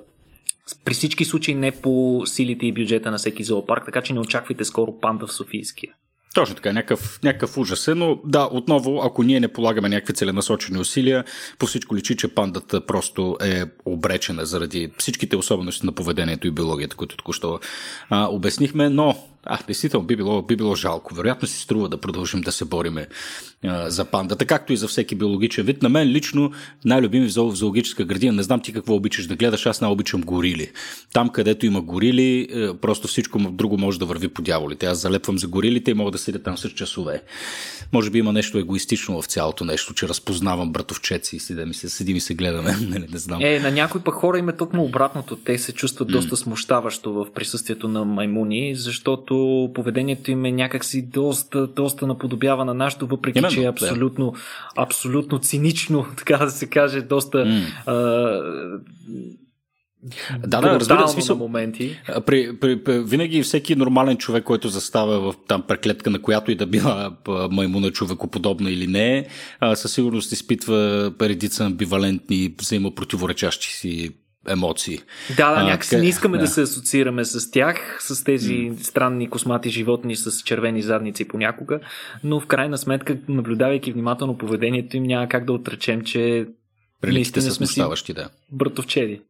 при 0.86 0.94
всички 0.94 1.26
случаи 1.26 1.56
не 1.56 1.72
по 1.72 2.24
силите 2.26 2.66
и 2.66 2.74
бюджета 2.74 3.12
на 3.12 3.18
всеки 3.18 3.44
зоопарк, 3.44 3.86
така 3.86 4.02
че 4.02 4.14
не 4.14 4.20
очаквайте 4.20 4.66
скоро 4.66 5.00
панда 5.00 5.28
в 5.28 5.34
Софийския. 5.34 5.94
Точно 6.36 6.56
така, 6.56 6.74
някакъв, 6.74 7.20
някакъв 7.24 7.58
ужас 7.58 7.88
е, 7.88 7.96
но 7.96 8.20
да, 8.26 8.50
отново, 8.52 9.02
ако 9.04 9.24
ние 9.24 9.40
не 9.40 9.48
полагаме 9.48 9.90
някакви 9.90 10.14
целенасочени 10.14 10.80
усилия, 10.80 11.24
по 11.60 11.66
всичко 11.66 11.96
личи, 11.96 12.18
че 12.18 12.28
пандата 12.28 12.86
просто 12.86 13.38
е 13.42 13.64
обречена 13.86 14.46
заради 14.46 14.92
всичките 14.98 15.36
особености 15.36 15.86
на 15.86 15.92
поведението 15.92 16.48
и 16.48 16.52
биологията, 16.52 16.96
които 16.96 17.18
току-що 17.18 17.60
а, 18.10 18.28
обяснихме, 18.28 18.90
но 18.90 19.16
а, 19.46 19.60
действително 19.68 20.06
би 20.06 20.16
било, 20.16 20.42
би 20.42 20.56
било 20.56 20.76
жалко. 20.76 21.16
Вероятно 21.16 21.48
си 21.48 21.62
струва 21.62 21.90
да 21.90 21.98
продължим 21.98 22.42
да 22.42 22.52
се 22.52 22.66
бориме 22.66 23.08
а, 23.64 23.90
за 23.90 24.06
пандата, 24.06 24.46
както 24.46 24.74
и 24.74 24.78
за 24.78 24.88
всеки 24.88 25.16
биологичен 25.16 25.66
вид. 25.66 25.84
На 25.84 25.90
мен 25.90 26.08
лично 26.08 26.52
най-любими 26.86 27.28
в 27.28 27.32
зоологическа 27.32 28.06
градина, 28.06 28.34
не 28.34 28.44
знам 28.44 28.60
ти 28.60 28.74
какво 28.74 28.96
обичаш 28.96 29.28
да 29.28 29.36
гледаш, 29.36 29.66
аз 29.66 29.82
не 29.82 29.88
обичам 29.88 30.22
горили. 30.22 30.72
Там, 31.14 31.30
където 31.30 31.66
има 31.66 31.82
горили, 31.82 32.48
е, 32.52 32.74
просто 32.74 33.08
всичко 33.08 33.40
друго 33.40 33.78
може 33.78 34.00
да 34.00 34.06
върви 34.06 34.28
по 34.28 34.42
дяволите. 34.42 34.86
Аз 34.86 35.00
залепвам 35.00 35.38
за 35.38 35.48
горилите 35.48 35.92
и 35.92 35.94
мога 35.94 36.12
да 36.12 36.18
седя 36.18 36.44
там 36.44 36.58
с 36.58 36.70
часове. 36.70 37.22
Може 37.94 38.10
би 38.10 38.20
има 38.20 38.34
нещо 38.34 38.58
егоистично 38.58 39.22
в 39.22 39.26
цялото 39.26 39.66
нещо, 39.66 39.94
че 39.94 40.08
разпознавам 40.08 40.72
братовчеци 40.72 41.36
и 41.36 41.40
седим 41.40 41.72
и 41.72 41.74
се, 41.74 41.90
седим 41.90 42.16
и 42.16 42.20
се 42.20 42.34
гледаме. 42.34 42.76
не, 42.82 42.88
не, 43.00 43.08
не 43.12 43.18
знам. 43.18 43.40
Е, 43.42 43.60
на 43.60 43.72
някои 43.72 44.02
пък 44.02 44.14
хора 44.14 44.40
им 44.40 44.50
е 44.50 44.58
точно 44.58 44.84
обратното. 44.84 45.36
Те 45.36 45.58
се 45.58 45.72
чувстват 45.72 46.10
mm. 46.10 46.12
доста 46.12 46.38
смущаващо 46.38 47.14
в 47.14 47.28
присъствието 47.36 47.88
на 47.88 48.06
маймуни, 48.06 48.76
защото 48.76 49.35
защото 49.36 49.74
поведението 49.74 50.32
им 50.32 50.46
е 50.46 50.52
някакси 50.52 51.02
доста, 51.02 51.68
доста 51.68 52.08
наподобява 52.08 52.66
на 52.66 52.74
нашето, 52.74 53.08
въпреки 53.08 53.40
Именно, 53.40 53.56
че 53.56 53.64
е 53.64 53.68
абсолютно, 53.68 54.32
да. 54.32 54.40
абсолютно 54.76 55.40
цинично, 55.40 56.06
така 56.18 56.38
да 56.38 56.52
се 56.52 56.68
каже, 56.68 57.02
доста 57.02 57.38
mm. 57.38 57.64
а, 57.86 57.96
да, 60.48 60.62
да, 60.62 60.80
разбира 60.80 61.08
се, 61.08 61.14
смисъл, 61.14 61.38
моменти. 61.38 62.00
При, 62.26 62.60
при, 62.60 62.84
при, 62.84 63.00
винаги 63.00 63.44
всеки 63.44 63.76
нормален 63.76 64.18
човек, 64.18 64.44
който 64.44 64.68
застава 64.68 65.20
в 65.20 65.36
там 65.48 65.62
преклетка, 65.62 66.10
на 66.10 66.22
която 66.22 66.52
и 66.52 66.56
да 66.56 66.66
била 66.66 67.12
маймуна 67.52 67.92
човекоподобна 67.92 68.72
или 68.72 68.88
не, 68.88 69.28
със 69.74 69.94
сигурност 69.94 70.32
изпитва 70.32 71.12
редица 71.22 71.66
амбивалентни, 71.66 72.56
взаимопротиворечащи 72.60 73.68
си 73.68 74.12
емоции. 74.48 75.00
Да, 75.38 75.56
да, 75.56 75.64
някакси 75.64 75.98
не 75.98 76.06
искаме 76.06 76.38
да. 76.38 76.44
да 76.44 76.48
се 76.48 76.62
асоциираме 76.62 77.26
с 77.26 77.52
тях, 77.52 77.98
с 78.02 78.24
тези 78.24 78.72
странни 78.82 79.30
космати 79.30 79.70
животни 79.70 80.16
с 80.16 80.42
червени 80.42 80.82
задници 80.82 81.28
понякога, 81.28 81.80
но 82.24 82.40
в 82.40 82.46
крайна 82.46 82.78
сметка, 82.78 83.18
наблюдавайки 83.28 83.92
внимателно 83.92 84.38
поведението 84.38 84.98
им, 84.98 85.04
няма 85.04 85.30
как 85.30 85.46
да 85.46 85.54
отречем, 85.54 86.02
че 86.02 86.48
Приликите 87.02 87.42
са 87.42 87.52
смущаващи, 87.52 88.14
да. 88.14 88.30
Братовчеди. 88.52 89.22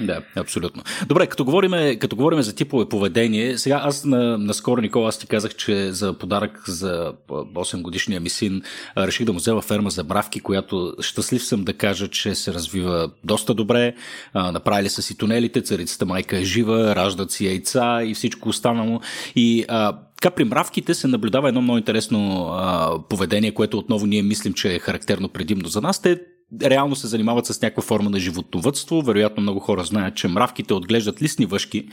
Да, 0.00 0.22
абсолютно. 0.36 0.82
Добре, 1.06 1.26
като 1.26 1.44
говорим, 1.44 1.98
като 1.98 2.16
говорим 2.16 2.42
за 2.42 2.54
типове 2.54 2.88
поведение, 2.88 3.58
сега 3.58 3.80
аз 3.84 4.04
на, 4.04 4.38
наскоро, 4.38 4.80
Никола, 4.80 5.08
аз 5.08 5.18
ти 5.18 5.26
казах, 5.26 5.54
че 5.54 5.92
за 5.92 6.12
подарък 6.12 6.68
за 6.68 7.12
8 7.28 7.82
годишния 7.82 8.20
ми 8.20 8.30
син 8.30 8.62
реших 8.98 9.26
да 9.26 9.32
му 9.32 9.38
взема 9.38 9.62
ферма 9.62 9.90
за 9.90 10.04
бравки, 10.04 10.40
която 10.40 10.94
щастлив 11.00 11.44
съм 11.44 11.64
да 11.64 11.72
кажа, 11.72 12.08
че 12.08 12.34
се 12.34 12.54
развива 12.54 13.10
доста 13.24 13.54
добре. 13.54 13.94
направили 14.34 14.88
са 14.88 15.02
си 15.02 15.18
тунелите, 15.18 15.62
царицата 15.62 16.06
майка 16.06 16.38
е 16.38 16.44
жива, 16.44 16.96
раждат 16.96 17.30
си 17.30 17.46
яйца 17.46 18.00
и 18.04 18.14
всичко 18.14 18.48
останало. 18.48 19.00
И 19.36 19.64
а, 19.68 19.98
така 20.20 20.34
при 20.34 20.44
мравките 20.44 20.94
се 20.94 21.06
наблюдава 21.06 21.48
едно 21.48 21.62
много 21.62 21.78
интересно 21.78 22.48
а, 22.52 22.98
поведение, 23.08 23.54
което 23.54 23.78
отново 23.78 24.06
ние 24.06 24.22
мислим, 24.22 24.52
че 24.52 24.74
е 24.74 24.78
характерно 24.78 25.28
предимно 25.28 25.68
за 25.68 25.80
нас. 25.80 26.02
Те 26.02 26.20
реално 26.62 26.96
се 26.96 27.06
занимават 27.06 27.46
с 27.46 27.62
някаква 27.62 27.82
форма 27.82 28.10
на 28.10 28.18
животновътство. 28.18 29.02
Вероятно 29.02 29.42
много 29.42 29.60
хора 29.60 29.84
знаят, 29.84 30.14
че 30.14 30.28
мравките 30.28 30.74
отглеждат 30.74 31.22
листни 31.22 31.46
въшки, 31.46 31.88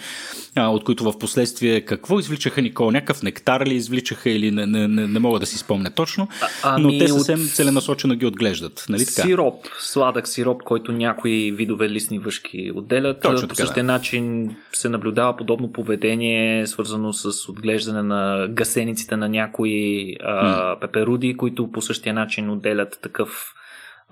а, 0.56 0.68
от 0.68 0.84
които 0.84 1.04
в 1.04 1.20
последствие 1.20 1.82
какво 1.82 2.20
извличаха 2.20 2.62
Никола? 2.62 2.92
Някакъв 2.92 3.24
нектар 3.24 3.66
ли 3.66 3.74
извличаха 3.74 4.30
или 4.30 4.52
не, 4.52 4.66
не, 4.66 4.88
не, 4.88 5.08
не 5.08 5.20
мога 5.20 5.40
да 5.40 5.46
си 5.46 5.58
спомня 5.58 5.92
точно, 5.92 6.28
а, 6.42 6.48
ами 6.76 6.84
но 6.84 7.00
те 7.00 7.08
съвсем 7.08 7.42
от... 7.42 7.50
целенасочено 7.50 8.16
ги 8.16 8.26
отглеждат. 8.26 8.86
Нали 8.90 9.06
така? 9.06 9.22
Сироп, 9.22 9.66
сладък 9.80 10.28
сироп, 10.28 10.64
който 10.64 10.92
някои 10.92 11.52
видове 11.52 11.90
листни 11.90 12.20
въшки 12.20 12.72
отделят. 12.76 13.22
Точно 13.22 13.48
По 13.48 13.56
същия 13.56 13.84
да. 13.84 13.92
начин 13.92 14.56
се 14.74 14.90
наблюдава 14.90 15.38
подобно 15.38 15.72
поведение, 15.72 16.68
свързано 16.68 17.14
с 17.14 17.50
отглеждане 17.50 18.04
на 18.04 18.48
гасениците 18.50 19.18
на 19.18 19.30
някои 19.30 20.16
а, 20.24 20.80
пеперуди, 20.80 21.38
които 21.38 21.72
по 21.72 21.82
същия 21.82 22.14
начин 22.14 22.50
отделят 22.50 23.00
такъв 23.02 23.54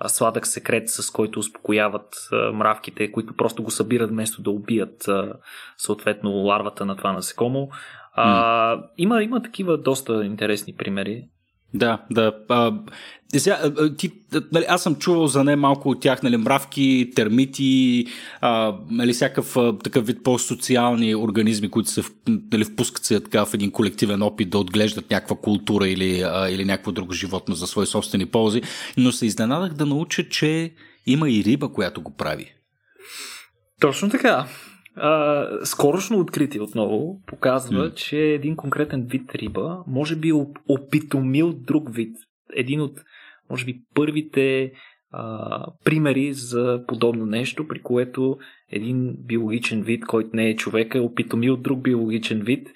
сладък 0.06 0.46
секрет, 0.46 0.88
с 0.88 1.10
който 1.10 1.40
успокояват 1.40 2.28
мравките, 2.52 3.12
които 3.12 3.36
просто 3.36 3.62
го 3.62 3.70
събират 3.70 4.10
вместо 4.10 4.42
да 4.42 4.50
убият 4.50 5.08
съответно 5.76 6.30
ларвата 6.30 6.86
на 6.86 6.96
това 6.96 7.12
насекомо. 7.12 7.68
А, 8.14 8.82
има, 8.98 9.22
има 9.22 9.42
такива 9.42 9.78
доста 9.78 10.24
интересни 10.24 10.74
примери. 10.76 11.28
Да, 11.74 11.98
да. 12.10 12.32
А, 12.48 12.72
сега, 13.36 13.72
ти, 13.98 14.12
нали, 14.52 14.64
аз 14.68 14.82
съм 14.82 14.96
чувал 14.96 15.26
за 15.26 15.44
не 15.44 15.56
малко 15.56 15.88
от 15.88 16.00
тях, 16.00 16.22
нали, 16.22 16.36
мравки, 16.36 17.10
термити, 17.14 18.06
а, 18.40 18.76
нали, 18.90 19.12
всякакъв 19.12 19.56
такъв 19.84 20.06
вид 20.06 20.22
по-социални 20.24 21.14
организми, 21.14 21.70
които 21.70 21.90
се 21.90 22.02
нали, 22.52 22.64
впускат 22.64 23.04
се 23.04 23.20
така 23.20 23.44
в 23.44 23.54
един 23.54 23.70
колективен 23.70 24.22
опит 24.22 24.50
да 24.50 24.58
отглеждат 24.58 25.10
някаква 25.10 25.36
култура 25.36 25.88
или, 25.88 26.20
а, 26.20 26.50
или 26.50 26.64
някакво 26.64 26.92
друго 26.92 27.12
животно 27.12 27.54
за 27.54 27.66
свои 27.66 27.86
собствени 27.86 28.26
ползи, 28.26 28.62
но 28.96 29.12
се 29.12 29.26
изненадах 29.26 29.72
да 29.72 29.86
науча, 29.86 30.28
че 30.28 30.72
има 31.06 31.30
и 31.30 31.44
риба, 31.44 31.72
която 31.72 32.02
го 32.02 32.14
прави. 32.16 32.54
Точно 33.80 34.10
така. 34.10 34.46
А, 34.96 35.46
скорошно 35.64 36.18
откритие 36.18 36.60
отново 36.60 37.20
показва, 37.26 37.90
mm. 37.90 37.94
че 37.94 38.18
един 38.18 38.56
конкретен 38.56 39.06
вид 39.10 39.34
риба 39.34 39.78
може 39.86 40.16
би 40.16 40.32
опитомил 40.68 41.52
друг 41.52 41.94
вид. 41.94 42.16
Един 42.54 42.80
от, 42.80 43.00
може 43.50 43.64
би, 43.64 43.80
първите 43.94 44.72
а, 45.12 45.66
примери 45.84 46.32
за 46.32 46.84
подобно 46.88 47.26
нещо, 47.26 47.68
при 47.68 47.82
което 47.82 48.38
един 48.70 49.16
биологичен 49.18 49.82
вид, 49.82 50.06
който 50.06 50.30
не 50.32 50.48
е 50.48 50.56
човека, 50.56 50.98
е 50.98 51.00
опитомил 51.00 51.56
друг 51.56 51.82
биологичен 51.82 52.40
вид 52.40 52.68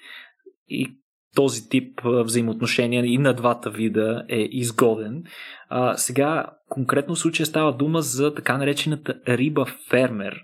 и 0.67 0.97
този 1.35 1.69
тип 1.69 1.99
взаимоотношения 2.03 3.05
и 3.05 3.17
на 3.17 3.33
двата 3.33 3.69
вида 3.69 4.25
е 4.29 4.39
изгоден. 4.51 5.23
А, 5.69 5.97
сега, 5.97 6.45
конкретно 6.69 7.15
случая 7.15 7.45
става 7.45 7.77
дума 7.77 8.01
за 8.01 8.33
така 8.33 8.57
наречената 8.57 9.19
риба 9.27 9.65
фермер. 9.89 10.39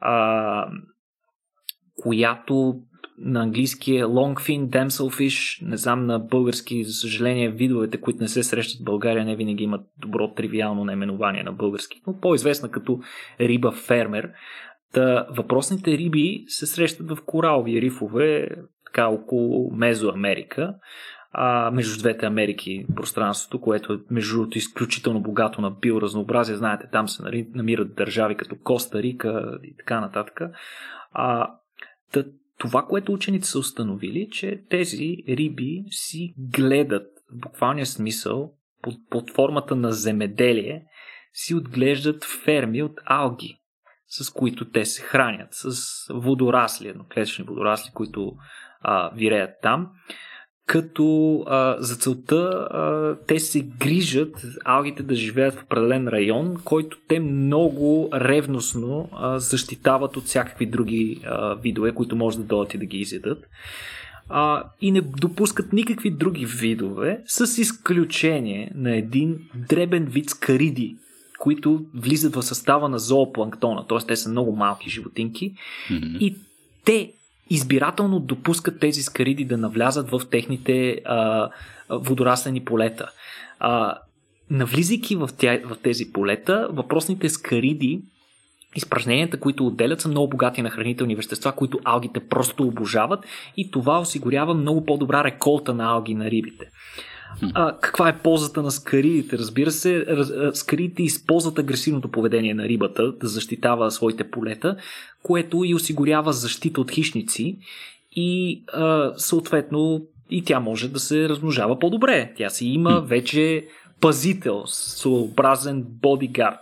А, 0.00 0.66
която 2.02 2.80
на 3.20 3.42
английски 3.42 3.96
е 3.96 4.04
Longfin 4.04 4.68
Damselfish, 4.68 5.68
не 5.68 5.76
знам 5.76 6.06
на 6.06 6.18
български, 6.18 6.84
за 6.84 6.92
съжаление, 6.92 7.50
видовете, 7.50 8.00
които 8.00 8.20
не 8.20 8.28
се 8.28 8.42
срещат 8.42 8.80
в 8.80 8.84
България, 8.84 9.24
не 9.24 9.36
винаги 9.36 9.64
имат 9.64 9.80
добро 9.98 10.34
тривиално 10.34 10.84
наименование 10.84 11.42
на 11.42 11.52
български, 11.52 12.02
но 12.06 12.20
по-известна 12.20 12.70
като 12.70 13.00
риба 13.40 13.72
фермер. 13.72 14.30
Та, 14.92 15.26
въпросните 15.30 15.98
риби 15.98 16.44
се 16.46 16.66
срещат 16.66 17.08
в 17.10 17.18
коралови 17.26 17.80
рифове, 17.80 18.48
така 18.86 19.06
около 19.06 19.70
Мезоамерика, 19.76 20.74
а, 21.32 21.70
между 21.70 21.98
двете 21.98 22.26
Америки 22.26 22.86
пространството, 22.96 23.60
което 23.60 23.92
е 23.92 23.98
между 24.10 24.34
другото 24.36 24.58
изключително 24.58 25.20
богато 25.20 25.60
на 25.60 25.70
биоразнообразие. 25.70 26.56
Знаете, 26.56 26.88
там 26.92 27.08
се 27.08 27.46
намират 27.54 27.94
държави 27.94 28.36
като 28.36 28.56
Коста 28.64 29.02
Рика 29.02 29.58
и 29.64 29.76
така 29.76 30.00
нататък. 30.00 30.40
А, 31.12 31.50
това, 32.60 32.86
което 32.86 33.12
учените 33.12 33.46
са 33.46 33.58
установили, 33.58 34.28
че 34.30 34.62
тези 34.70 35.16
риби 35.28 35.84
си 35.90 36.34
гледат 36.38 37.06
в 37.32 37.38
буквалния 37.38 37.86
смисъл 37.86 38.52
под, 38.82 38.94
под 39.10 39.30
формата 39.30 39.76
на 39.76 39.92
земеделие, 39.92 40.84
си 41.32 41.54
отглеждат 41.54 42.24
ферми 42.44 42.82
от 42.82 43.00
алги, 43.04 43.56
с 44.06 44.30
които 44.30 44.70
те 44.70 44.84
се 44.84 45.02
хранят, 45.02 45.48
с 45.50 45.74
водорасли, 46.14 46.88
едноклетъчни 46.88 47.44
водорасли, 47.44 47.90
които 47.94 48.32
а, 48.80 49.10
виреят 49.14 49.50
там 49.62 49.90
като 50.70 51.44
а, 51.46 51.76
за 51.78 51.96
целта 51.96 52.36
а, 52.36 53.16
те 53.26 53.40
се 53.40 53.60
грижат 53.60 54.46
алгите 54.64 55.02
да 55.02 55.14
живеят 55.14 55.54
в 55.54 55.62
определен 55.62 56.08
район, 56.08 56.56
който 56.64 56.98
те 57.08 57.20
много 57.20 58.08
ревностно 58.14 59.08
а, 59.12 59.38
защитават 59.38 60.16
от 60.16 60.24
всякакви 60.24 60.66
други 60.66 61.20
а, 61.24 61.54
видове, 61.54 61.92
които 61.92 62.16
може 62.16 62.38
да 62.38 62.44
дойдат 62.44 62.74
и 62.74 62.78
да 62.78 62.84
ги 62.84 62.98
изядат. 62.98 63.46
А, 64.28 64.64
и 64.80 64.90
не 64.90 65.00
допускат 65.00 65.72
никакви 65.72 66.10
други 66.10 66.46
видове, 66.46 67.22
с 67.26 67.58
изключение 67.58 68.72
на 68.74 68.96
един 68.96 69.38
дребен 69.54 70.04
вид 70.04 70.30
скариди, 70.30 70.96
които 71.38 71.84
влизат 71.94 72.34
в 72.34 72.42
състава 72.42 72.88
на 72.88 72.98
зоопланктона, 72.98 73.86
т.е. 73.86 73.98
те 74.06 74.16
са 74.16 74.30
много 74.30 74.56
малки 74.56 74.90
животинки 74.90 75.54
mm-hmm. 75.90 76.18
и 76.18 76.36
те 76.84 77.12
избирателно 77.50 78.20
допускат 78.20 78.80
тези 78.80 79.02
скариди 79.02 79.44
да 79.44 79.56
навлязат 79.56 80.10
в 80.10 80.20
техните 80.30 81.00
а, 81.04 81.50
водораслени 81.90 82.64
полета. 82.64 83.10
А, 83.58 83.98
навлизайки 84.50 85.16
в, 85.16 85.30
тя, 85.38 85.58
в 85.64 85.76
тези 85.82 86.12
полета, 86.12 86.68
въпросните 86.72 87.28
скариди 87.28 88.02
Изпражненията, 88.76 89.40
които 89.40 89.66
отделят, 89.66 90.00
са 90.00 90.08
много 90.08 90.28
богати 90.28 90.62
на 90.62 90.70
хранителни 90.70 91.16
вещества, 91.16 91.52
които 91.52 91.80
алгите 91.84 92.20
просто 92.20 92.62
обожават 92.62 93.24
и 93.56 93.70
това 93.70 94.00
осигурява 94.00 94.54
много 94.54 94.84
по-добра 94.84 95.24
реколта 95.24 95.74
на 95.74 95.84
алги 95.84 96.14
на 96.14 96.30
рибите. 96.30 96.70
А, 97.54 97.76
каква 97.80 98.08
е 98.08 98.18
ползата 98.18 98.62
на 98.62 98.70
скаридите? 98.70 99.38
Разбира 99.38 99.70
се, 99.70 100.06
скаридите 100.52 101.02
използват 101.02 101.58
агресивното 101.58 102.08
поведение 102.08 102.54
на 102.54 102.64
рибата 102.64 103.12
да 103.12 103.28
защитава 103.28 103.90
своите 103.90 104.30
полета, 104.30 104.76
което 105.22 105.64
и 105.64 105.74
осигурява 105.74 106.32
защита 106.32 106.80
от 106.80 106.90
хищници 106.90 107.58
и 108.12 108.62
а, 108.72 109.12
съответно 109.16 110.06
и 110.30 110.44
тя 110.44 110.60
може 110.60 110.88
да 110.88 111.00
се 111.00 111.28
размножава 111.28 111.78
по-добре. 111.78 112.32
Тя 112.36 112.48
си 112.50 112.66
има 112.66 113.00
вече 113.00 113.66
пазител, 114.00 114.62
съобразен 114.66 115.84
бодигард. 115.86 116.60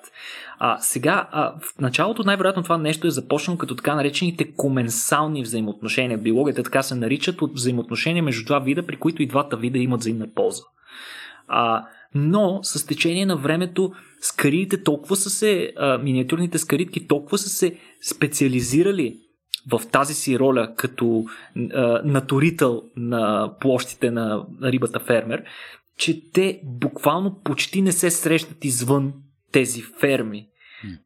А, 0.61 0.79
сега, 0.81 1.29
а, 1.33 1.55
в 1.61 1.81
началото 1.81 2.25
най-вероятно 2.25 2.63
това 2.63 2.79
нещо 2.79 3.07
е 3.07 3.11
започнало 3.11 3.59
като 3.59 3.77
така 3.77 3.95
наречените 3.95 4.53
коменсални 4.53 5.43
взаимоотношения. 5.43 6.19
Биологията 6.19 6.63
така 6.63 6.83
се 6.83 6.95
наричат 6.95 7.43
от 7.43 7.55
взаимоотношения 7.55 8.23
между 8.23 8.45
два 8.45 8.59
вида, 8.59 8.87
при 8.87 8.97
които 8.97 9.23
и 9.23 9.27
двата 9.27 9.57
вида 9.57 9.79
имат 9.79 10.01
взаимна 10.01 10.27
полза. 10.35 10.63
А, 11.49 11.87
но 12.15 12.61
с 12.63 12.87
течение 12.87 13.27
на 13.27 13.37
времето 13.37 13.93
скаридите 14.21 14.83
толкова 14.83 15.17
са 15.17 15.31
се, 15.31 15.73
а, 15.77 15.99
миниатюрните 15.99 16.59
скаридки 16.59 17.09
толкова 17.09 17.39
са 17.39 17.49
се 17.49 17.79
специализирали 18.03 19.17
в 19.71 19.81
тази 19.93 20.15
си 20.15 20.39
роля 20.39 20.75
като 20.77 21.25
а, 21.75 22.01
наторител 22.05 22.83
на 22.97 23.53
площите 23.61 24.11
на 24.11 24.47
рибата 24.63 25.01
фермер, 25.01 25.45
че 25.99 26.33
те 26.33 26.61
буквално 26.65 27.41
почти 27.45 27.83
не 27.83 27.93
се 27.93 28.11
срещат 28.11 28.65
извън 28.65 29.13
тези 29.53 29.83
ферми. 29.83 30.47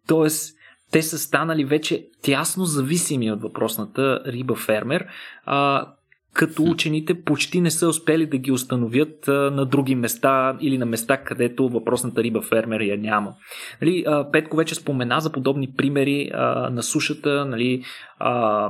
Тоест, 0.07 0.57
те 0.93 1.03
са 1.03 1.19
станали 1.19 1.65
вече 1.65 2.07
тясно 2.23 2.65
зависими 2.65 3.33
от 3.33 3.43
въпросната 3.43 4.23
риба 4.27 4.55
фермер. 4.55 5.07
А, 5.45 5.87
като 6.33 6.63
учените 6.63 7.23
почти 7.23 7.61
не 7.61 7.71
са 7.71 7.89
успели 7.89 8.27
да 8.27 8.39
ги 8.39 8.53
установят 8.53 9.29
а, 9.29 9.33
на 9.33 9.67
други 9.67 9.95
места 9.95 10.59
или 10.61 10.79
на 10.79 10.87
места, 10.87 11.17
където 11.17 11.69
въпросната 11.69 12.23
риба 12.23 12.43
фермер 12.43 12.81
я 12.81 12.99
няма. 12.99 13.35
Нали, 13.83 14.05
а, 14.07 14.31
Петко 14.31 14.57
вече 14.57 14.75
спомена 14.75 15.21
за 15.21 15.33
подобни 15.33 15.73
примери 15.77 16.31
а, 16.35 16.71
на 16.71 16.83
сушата, 16.83 17.45
нали, 17.45 17.85
а, 18.19 18.69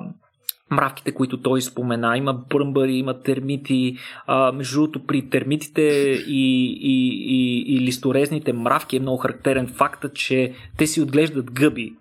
мравките, 0.73 1.13
които 1.13 1.43
той 1.43 1.63
спомена. 1.63 2.17
Има 2.17 2.35
бръмбари, 2.35 2.95
има 2.95 3.21
термити. 3.21 3.97
А, 4.27 4.53
между 4.53 4.75
другото, 4.75 5.07
при 5.07 5.31
термитите 5.31 5.83
и, 6.27 6.67
и, 6.81 7.23
и, 7.25 7.75
и 7.75 7.81
листорезните 7.81 8.53
мравки 8.53 8.97
е 8.97 9.01
много 9.01 9.17
характерен 9.17 9.67
факта, 9.67 10.09
че 10.09 10.53
те 10.77 10.87
си 10.87 11.01
отглеждат 11.01 11.53
гъби 11.53 11.93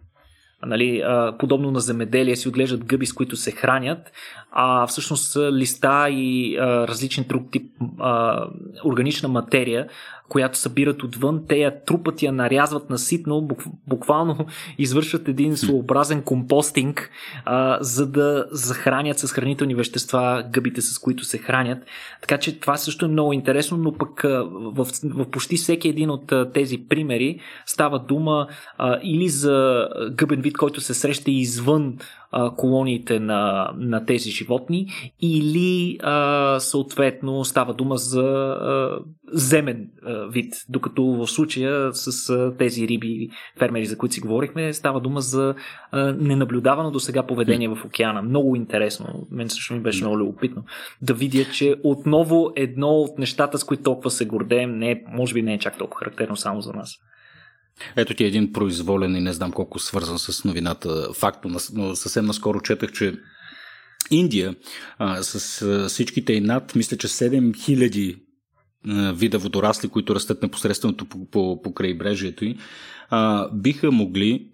нали, 0.65 1.03
подобно 1.39 1.71
на 1.71 1.79
земеделие, 1.79 2.35
си 2.35 2.47
отглеждат 2.47 2.85
гъби, 2.85 3.05
с 3.05 3.13
които 3.13 3.35
се 3.35 3.51
хранят, 3.51 4.11
а 4.51 4.87
всъщност 4.87 5.37
листа 5.37 6.09
и 6.09 6.57
различен 6.59 7.25
друг 7.27 7.43
тип 7.51 7.71
органична 8.85 9.29
материя, 9.29 9.87
която 10.31 10.57
събират 10.57 11.03
отвън, 11.03 11.41
те 11.47 11.55
я 11.55 11.83
трупат, 11.83 12.21
я 12.21 12.31
нарязват 12.31 12.89
наситно, 12.89 13.47
буквално 13.87 14.37
извършват 14.77 15.27
един 15.27 15.57
своеобразен 15.57 16.21
компостинг, 16.21 17.09
а, 17.45 17.77
за 17.81 18.07
да 18.11 18.45
захранят 18.51 19.19
с 19.19 19.31
хранителни 19.31 19.75
вещества 19.75 20.43
гъбите, 20.51 20.81
с 20.81 20.99
които 20.99 21.23
се 21.23 21.37
хранят. 21.37 21.83
Така 22.21 22.37
че 22.37 22.59
това 22.59 22.77
също 22.77 23.05
е 23.05 23.07
много 23.07 23.33
интересно, 23.33 23.77
но 23.77 23.93
пък 23.93 24.23
а, 24.23 24.43
в, 24.51 24.87
в 25.03 25.31
почти 25.31 25.57
всеки 25.57 25.89
един 25.89 26.09
от 26.09 26.31
а, 26.31 26.51
тези 26.51 26.77
примери 26.89 27.39
става 27.65 27.99
дума 27.99 28.47
а, 28.77 28.99
или 29.03 29.29
за 29.29 29.87
гъбен 30.11 30.41
вид, 30.41 30.57
който 30.57 30.81
се 30.81 30.93
среща 30.93 31.31
извън 31.31 31.97
а, 32.31 32.55
колониите 32.55 33.19
на, 33.19 33.71
на 33.77 34.05
тези 34.05 34.31
животни, 34.31 34.87
или 35.21 35.97
а, 36.03 36.59
съответно 36.59 37.45
става 37.45 37.73
дума 37.73 37.97
за 37.97 38.21
а, 38.21 38.99
земен 39.33 39.89
а, 40.05 40.13
вид, 40.27 40.53
докато 40.69 41.03
в 41.03 41.27
случая 41.27 41.93
с 41.93 42.29
а, 42.29 42.53
тези 42.57 42.87
риби, 42.87 43.29
фермери, 43.59 43.85
за 43.85 43.97
които 43.97 44.15
си 44.15 44.21
говорихме, 44.21 44.73
става 44.73 45.01
дума 45.01 45.21
за 45.21 45.55
а, 45.91 46.13
ненаблюдавано 46.19 46.91
до 46.91 46.99
сега 46.99 47.23
поведение 47.23 47.67
в 47.67 47.85
океана. 47.85 48.21
Много 48.21 48.55
интересно. 48.55 49.27
Мен 49.31 49.49
също 49.49 49.73
ми 49.73 49.79
беше 49.79 50.03
много 50.03 50.17
любопитно 50.17 50.63
да 51.01 51.13
видя, 51.13 51.45
че 51.53 51.75
отново 51.83 52.51
едно 52.55 52.89
от 52.89 53.19
нещата, 53.19 53.57
с 53.57 53.63
които 53.63 53.83
толкова 53.83 54.11
се 54.11 54.25
гордеем, 54.25 54.77
не, 54.77 55.03
може 55.07 55.33
би 55.33 55.41
не 55.41 55.53
е 55.53 55.59
чак 55.59 55.77
толкова 55.77 55.99
характерно 55.99 56.35
само 56.35 56.61
за 56.61 56.73
нас. 56.73 56.97
Ето 57.95 58.13
ти 58.13 58.23
един 58.23 58.53
произволен 58.53 59.15
и 59.15 59.21
не 59.21 59.33
знам 59.33 59.51
колко 59.51 59.79
свързан 59.79 60.19
с 60.19 60.43
новината 60.43 61.13
факт, 61.13 61.45
но 61.73 61.95
съвсем 61.95 62.25
наскоро 62.25 62.61
четах, 62.61 62.91
че 62.91 63.13
Индия 64.11 64.55
а, 64.97 65.23
с 65.23 65.61
а, 65.61 65.89
всичките 65.89 66.33
и 66.33 66.41
над, 66.41 66.75
мисля, 66.75 66.97
че 66.97 67.07
7000 67.07 68.15
а, 68.87 69.13
вида 69.13 69.37
водорасли, 69.37 69.87
които 69.87 70.15
растат 70.15 70.41
непосредствено 70.41 70.97
по, 70.97 71.25
по, 71.31 71.61
по 71.61 71.73
крайбрежието 71.73 72.45
й, 72.45 72.57
а, 73.09 73.49
биха 73.53 73.91
могли 73.91 74.47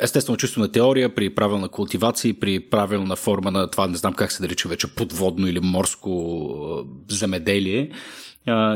естествено, 0.00 0.36
чисто 0.36 0.60
на 0.60 0.72
теория, 0.72 1.14
при 1.14 1.34
правилна 1.34 1.68
култивация 1.68 2.34
при 2.40 2.60
правилна 2.60 3.16
форма 3.16 3.50
на 3.50 3.70
това, 3.70 3.86
не 3.86 3.96
знам 3.96 4.14
как 4.14 4.32
се 4.32 4.42
нарича 4.42 4.68
вече, 4.68 4.94
подводно 4.94 5.48
или 5.48 5.60
морско 5.60 6.84
земеделие, 7.08 7.90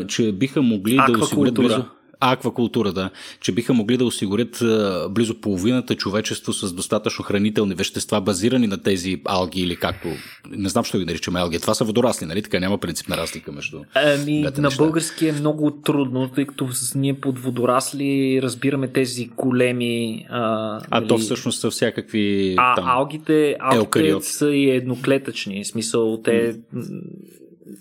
че 0.09 0.33
биха 0.33 0.62
могли 0.62 0.97
да 0.97 1.18
осигурят 1.20 1.55
близо 1.55 1.85
аквакултура, 2.21 2.93
да, 2.93 3.11
че 3.41 3.53
биха 3.53 3.75
могли 3.75 3.97
да 3.97 4.05
осигурят 4.05 4.62
близо 5.11 5.41
половината 5.41 5.95
човечество 5.95 6.53
с 6.53 6.73
достатъчно 6.73 7.25
хранителни 7.25 7.75
вещества, 7.75 8.21
базирани 8.21 8.67
на 8.67 8.83
тези 8.83 9.21
алги 9.25 9.61
или 9.61 9.77
както, 9.77 10.09
не 10.51 10.69
знам, 10.69 10.85
що 10.85 10.99
ги 10.99 11.05
наричаме 11.05 11.41
алги. 11.41 11.59
Това 11.59 11.75
са 11.75 11.85
водорасли, 11.85 12.27
нали? 12.27 12.43
Така 12.43 12.61
няма 12.61 12.79
принципна 12.79 13.17
разлика 13.17 13.53
между. 13.53 13.81
Ами, 13.95 14.41
на 14.41 14.53
неща. 14.59 14.83
български 14.83 15.29
е 15.29 15.33
много 15.33 15.71
трудно, 15.71 16.29
тъй 16.29 16.47
като 16.47 16.69
ние 16.95 17.15
под 17.15 17.39
водорасли 17.39 18.41
разбираме 18.43 18.89
тези 18.89 19.27
големи. 19.27 20.27
А, 20.31 20.41
а 20.91 21.01
нали... 21.01 21.09
то 21.09 21.19
всъщност 21.19 21.61
са 21.61 21.71
всякакви. 21.71 22.55
А, 22.59 22.75
там, 22.75 22.85
алгите, 22.89 23.57
алгите 23.61 24.21
са 24.21 24.51
и 24.51 24.71
едноклетъчни. 24.71 25.65
В 25.65 25.67
смисъл, 25.67 26.21
те 26.25 26.57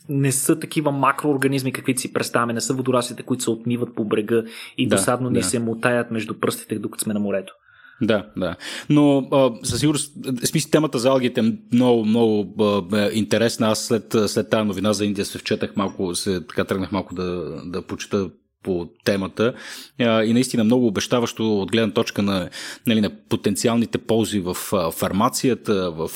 не 0.09 0.31
са 0.31 0.59
такива 0.59 0.91
макроорганизми, 0.91 1.73
каквито 1.73 2.01
си 2.01 2.13
представяме, 2.13 2.53
не 2.53 2.61
са 2.61 2.73
водораслите, 2.73 3.23
които 3.23 3.43
се 3.43 3.49
отмиват 3.49 3.95
по 3.95 4.05
брега 4.05 4.43
и 4.77 4.87
да, 4.87 4.95
досадно 4.95 5.29
да. 5.29 5.37
ни 5.37 5.43
се 5.43 5.59
мутаят 5.59 6.11
между 6.11 6.39
пръстите, 6.39 6.79
докато 6.79 7.03
сме 7.03 7.13
на 7.13 7.19
морето. 7.19 7.53
Да, 8.01 8.25
да. 8.37 8.55
Но 8.89 9.27
а, 9.31 9.51
със 9.63 9.79
сигурност, 9.79 10.13
смисъл, 10.43 10.71
темата 10.71 10.99
за 10.99 11.09
алгите 11.09 11.41
е 11.41 11.53
много, 11.73 12.05
много 12.05 12.55
а, 12.91 13.09
интересна. 13.13 13.67
Аз 13.67 13.85
след, 13.85 14.15
след 14.27 14.49
тази 14.49 14.67
новина 14.67 14.93
за 14.93 15.05
Индия 15.05 15.25
се 15.25 15.37
вчетах 15.37 15.75
малко, 15.75 16.15
се, 16.15 16.47
така 16.47 16.63
тръгнах 16.63 16.91
малко 16.91 17.15
да, 17.15 17.61
да 17.65 17.81
почета 17.81 18.29
по 18.63 18.89
темата 19.03 19.53
и 19.99 20.33
наистина 20.33 20.63
много 20.63 20.87
обещаващо 20.87 21.59
от 21.59 21.71
гледна 21.71 21.93
точка 21.93 22.21
на, 22.21 22.49
нали, 22.87 23.01
на 23.01 23.11
потенциалните 23.29 23.97
ползи 23.97 24.39
в 24.39 24.53
фармацията, 24.91 25.91
в 25.91 26.09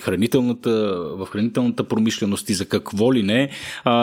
хранителната, 0.00 0.70
в 1.16 1.26
хранителната 1.26 1.84
промишленост 1.84 2.50
и 2.50 2.54
за 2.54 2.66
какво 2.66 3.14
ли 3.14 3.22
не. 3.22 3.50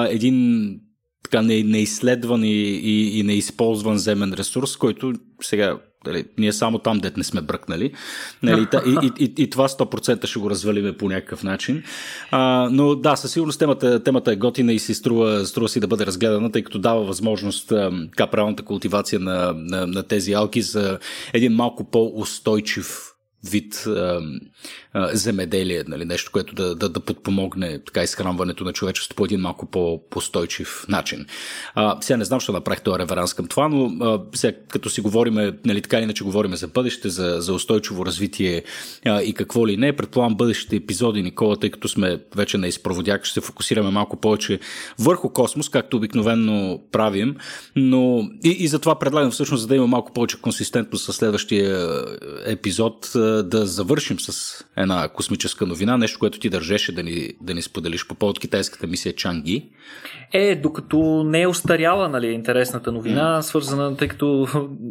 Един 0.10 0.78
така 1.24 1.42
неизследван 1.42 2.44
и, 2.44 2.62
и, 2.64 3.20
и 3.20 3.24
неизползван 3.24 3.98
земен 3.98 4.34
ресурс, 4.34 4.78
който 4.78 5.14
сега 5.42 5.78
Дали, 6.06 6.26
ние 6.38 6.54
само 6.54 6.80
там, 6.80 7.00
дет 7.00 7.18
не 7.18 7.24
сме 7.24 7.42
бръкнали. 7.42 7.92
Нали, 8.44 8.68
и, 8.86 8.98
и, 9.02 9.26
и, 9.26 9.34
и 9.44 9.50
това 9.50 9.68
100% 9.68 10.26
ще 10.26 10.40
го 10.40 10.50
развалиме 10.50 10.98
по 10.98 11.10
някакъв 11.10 11.44
начин. 11.44 11.84
А, 12.32 12.70
но 12.72 12.96
да, 12.96 13.16
със 13.16 13.32
сигурност 13.32 13.60
темата, 13.60 14.04
темата 14.04 14.32
е 14.32 14.36
готина 14.36 14.74
и 14.74 14.80
си 14.80 14.94
струва, 14.94 15.46
струва 15.46 15.70
си 15.70 15.80
да 15.80 15.88
бъде 15.88 16.06
разгледана, 16.06 16.52
тъй 16.52 16.64
като 16.64 16.80
дава 16.80 17.04
възможност 17.04 17.68
така 18.10 18.28
правилната 18.28 18.64
култивация 18.64 19.20
на, 19.20 19.54
на, 19.56 19.88
на 19.88 20.04
тези 20.04 20.34
алки 20.34 20.62
за 20.62 21.00
един 21.34 21.54
малко 21.54 21.84
по-устойчив 21.84 23.11
вид 23.50 23.84
а, 23.88 24.22
а, 24.94 25.10
земеделие, 25.16 25.84
нали, 25.88 26.06
нещо, 26.06 26.32
което 26.32 26.56
да, 26.56 26.76
да, 26.76 26.90
да 26.90 27.00
подпомогне 27.00 27.80
така 27.86 28.04
изхранването 28.04 28.64
на 28.64 28.74
човечеството 28.74 29.16
по 29.16 29.26
един 29.26 29.40
малко 29.40 29.66
по-устойчив 29.66 30.86
начин. 30.90 31.26
А, 31.76 31.98
сега 32.02 32.18
не 32.18 32.26
знам, 32.26 32.40
що 32.40 32.52
направих 32.52 32.82
този 32.82 33.00
реверанс 33.00 33.34
към 33.34 33.48
това, 33.48 33.68
но 33.68 34.06
а, 34.06 34.22
сега 34.36 34.58
като 34.68 34.90
си 34.90 35.02
говориме, 35.02 35.54
нали, 35.66 35.82
така 35.82 35.98
или 35.98 36.04
иначе 36.04 36.24
говориме 36.24 36.56
за 36.56 36.68
бъдеще, 36.68 37.10
за, 37.10 37.36
за 37.40 37.54
устойчиво 37.54 38.06
развитие 38.06 38.64
а, 39.06 39.22
и 39.22 39.34
какво 39.34 39.68
ли 39.68 39.78
не, 39.78 39.96
предполагам 39.96 40.38
бъдещите 40.38 40.76
епизоди, 40.76 41.24
Никола, 41.24 41.58
тъй 41.58 41.70
като 41.70 41.88
сме 41.88 42.20
вече 42.36 42.58
на 42.58 42.68
изпроводяк, 42.68 43.26
ще 43.26 43.34
се 43.34 43.42
фокусираме 43.42 43.90
малко 43.90 44.18
повече 44.18 44.60
върху 45.00 45.30
космос, 45.30 45.70
както 45.70 45.98
обикновенно 45.98 46.82
правим, 46.92 47.36
но 47.76 48.30
и, 48.44 48.50
и 48.50 48.68
затова 48.68 49.00
предлагам 49.00 49.32
всъщност, 49.32 49.62
за 49.62 49.68
да 49.68 49.76
има 49.76 49.88
малко 49.88 50.14
повече 50.14 50.42
консистентност 50.42 51.06
със 51.06 51.16
следващия 51.16 51.90
епизод, 52.46 53.12
да 53.44 53.66
завършим 53.66 54.20
с 54.20 54.64
една 54.78 55.08
космическа 55.08 55.66
новина, 55.66 55.98
нещо, 55.98 56.20
което 56.20 56.40
ти 56.40 56.50
държеше 56.50 56.96
да 56.96 57.04
ни, 57.04 57.30
да 57.42 57.54
ни 57.54 57.62
споделиш 57.62 58.08
по 58.08 58.16
повод 58.16 58.40
китайската 58.40 58.88
мисия 58.88 59.14
Чанги. 59.14 59.70
Е, 60.34 60.56
докато 60.56 61.24
не 61.24 61.42
е 61.42 61.48
устаряла, 61.48 62.10
нали, 62.10 62.28
интересната 62.28 62.92
новина, 62.92 63.42
свързана, 63.42 63.98
тъй 63.98 64.08
като 64.08 64.48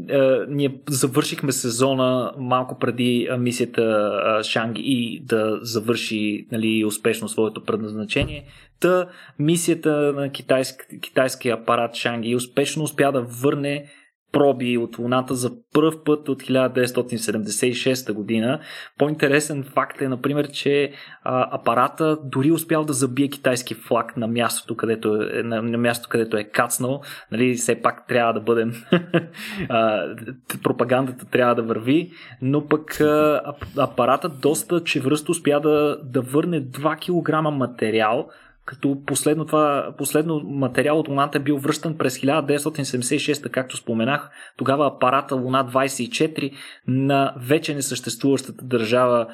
е, 0.09 0.19
ние 0.49 0.75
завършихме 0.89 1.53
сезона 1.53 2.33
малко 2.39 2.79
преди 2.79 3.29
мисията 3.39 4.11
е, 4.41 4.43
Шанги 4.43 4.83
и 4.85 5.21
да 5.25 5.59
завърши 5.63 6.47
нали, 6.53 6.85
успешно 6.85 7.29
своето 7.29 7.65
предназначение. 7.65 8.45
Та 8.81 9.07
мисията 9.39 9.91
на 10.17 10.31
китайски, 10.31 11.01
китайския 11.01 11.55
апарат 11.55 11.95
Шанги 11.95 12.37
успешно 12.37 12.83
успя 12.83 13.13
да 13.13 13.23
върне 13.23 13.85
проби 14.33 14.79
от 14.79 14.99
Луната 14.99 15.35
за 15.35 15.51
първ 15.73 16.05
път 16.05 16.29
от 16.29 16.43
1976 16.43 18.13
година. 18.13 18.61
По-интересен 18.99 19.65
факт 19.65 20.03
е, 20.03 20.09
например, 20.09 20.51
че 20.51 20.93
а, 21.23 21.57
апарата 21.57 22.19
дори 22.25 22.53
успял 22.53 22.85
да 22.85 22.93
забие 22.93 23.29
китайски 23.29 23.75
флаг 23.75 24.17
на 24.17 24.27
мястото, 24.27 24.77
където 24.77 25.23
е, 25.23 25.43
на, 25.43 25.63
на 25.63 25.79
мястото, 25.79 26.09
където 26.09 26.37
е 26.37 26.45
кацнал. 26.45 27.01
Нали, 27.33 27.55
все 27.55 27.83
пак 27.83 28.07
трябва 28.07 28.33
да 28.33 28.41
бъдем... 28.41 28.73
пропагандата 30.63 31.27
трябва 31.27 31.55
да 31.55 31.63
върви, 31.63 32.11
но 32.43 32.67
пък 32.67 33.01
а, 33.01 33.43
апаратът 33.79 34.41
доста 34.41 34.85
чевръсто 34.85 35.33
успя 35.33 35.61
да, 35.61 35.99
да 36.05 36.21
върне 36.21 36.63
2 36.63 36.97
кг 36.97 37.53
материал, 37.57 38.29
като 38.65 39.03
последно, 39.07 39.47
това, 39.47 39.95
последно 39.99 40.41
материал 40.41 40.99
от 40.99 41.09
Луната 41.09 41.39
е 41.39 41.43
бил 41.43 41.59
връщан 41.59 41.99
през 41.99 42.19
1976, 42.19 43.51
както 43.51 43.77
споменах. 43.77 44.31
Тогава 44.57 44.87
апарата 44.87 45.35
Луна 45.35 45.67
24 45.67 46.53
на 46.87 47.35
вече 47.37 47.75
несъществуващата 47.75 48.65
държава 48.65 49.27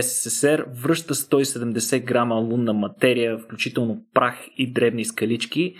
СССР 0.00 0.64
връща 0.82 1.14
170 1.14 2.04
грама 2.04 2.34
лунна 2.34 2.72
материя, 2.72 3.38
включително 3.38 4.02
прах 4.14 4.34
и 4.56 4.72
древни 4.72 5.04
скалички. 5.04 5.74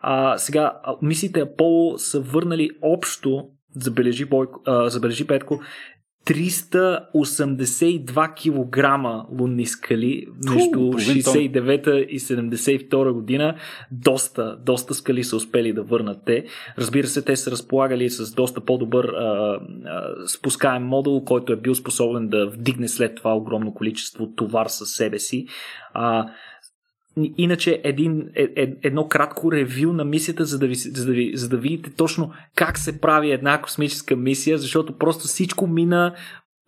А, 0.00 0.38
сега, 0.38 0.72
мисиите 1.02 1.40
Аполо 1.40 1.98
са 1.98 2.20
върнали 2.20 2.70
общо, 2.82 3.48
забележи, 3.76 4.24
Бойко, 4.24 4.60
а, 4.66 4.88
забележи 4.88 5.26
Петко, 5.26 5.60
382 6.26 8.34
кг 8.34 8.86
лунни 9.40 9.66
скали 9.66 10.26
между 10.50 10.78
69-та 10.78 11.98
и 11.98 12.20
72 12.20 13.12
година. 13.12 13.54
Доста, 13.90 14.56
доста 14.66 14.94
скали 14.94 15.24
са 15.24 15.36
успели 15.36 15.72
да 15.72 15.82
върнат 15.82 16.18
те. 16.26 16.44
Разбира 16.78 17.06
се, 17.06 17.22
те 17.22 17.36
са 17.36 17.50
разполагали 17.50 18.10
с 18.10 18.34
доста 18.34 18.60
по-добър 18.60 19.04
а, 19.04 19.60
а, 19.86 20.14
спускаем 20.26 20.82
модул, 20.82 21.24
който 21.24 21.52
е 21.52 21.56
бил 21.56 21.74
способен 21.74 22.28
да 22.28 22.46
вдигне 22.46 22.88
след 22.88 23.14
това 23.14 23.34
огромно 23.34 23.74
количество 23.74 24.26
товар 24.26 24.66
със 24.66 24.90
себе 24.90 25.18
си. 25.18 25.46
А, 25.94 26.26
Иначе 27.38 27.80
един, 27.84 28.28
е, 28.34 28.48
е, 28.56 28.72
едно 28.82 29.08
кратко 29.08 29.52
ревю 29.52 29.92
на 29.92 30.04
мисията, 30.04 30.44
за 30.44 30.58
да, 30.58 30.66
ви, 30.66 30.74
за, 30.74 31.06
да 31.06 31.12
ви, 31.12 31.32
за 31.34 31.48
да 31.48 31.56
видите 31.56 31.90
точно 31.90 32.32
как 32.56 32.78
се 32.78 33.00
прави 33.00 33.32
една 33.32 33.62
космическа 33.62 34.16
мисия, 34.16 34.58
защото 34.58 34.98
просто 34.98 35.24
всичко 35.24 35.66
мина 35.66 36.14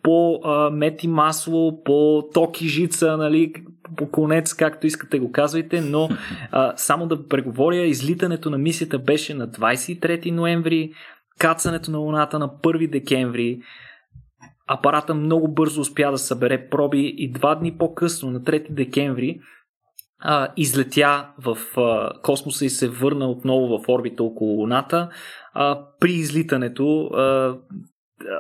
по 0.03 0.41
а, 0.45 0.71
мети 0.71 1.09
масло, 1.09 1.83
по 1.85 2.29
токи 2.35 2.69
жица, 2.69 3.17
нали, 3.17 3.53
по 3.97 4.11
конец, 4.11 4.55
както 4.55 4.87
искате 4.87 5.19
го 5.19 5.33
казвайте, 5.33 5.81
но 5.81 6.09
а, 6.51 6.73
само 6.77 7.07
да 7.07 7.29
преговоря, 7.29 7.77
излитането 7.77 8.51
на 8.51 8.59
мисията 8.59 8.99
беше 8.99 9.35
на 9.35 9.49
23 9.49 10.31
ноември, 10.31 10.93
кацането 11.39 11.91
на 11.91 11.99
Луната 11.99 12.39
на 12.39 12.49
1 12.49 12.91
декември, 12.91 13.61
апарата 14.67 15.15
много 15.15 15.49
бързо 15.49 15.81
успя 15.81 16.11
да 16.11 16.19
събере 16.19 16.69
проби 16.69 17.15
и 17.17 17.33
два 17.33 17.55
дни 17.55 17.79
по-късно, 17.79 18.31
на 18.31 18.41
3 18.41 18.71
декември, 18.71 19.41
а, 20.25 20.49
излетя 20.57 21.29
в 21.39 21.59
а, 21.77 22.11
космоса 22.23 22.65
и 22.65 22.71
се 22.71 22.89
върна 22.89 23.31
отново 23.31 23.79
в 23.79 23.89
орбита 23.89 24.23
около 24.23 24.61
Луната. 24.61 25.09
А, 25.55 25.81
при 26.01 26.13
излитането 26.13 27.05
а, 27.05 27.57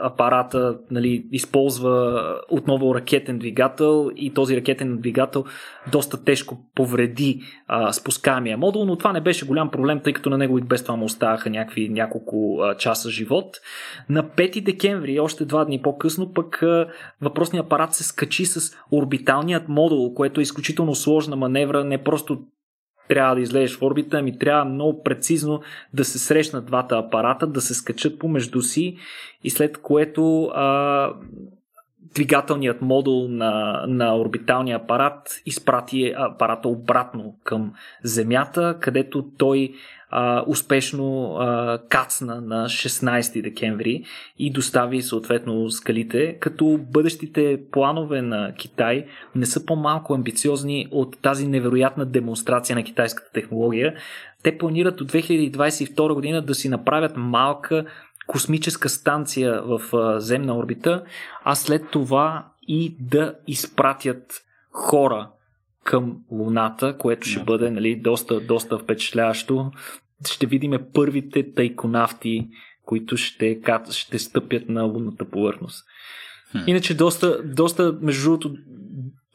апарата 0.03 0.79
нали, 0.91 1.27
използва 1.33 2.23
отново 2.51 2.95
ракетен 2.95 3.39
двигател 3.39 4.11
и 4.17 4.35
този 4.35 4.57
ракетен 4.57 4.99
двигател 4.99 5.45
доста 5.93 6.25
тежко 6.25 6.59
повреди 6.75 7.41
а, 7.67 7.93
спускаемия 7.93 8.59
модул, 8.59 8.85
но 8.85 8.97
това 8.97 9.13
не 9.13 9.21
беше 9.21 9.47
голям 9.47 9.71
проблем, 9.71 10.01
тъй 10.05 10.13
като 10.13 10.31
на 10.31 10.39
него 10.39 10.59
и 10.59 10.63
без 10.63 10.83
това 10.83 10.97
му 10.97 11.05
оставаха 11.05 11.51
някакви 11.51 11.89
няколко 11.89 12.59
а, 12.63 12.77
часа 12.77 13.11
живот. 13.11 13.57
На 14.09 14.25
5 14.25 14.65
декември, 14.65 15.21
още 15.21 15.45
два 15.45 15.65
дни 15.65 15.83
по-късно, 15.83 16.33
пък 16.33 16.63
а, 16.63 16.89
въпросният 17.21 17.67
апарат 17.67 17.95
се 17.95 18.05
скачи 18.05 18.45
с 18.45 18.77
орбиталният 18.93 19.69
модул, 19.69 20.15
което 20.15 20.41
е 20.41 20.43
изключително 20.43 20.95
сложна 20.95 21.37
маневра, 21.37 21.85
не 21.85 22.03
просто 22.03 22.39
трябва 23.09 23.35
да 23.35 23.41
излезеш 23.41 23.79
в 23.79 23.83
орбита, 23.83 24.19
ами 24.19 24.39
трябва 24.39 24.65
много 24.65 25.03
прецизно 25.03 25.61
да 25.95 26.05
се 26.05 26.19
срещнат 26.19 26.67
двата 26.67 26.99
апарата, 26.99 27.47
да 27.47 27.61
се 27.61 27.75
скачат 27.75 28.19
помежду 28.19 28.63
си 28.63 28.97
и 29.45 29.51
след 29.51 29.79
което 29.79 30.45
а, 30.45 31.13
двигателният 32.15 32.83
модул 32.83 33.29
на, 33.29 33.85
на 33.89 34.17
орбиталния 34.17 34.77
апарат 34.77 35.41
изпрати 35.47 36.15
апарата 36.17 36.69
обратно 36.69 37.35
към 37.45 37.73
Земята, 38.03 38.77
където 38.81 39.27
той 39.39 39.73
а, 40.11 40.45
успешно 40.47 41.37
а, 41.37 41.79
кацна 41.89 42.41
на 42.41 42.65
16 42.65 43.43
декември 43.43 44.05
и 44.39 44.51
достави 44.51 45.03
съответно 45.03 45.71
скалите, 45.71 46.39
като 46.41 46.81
бъдещите 46.93 47.61
планове 47.71 48.23
на 48.23 48.55
Китай 48.55 49.07
не 49.35 49.47
са 49.47 49.67
по-малко 49.67 50.15
амбициозни 50.15 50.89
от 50.91 51.19
тази 51.23 51.49
невероятна 51.49 52.07
демонстрация 52.07 52.77
на 52.77 52.83
китайската 52.83 53.33
технология. 53.33 53.95
Те 54.43 54.59
планират 54.59 54.97
до 54.97 55.05
2022 55.05 56.15
година 56.15 56.43
да 56.43 56.55
си 56.55 56.69
направят 56.69 57.13
малка 57.17 57.85
космическа 58.27 58.89
станция 58.89 59.63
в 59.63 59.81
земна 60.21 60.57
орбита, 60.57 61.05
а 61.45 61.55
след 61.55 61.91
това 61.91 62.47
и 62.69 62.97
да 63.01 63.35
изпратят 63.47 64.43
хора 64.71 65.31
към 65.85 66.17
Луната, 66.31 66.99
което 66.99 67.29
ще 67.29 67.45
бъде 67.45 67.71
нали, 67.71 67.97
доста, 67.97 68.41
доста 68.41 68.79
впечатляващо. 68.79 69.71
Ще 70.29 70.47
видим 70.47 70.79
първите 70.95 71.53
тайконавти, 71.53 72.49
които 72.85 73.17
ще, 73.17 73.61
ще 73.91 74.19
стъпят 74.19 74.69
на 74.69 74.83
лунната 74.83 75.25
повърхност. 75.25 75.85
Иначе 76.67 76.95
доста, 76.95 77.43
доста 77.43 77.99
между 78.01 78.25
другото, 78.25 78.55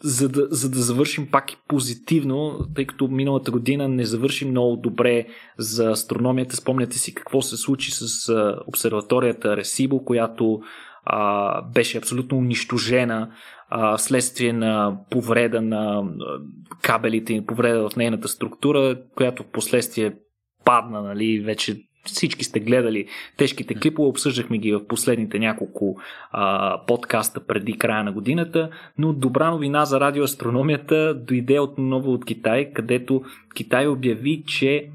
за 0.01 0.29
да, 0.29 0.47
за 0.49 0.69
да 0.69 0.79
завършим 0.79 1.27
пак 1.31 1.51
и 1.51 1.57
позитивно, 1.67 2.59
тъй 2.75 2.85
като 2.85 3.07
миналата 3.07 3.51
година 3.51 3.87
не 3.87 4.05
завърши 4.05 4.45
много 4.45 4.75
добре 4.75 5.27
за 5.57 5.89
астрономията. 5.89 6.55
Спомняте 6.55 6.97
си 6.97 7.15
какво 7.15 7.41
се 7.41 7.57
случи 7.57 7.91
с 7.91 8.33
обсерваторията 8.67 9.57
Ресибо, 9.57 10.05
която 10.05 10.59
а, 11.05 11.61
беше 11.61 11.97
абсолютно 11.97 12.37
унищожена 12.37 13.31
а, 13.69 13.97
вследствие 13.97 14.53
на 14.53 14.97
повреда 15.09 15.61
на 15.61 16.03
кабелите 16.81 17.33
и 17.33 17.45
повреда 17.45 17.89
в 17.89 17.95
нейната 17.95 18.27
структура, 18.27 19.01
която 19.15 19.43
в 19.43 19.51
последствие 19.51 20.13
падна, 20.65 21.01
нали, 21.01 21.39
вече 21.39 21.77
всички 22.05 22.43
сте 22.43 22.59
гледали 22.59 23.07
тежките 23.37 23.75
клипове, 23.75 24.09
обсъждахме 24.09 24.57
ги 24.57 24.73
в 24.73 24.87
последните 24.87 25.39
няколко 25.39 25.97
а, 26.31 26.79
подкаста 26.85 27.39
преди 27.39 27.77
края 27.77 28.03
на 28.03 28.11
годината, 28.11 28.69
но 28.97 29.13
добра 29.13 29.51
новина 29.51 29.85
за 29.85 29.99
радиоастрономията 29.99 31.13
дойде 31.13 31.59
отново 31.59 32.13
от 32.13 32.25
Китай, 32.25 32.71
където 32.73 33.23
Китай 33.55 33.87
обяви, 33.87 34.43
че 34.47 34.89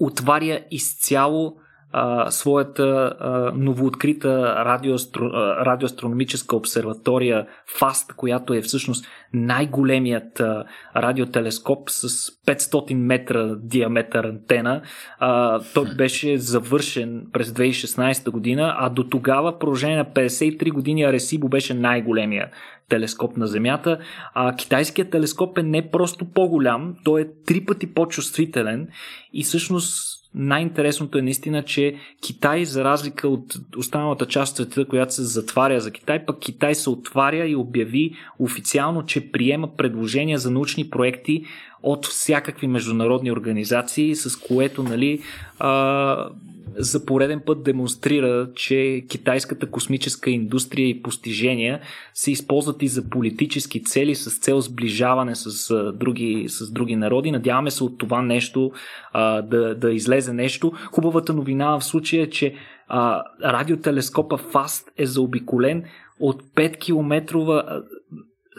отваря 0.00 0.60
изцяло 0.70 1.56
а, 1.92 2.30
своята 2.30 3.16
а, 3.20 3.52
новооткрита 3.54 4.64
радиоастро, 4.64 5.24
а, 5.26 5.66
радиоастрономическа 5.66 6.56
обсерватория 6.56 7.46
ФАСТ, 7.78 8.12
която 8.12 8.54
е 8.54 8.60
всъщност 8.60 9.06
най-големият 9.34 10.40
а, 10.40 10.64
радиотелескоп 10.96 11.90
с 11.90 12.08
500 12.46 12.94
метра 12.94 13.54
диаметър 13.54 14.24
антена. 14.24 14.82
А, 15.18 15.60
той 15.74 15.94
беше 15.94 16.38
завършен 16.38 17.26
през 17.32 17.50
2016 17.50 18.30
година, 18.30 18.74
а 18.78 18.88
до 18.88 19.04
тогава, 19.04 19.58
продължение 19.58 19.96
на 19.96 20.04
53 20.04 20.72
години, 20.72 21.04
Аресибо 21.04 21.48
беше 21.48 21.74
най-големия 21.74 22.50
телескоп 22.88 23.36
на 23.36 23.46
Земята. 23.46 23.98
А 24.34 24.56
китайският 24.56 25.10
телескоп 25.10 25.58
е 25.58 25.62
не 25.62 25.90
просто 25.90 26.24
по-голям, 26.24 26.94
той 27.04 27.20
е 27.20 27.26
три 27.46 27.64
пъти 27.64 27.94
по-чувствителен 27.94 28.88
и 29.32 29.44
всъщност 29.44 30.16
най-интересното 30.36 31.18
е 31.18 31.22
наистина, 31.22 31.62
че 31.62 31.94
Китай, 32.20 32.64
за 32.64 32.84
разлика 32.84 33.28
от 33.28 33.54
останалата 33.76 34.26
част 34.26 34.58
от 34.58 34.72
света, 34.72 34.88
която 34.88 35.14
се 35.14 35.22
затваря 35.22 35.80
за 35.80 35.90
Китай, 35.90 36.26
пък 36.26 36.40
Китай 36.40 36.74
се 36.74 36.90
отваря 36.90 37.46
и 37.46 37.56
обяви 37.56 38.12
официално, 38.38 39.06
че 39.06 39.32
приема 39.32 39.76
предложения 39.76 40.38
за 40.38 40.50
научни 40.50 40.90
проекти 40.90 41.44
от 41.82 42.06
всякакви 42.06 42.66
международни 42.66 43.32
организации, 43.32 44.16
с 44.16 44.36
което 44.36 44.82
нали, 44.82 45.22
а, 45.58 46.28
за 46.78 47.04
пореден 47.04 47.40
път 47.46 47.62
демонстрира, 47.62 48.48
че 48.54 49.04
китайската 49.08 49.70
космическа 49.70 50.30
индустрия 50.30 50.88
и 50.88 51.02
постижения 51.02 51.80
се 52.14 52.30
използват 52.30 52.82
и 52.82 52.88
за 52.88 53.10
политически 53.10 53.84
цели 53.84 54.14
с 54.14 54.38
цел 54.38 54.60
сближаване 54.60 55.34
с, 55.34 55.70
а, 55.70 55.92
други, 55.92 56.44
с 56.48 56.70
други 56.72 56.96
народи. 56.96 57.30
Надяваме 57.30 57.70
се 57.70 57.84
от 57.84 57.98
това 57.98 58.22
нещо 58.22 58.72
а, 59.12 59.42
да, 59.42 59.74
да 59.74 59.92
излезе 59.92 60.32
нещо. 60.32 60.72
Хубавата 60.92 61.32
новина 61.32 61.78
в 61.78 61.84
случая 61.84 62.22
е, 62.22 62.30
че 62.30 62.54
а, 62.88 63.22
радиотелескопа 63.44 64.38
FAST 64.38 64.86
е 64.98 65.06
заобиколен 65.06 65.84
от 66.20 66.42
5 66.42 66.78
километрова 66.78 67.82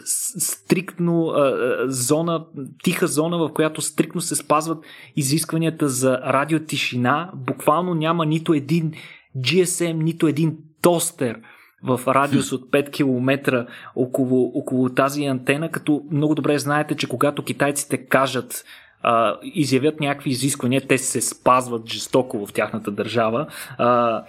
стриктно 0.04 1.26
а, 1.26 1.54
зона, 1.86 2.44
тиха 2.82 3.06
зона, 3.06 3.38
в 3.38 3.52
която 3.52 3.82
стриктно 3.82 4.20
се 4.20 4.36
спазват 4.36 4.84
изискванията 5.16 5.88
за 5.88 6.18
радиотишина. 6.18 7.30
Буквално 7.34 7.94
няма 7.94 8.26
нито 8.26 8.54
един 8.54 8.92
GSM, 9.38 9.92
нито 9.92 10.26
един 10.26 10.56
тостер 10.82 11.40
в 11.82 12.00
радиус 12.06 12.52
от 12.52 12.70
5 12.70 12.90
км 12.90 13.66
около, 13.96 14.52
около 14.54 14.88
тази 14.88 15.24
антена, 15.24 15.70
като 15.70 16.02
много 16.10 16.34
добре 16.34 16.58
знаете, 16.58 16.96
че 16.96 17.08
когато 17.08 17.42
китайците 17.42 17.96
кажат 17.96 18.64
а, 19.02 19.36
изявят 19.42 20.00
някакви 20.00 20.30
изисквания, 20.30 20.86
те 20.88 20.98
се 20.98 21.20
спазват 21.20 21.88
жестоко 21.88 22.46
в 22.46 22.52
тяхната 22.52 22.90
държава. 22.90 23.46
А, 23.78 24.22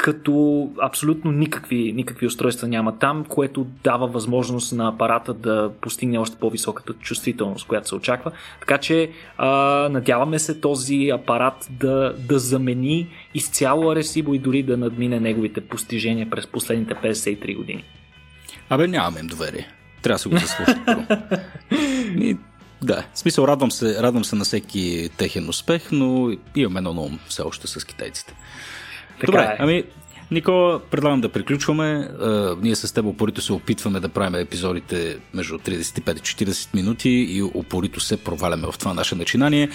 като 0.00 0.68
абсолютно 0.82 1.32
никакви, 1.32 1.92
никакви 1.92 2.26
устройства 2.26 2.68
няма 2.68 2.98
там, 2.98 3.24
което 3.24 3.66
дава 3.84 4.06
възможност 4.06 4.72
на 4.72 4.88
апарата 4.88 5.34
да 5.34 5.70
постигне 5.80 6.18
още 6.18 6.36
по-високата 6.36 6.92
чувствителност, 6.92 7.66
която 7.66 7.88
се 7.88 7.94
очаква. 7.94 8.32
Така 8.60 8.78
че 8.78 9.10
а, 9.38 9.48
надяваме 9.88 10.38
се 10.38 10.60
този 10.60 11.10
апарат 11.14 11.68
да, 11.70 12.14
да 12.18 12.38
замени 12.38 13.08
изцяло 13.34 13.90
Аресибо 13.90 14.34
и 14.34 14.38
дори 14.38 14.62
да 14.62 14.76
надмине 14.76 15.20
неговите 15.20 15.60
постижения 15.60 16.30
през 16.30 16.46
последните 16.46 16.94
53 16.94 17.56
години. 17.56 17.84
Абе, 18.70 18.86
нямаме 18.86 19.20
им 19.20 19.26
доверие. 19.26 19.68
Трябва 20.02 20.14
да 20.14 20.18
се 20.18 20.28
го 20.28 20.36
заслужат. 20.36 20.76
И, 22.20 22.36
да, 22.82 23.04
в 23.14 23.18
смисъл, 23.18 23.44
радвам 23.44 23.70
се, 23.70 24.02
радвам 24.02 24.24
се 24.24 24.36
на 24.36 24.44
всеки 24.44 25.10
техен 25.16 25.48
успех, 25.48 25.88
но 25.92 26.32
имаме 26.56 26.78
едно 26.78 26.94
на 26.94 27.00
ум 27.00 27.18
все 27.28 27.42
още 27.42 27.66
с 27.66 27.84
китайците. 27.84 28.34
Така 29.20 29.32
Добре, 29.32 29.42
е. 29.42 29.56
ами 29.58 29.84
Никола, 30.30 30.80
предлагам 30.90 31.20
да 31.20 31.28
приключваме. 31.28 32.08
ние 32.62 32.76
с 32.76 32.94
теб 32.94 33.04
опорито 33.04 33.40
се 33.40 33.52
опитваме 33.52 34.00
да 34.00 34.08
правим 34.08 34.34
епизодите 34.34 35.18
между 35.34 35.58
35 35.58 36.18
и 36.18 36.46
40 36.46 36.74
минути 36.74 37.10
и 37.10 37.42
опорито 37.42 38.00
се 38.00 38.16
проваляме 38.16 38.66
в 38.72 38.78
това 38.78 38.94
наше 38.94 39.14
начинание. 39.14 39.68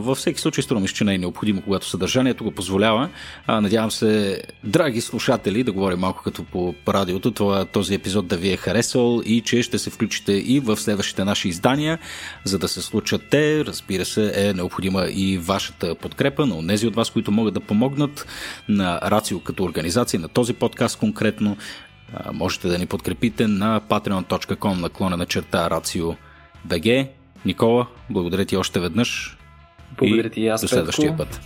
във 0.00 0.18
всеки 0.18 0.40
случай, 0.40 0.62
струва 0.62 0.80
ми, 0.80 0.88
че 0.88 1.04
не 1.04 1.14
е 1.14 1.18
необходимо, 1.18 1.62
когато 1.62 1.88
съдържанието 1.88 2.44
го 2.44 2.50
позволява. 2.50 3.08
надявам 3.48 3.90
се, 3.90 4.42
драги 4.64 5.00
слушатели, 5.00 5.62
да 5.62 5.72
говорим 5.72 5.98
малко 5.98 6.22
като 6.22 6.44
по 6.44 6.74
радиото, 6.88 7.30
това, 7.30 7.64
този 7.64 7.94
епизод 7.94 8.26
да 8.26 8.36
ви 8.36 8.52
е 8.52 8.56
харесал 8.56 9.22
и 9.24 9.40
че 9.40 9.62
ще 9.62 9.78
се 9.78 9.90
включите 9.90 10.32
и 10.32 10.60
в 10.60 10.76
следващите 10.76 11.24
наши 11.24 11.48
издания, 11.48 11.98
за 12.44 12.58
да 12.58 12.68
се 12.68 12.82
случат 12.82 13.22
те. 13.30 13.64
Разбира 13.64 14.04
се, 14.04 14.32
е 14.34 14.52
необходима 14.52 15.06
и 15.10 15.38
вашата 15.38 15.94
подкрепа 15.94 16.46
на 16.46 16.66
тези 16.66 16.86
от 16.86 16.94
вас, 16.94 17.10
които 17.10 17.32
могат 17.32 17.54
да 17.54 17.60
помогнат 17.60 18.26
на 18.68 19.00
Рацио 19.02 19.40
организация, 19.62 20.20
на 20.20 20.28
този 20.28 20.54
подкаст 20.54 20.98
конкретно. 20.98 21.56
Можете 22.32 22.68
да 22.68 22.78
ни 22.78 22.86
подкрепите 22.86 23.46
на 23.46 23.80
patreon.com 23.80 24.80
наклона 24.80 25.16
на 25.16 25.26
черта 25.26 25.70
Рацио 25.70 26.14
БГ. 26.64 27.08
Никола, 27.44 27.86
благодаря 28.10 28.44
ти 28.44 28.56
още 28.56 28.80
веднъж. 28.80 29.36
Благодаря 29.98 30.30
ти 30.30 30.40
и 30.40 30.48
аз. 30.48 30.60
До 30.60 30.68
следващия 30.68 31.16
път. 31.16 31.40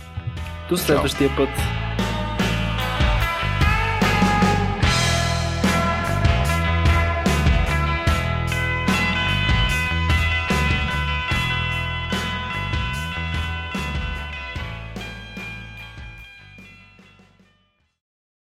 До 0.69 0.77
следващия 0.77 1.29
Чао. 1.29 1.37
път. 1.37 1.49